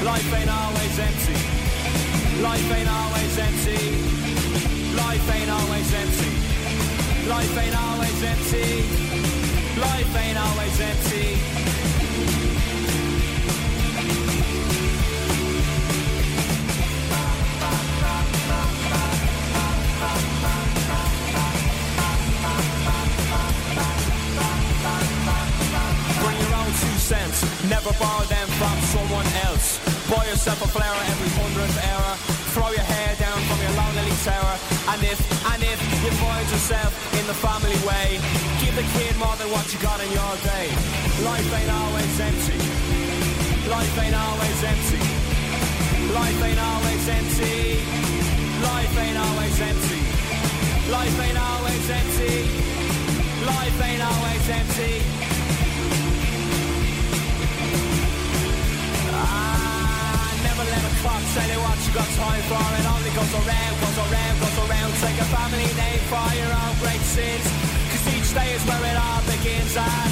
Life 0.00 0.30
ain't 0.32 0.48
always 0.48 0.94
empty. 1.04 1.38
Life 2.40 2.70
ain't 2.72 2.88
always 2.88 3.34
empty. 3.44 3.82
Life 4.96 5.28
ain't 5.36 5.52
always 5.52 5.88
empty. 6.00 6.32
Life 7.28 7.56
ain't 7.60 7.76
always 7.76 8.18
empty. 8.32 8.68
Life 9.76 10.12
ain't 10.16 10.38
always 10.40 10.76
empty. 10.80 11.77
Bring 26.18 26.38
your 26.40 26.54
own 26.58 26.72
two 26.74 26.98
cents, 26.98 27.38
never 27.70 27.92
borrow 28.00 28.24
them 28.26 28.48
from 28.58 28.76
someone 28.90 29.26
else. 29.46 29.78
Buy 30.10 30.24
yourself 30.26 30.64
a 30.64 30.68
flower 30.68 31.00
every 31.12 31.30
hundredth 31.38 31.78
hour. 31.86 32.16
Throw 32.54 32.70
your 32.72 32.82
hair 32.82 33.14
down 33.16 33.38
from 33.46 33.58
your 33.62 33.74
lonely 33.78 34.10
tower. 34.24 34.54
And 34.90 35.02
if, 35.04 35.20
and 35.52 35.62
if 35.62 35.78
you 36.02 36.10
find 36.18 36.48
yourself 36.50 36.90
in 37.20 37.26
the 37.26 37.34
family 37.34 37.76
way, 37.86 38.18
the 38.78 38.86
kid 38.94 39.16
more 39.18 39.34
than 39.34 39.50
what 39.50 39.66
you 39.74 39.78
got 39.82 39.98
in 39.98 40.06
your 40.14 40.34
day. 40.46 40.70
Life 41.26 41.50
ain't 41.50 41.72
always 41.82 42.14
empty. 42.22 42.58
Life 43.66 43.96
ain't 43.98 44.14
always 44.14 44.58
empty. 44.70 45.02
Life 46.14 46.40
ain't 46.46 46.62
always 46.62 47.02
empty. 47.18 47.58
Life 48.62 48.94
ain't 49.02 49.18
always 49.18 49.56
empty. 49.58 50.02
Life 50.94 51.18
ain't 51.26 51.40
always 51.50 51.84
empty. 51.90 52.36
Life 53.50 53.78
ain't 53.82 54.02
always 54.10 54.44
empty. 54.46 54.94
Ah, 59.10 60.30
never 60.46 60.64
let 60.70 60.82
a 60.86 60.92
clock 61.02 61.22
tell 61.34 61.50
you 61.50 61.60
what 61.66 61.78
you 61.82 61.92
got 61.98 62.10
time 62.14 62.44
for. 62.46 62.62
It 62.78 62.86
only 62.94 63.10
goes 63.10 63.34
around, 63.42 63.74
goes 63.82 63.98
around, 64.06 64.34
goes 64.38 64.58
around. 64.70 64.90
Take 65.02 65.18
a 65.18 65.28
family 65.34 65.66
name 65.66 66.02
for 66.06 66.28
your 66.38 66.52
own 66.62 66.74
great 66.78 67.02
sins. 67.02 67.77
Cause 67.98 68.14
each 68.14 68.30
day 68.30 68.54
is 68.54 68.62
where 68.62 68.78
it 68.78 68.94
all 68.94 69.22
begins. 69.26 69.74
And 69.74 70.10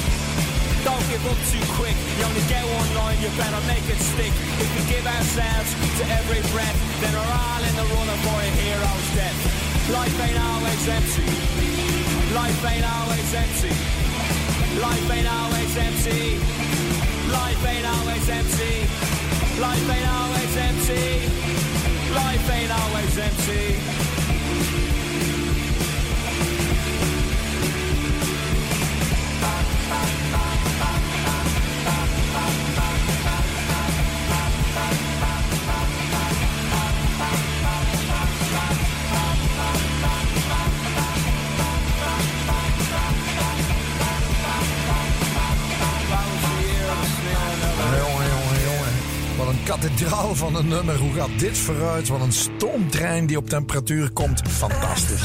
don't 0.83 1.03
give 1.07 1.23
up 1.23 1.39
too 1.47 1.63
quick. 1.79 1.95
You 2.19 2.27
only 2.27 2.43
get 2.51 2.63
one 2.67 2.91
line, 2.99 3.15
you 3.23 3.31
better 3.39 3.63
make 3.63 3.85
it 3.87 3.99
stick. 3.99 4.33
If 4.59 4.67
we 4.75 4.83
give 4.91 5.07
ourselves 5.07 5.71
to 5.71 6.03
every 6.19 6.43
breath, 6.51 6.75
then 6.99 7.15
we're 7.15 7.31
all 7.31 7.63
in 7.63 7.75
the 7.79 7.87
running 7.87 8.21
for 8.27 8.39
a 8.43 8.49
hero's 8.59 9.07
death. 9.15 9.39
Life 9.87 10.19
ain't 10.19 10.35
always 10.35 10.83
empty. 10.83 11.27
Life 12.35 12.59
ain't 12.67 12.83
always 12.83 13.29
empty. 13.31 13.71
Life 14.83 15.07
ain't 15.15 15.29
always 15.31 15.71
empty. 15.79 16.23
Life 17.31 17.63
ain't 17.71 17.87
always 17.87 18.27
empty. 18.27 18.75
Life 19.63 19.87
ain't 19.95 20.09
always 20.11 20.53
empty. 20.59 21.07
Life 22.11 22.47
ain't 22.51 22.71
always 22.83 23.15
empty. 23.15 24.16
Kathedraal 49.67 50.35
van 50.35 50.55
een 50.55 50.67
nummer. 50.67 50.97
Hoe 50.97 51.13
gaat 51.13 51.39
dit 51.39 51.57
vooruit? 51.57 52.07
Wat 52.07 52.21
een 52.21 52.31
stoomtrein 52.31 53.25
die 53.25 53.37
op 53.37 53.49
temperatuur 53.49 54.11
komt. 54.11 54.41
Fantastisch. 54.49 55.21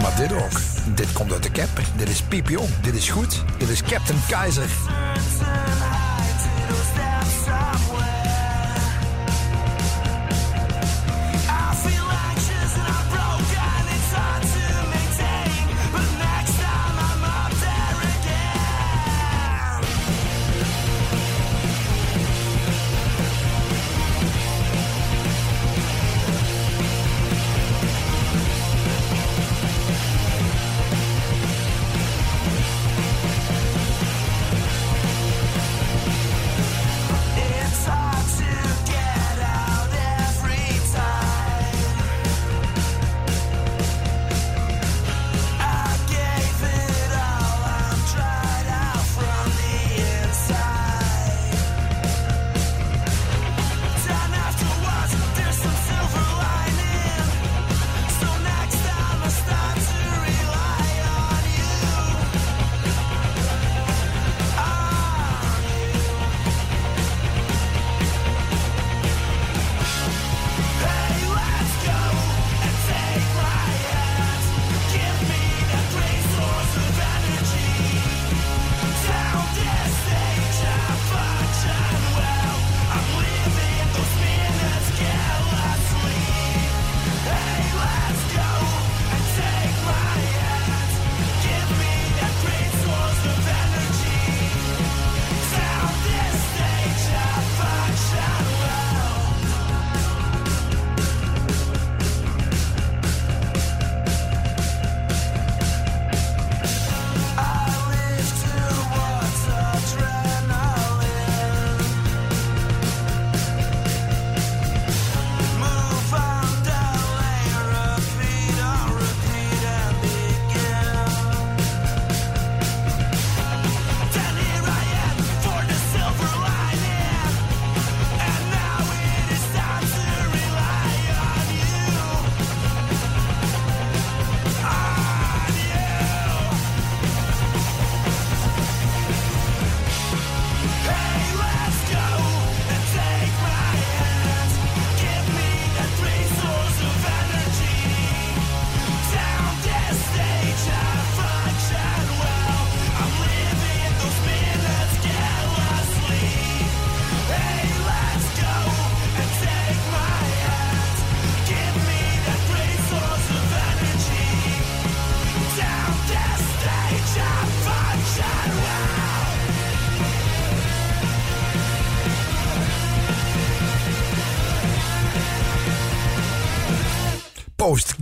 Maar 0.00 0.14
dit 0.16 0.32
ook. 0.32 0.60
Dit 0.94 1.12
komt 1.12 1.32
uit 1.32 1.42
de 1.42 1.50
Kepper. 1.50 1.84
Dit 1.96 2.08
is 2.08 2.22
Pipion. 2.22 2.68
Dit 2.82 2.94
is 2.94 3.08
goed. 3.08 3.44
Dit 3.58 3.68
is 3.68 3.82
Captain 3.82 4.18
Keizer. 4.28 4.68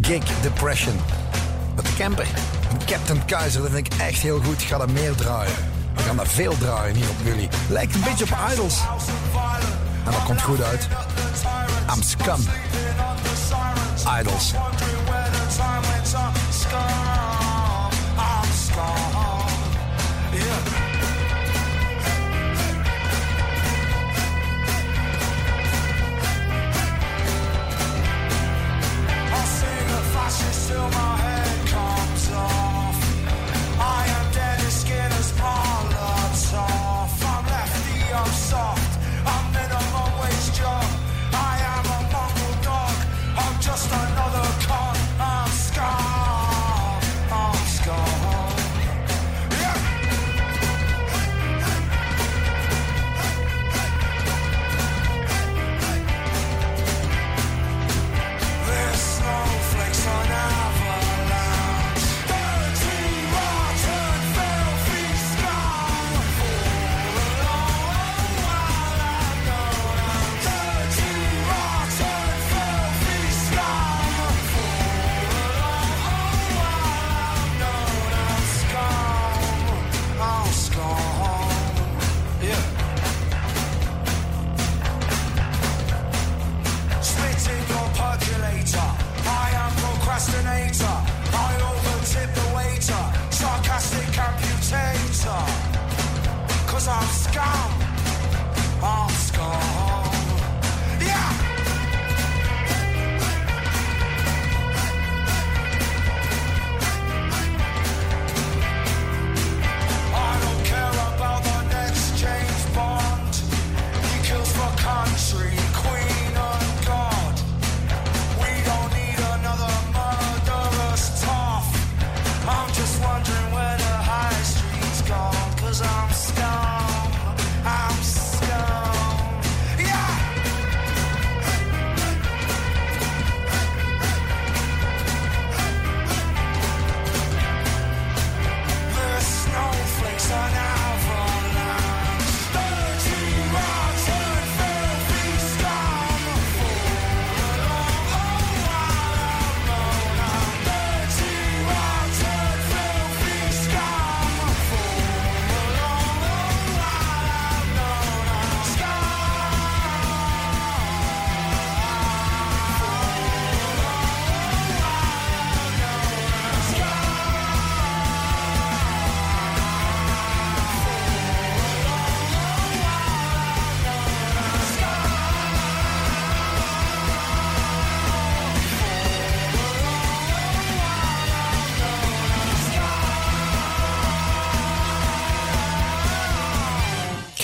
Post-gig 0.09 0.41
depression. 0.43 0.95
Met 1.77 1.97
camper. 1.97 2.27
Een 2.71 2.87
Captain 2.87 3.25
Kaiser, 3.25 3.63
dat 3.63 3.71
vind 3.71 3.87
ik 3.87 4.01
echt 4.01 4.23
heel 4.23 4.41
goed. 4.41 4.63
Ga 4.63 4.79
dat 4.79 4.91
meer 4.91 5.15
draaien. 5.15 5.55
We 5.95 6.03
gaan 6.03 6.17
dat 6.17 6.29
veel 6.29 6.59
draaien 6.59 6.97
hier 6.97 7.09
op 7.09 7.23
Willy. 7.23 7.49
Lijkt 7.69 7.95
een 7.95 8.01
beetje 8.01 8.25
op 8.25 8.39
Idols. 8.53 8.81
En 10.05 10.13
dat 10.13 10.25
komt 10.25 10.43
goed 10.43 10.63
uit. 10.63 10.89
I'm 11.95 12.03
scum. 12.03 12.47
Idols. 14.21 14.55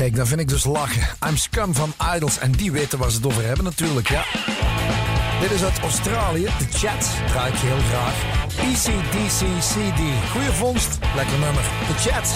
Kijk, 0.05 0.17
dan 0.17 0.27
vind 0.27 0.41
ik 0.41 0.49
dus 0.49 0.65
lachen. 0.65 1.03
I'm 1.29 1.37
Scum 1.37 1.75
van 1.75 1.95
Idols. 2.15 2.39
En 2.39 2.53
die 2.53 2.73
weten 2.73 2.99
waar 2.99 3.11
ze 3.11 3.17
het 3.17 3.27
over 3.27 3.45
hebben 3.45 3.65
natuurlijk, 3.65 4.09
ja. 4.09 4.25
Dit 5.41 5.51
is 5.51 5.63
uit 5.63 5.79
Australië, 5.79 6.45
The 6.45 6.67
Chat. 6.79 7.11
Draai 7.27 7.53
ik 7.53 7.59
heel 7.59 7.83
graag. 7.91 8.15
ECDCCD. 8.69 10.31
Goeie 10.31 10.51
vondst. 10.51 10.99
Lekker 11.15 11.39
nummer. 11.39 11.63
The 11.63 12.09
Chat. 12.09 12.35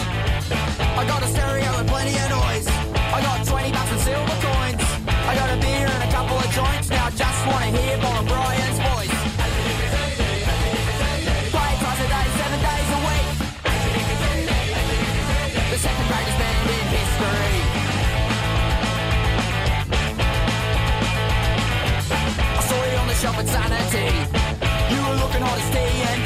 I 1.03 1.07
got 1.11 1.23
a 1.23 1.27
stereo 1.27 1.73
and 1.81 1.87
plenty 1.87 2.15
of 2.23 2.29
noise. 2.29 2.67
I 3.17 3.21
got 3.27 3.47
20 3.47 3.71
bucks 3.71 3.91
and 3.91 4.01
silver 4.01 4.39
coins. 4.47 4.83
I 5.31 5.35
got 5.41 5.49
a 5.51 5.59
beer 5.65 5.89
and 5.95 6.03
a 6.09 6.17
couple 6.17 6.37
of 6.37 6.49
joints. 6.55 6.89
Now 6.89 7.07
I 7.07 7.11
just 7.11 7.41
want 7.47 7.63
to 7.65 7.71
hear 7.81 7.98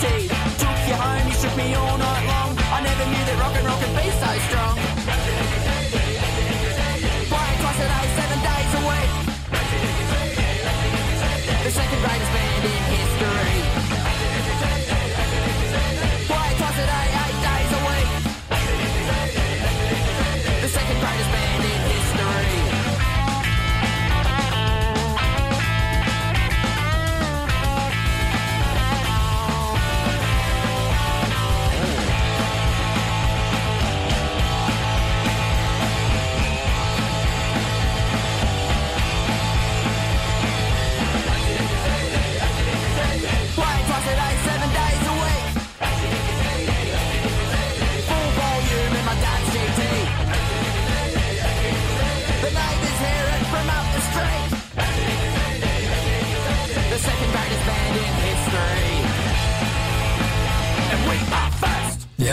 TNT. 0.03 0.29
Took 0.59 0.79
you 0.89 0.95
home, 0.95 1.27
you 1.29 1.35
shook 1.35 1.57
me 1.57 1.75
all 1.75 1.97
night 1.97 2.27
long. 2.27 2.59
I 2.59 2.81
never 2.83 3.05
knew 3.07 3.25
that 3.29 3.39
rock 3.39 3.55
and 3.55 3.67
roll 3.67 3.79
could 3.79 3.95
be 3.95 4.11
so 4.23 4.31
strong. 4.49 4.75
Playing 7.31 7.59
twice 7.63 7.81
a 7.83 7.89
day, 7.93 8.07
seven 8.19 8.39
days 8.49 8.73
a 8.79 8.83
week. 8.91 9.11
The 11.65 11.71
second 11.71 12.01
greatest 12.03 12.33
band 12.35 12.42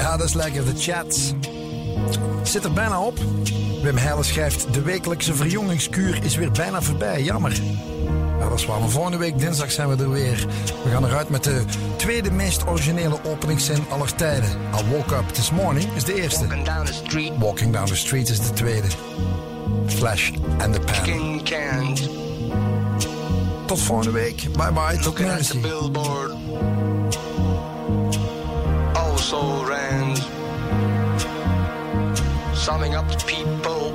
Ja, 0.10 0.18
dat 0.18 0.28
is 0.28 0.34
lekker. 0.34 0.64
The 0.64 0.74
Chat. 0.78 1.34
Zit 2.44 2.64
er 2.64 2.74
bijna 2.74 3.02
op. 3.02 3.18
Wim 3.82 3.98
Heijlen 3.98 4.26
schrijft... 4.26 4.74
De 4.74 4.82
wekelijkse 4.82 5.36
verjongingskuur 5.36 6.24
is 6.24 6.36
weer 6.36 6.52
bijna 6.52 6.82
voorbij. 6.82 7.24
Jammer. 7.24 7.62
Ja, 8.40 8.50
dat 8.50 8.60
is 8.60 8.66
waar. 8.66 8.80
Maar 8.80 8.90
volgende 8.90 9.18
week 9.18 9.40
dinsdag 9.40 9.72
zijn 9.72 9.90
we 9.90 10.04
er 10.04 10.12
weer. 10.12 10.46
We 10.84 10.90
gaan 10.90 11.06
eruit 11.06 11.30
met 11.30 11.44
de 11.44 11.64
tweede 11.96 12.32
meest 12.32 12.68
originele 12.68 13.18
openingszin 13.24 13.86
aller 13.90 14.16
tijden. 14.16 14.50
I 14.50 14.90
woke 14.90 15.16
up 15.16 15.28
this 15.28 15.52
morning 15.52 15.86
is 15.96 16.04
de 16.04 16.22
eerste. 16.22 16.48
Walking 16.48 16.66
down 16.66 16.86
the 16.86 16.94
street. 16.94 17.32
Walking 17.38 17.74
down 17.74 17.86
the 17.86 17.96
street 17.96 18.30
is 18.30 18.40
de 18.40 18.54
tweede. 18.54 18.88
Flash 19.86 20.32
and 20.58 20.74
the 20.74 20.80
Pan. 20.80 21.42
Tot 23.66 23.80
volgende 23.82 24.12
week. 24.12 24.48
Bye 24.58 24.72
bye. 24.72 24.96
Tot 24.96 25.06
Looking 25.06 25.30
at 25.30 25.36
mercy. 25.36 25.60
Summing 32.70 32.94
up 32.94 33.08
the 33.08 33.18
people, 33.26 33.90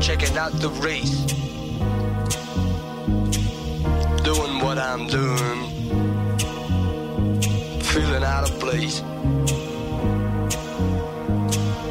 checking 0.00 0.38
out 0.38 0.52
the 0.60 0.68
race, 0.80 1.24
doing 4.22 4.60
what 4.62 4.78
I'm 4.78 5.08
doing, 5.08 5.58
feeling 7.80 8.22
out 8.22 8.48
of 8.48 8.60
place, 8.60 9.02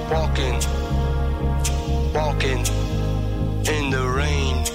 walking, 0.10 0.56
walking 2.14 2.60
in 3.76 3.90
the 3.90 4.08
rain. 4.16 4.75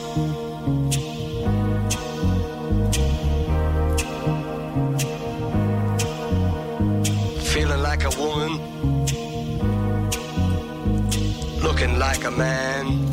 Like 12.01 12.24
a 12.24 12.31
man, 12.31 13.12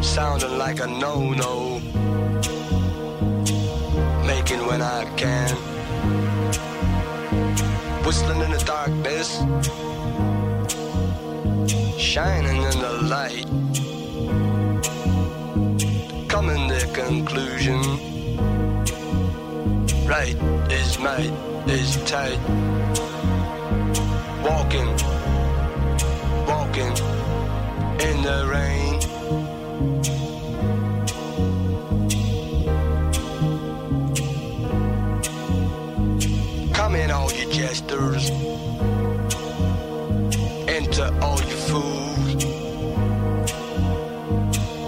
sounding 0.00 0.56
like 0.58 0.78
a 0.78 0.86
no-no, 0.86 1.80
making 4.24 4.64
when 4.64 4.80
I 4.80 5.12
can, 5.16 5.56
whistling 8.04 8.42
in 8.42 8.52
the 8.52 8.62
darkness, 8.64 9.38
shining 11.98 12.62
in 12.62 12.78
the 12.86 12.94
light, 13.14 13.48
coming 16.28 16.68
to 16.68 16.86
conclusion. 16.92 17.82
Right 20.06 20.36
is 20.70 20.96
might 21.00 21.32
is 21.66 21.96
tight. 22.04 22.38
Walking, 24.44 24.88
walking 26.76 26.96
in 28.00 28.22
the 28.22 28.46
rain. 28.50 29.00
Come 36.72 36.96
in, 36.96 37.10
all 37.10 37.32
you 37.32 37.50
jesters. 37.52 38.30
Enter 40.68 41.16
all 41.20 41.38
you 41.40 41.56
fools. 41.68 42.44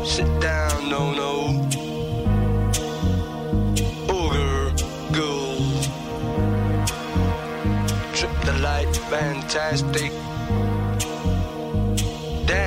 Sit 0.09 0.41
down, 0.41 0.89
no, 0.89 1.13
no. 1.15 1.69
Ogre 4.09 4.73
ghouls. 5.13 5.89
Trip 8.19 8.41
the 8.45 8.59
light, 8.61 8.97
fantastic. 9.09 10.13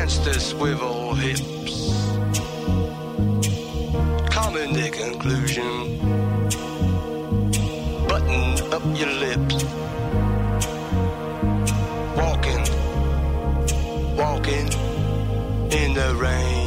Dance 0.10 0.26
the 0.26 0.40
swivel 0.40 1.14
hips. 1.14 1.94
Come 4.34 4.57
in 4.57 4.73
the 4.73 4.90
conclusion. 4.91 5.99
Button 8.07 8.73
up 8.73 8.81
your 8.98 9.14
lips. 9.26 9.64
Walking, 12.18 12.65
walking 14.18 14.69
in 15.72 15.94
the 15.94 16.15
rain. 16.19 16.59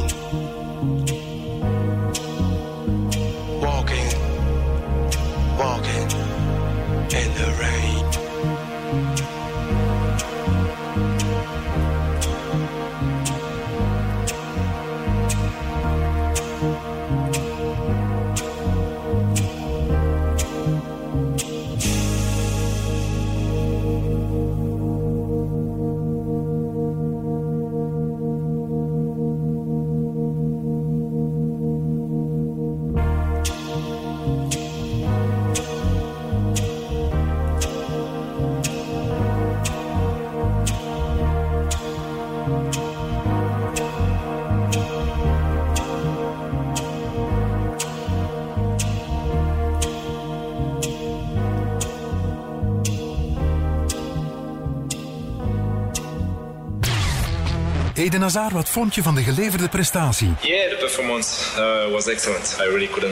Eden 58.13 58.25
Hazard, 58.25 58.51
wat 58.53 58.69
vond 58.69 58.95
je 58.95 59.01
van 59.01 59.15
de 59.15 59.23
geleverde 59.23 59.69
prestatie? 59.69 60.33
Yeah, 60.41 60.69
the 60.69 60.77
performance 60.79 61.29
uh, 61.57 61.91
was 61.91 62.07
excellent. 62.07 62.57
I 62.59 62.63
really 62.63 62.87
couldn't 62.87 63.11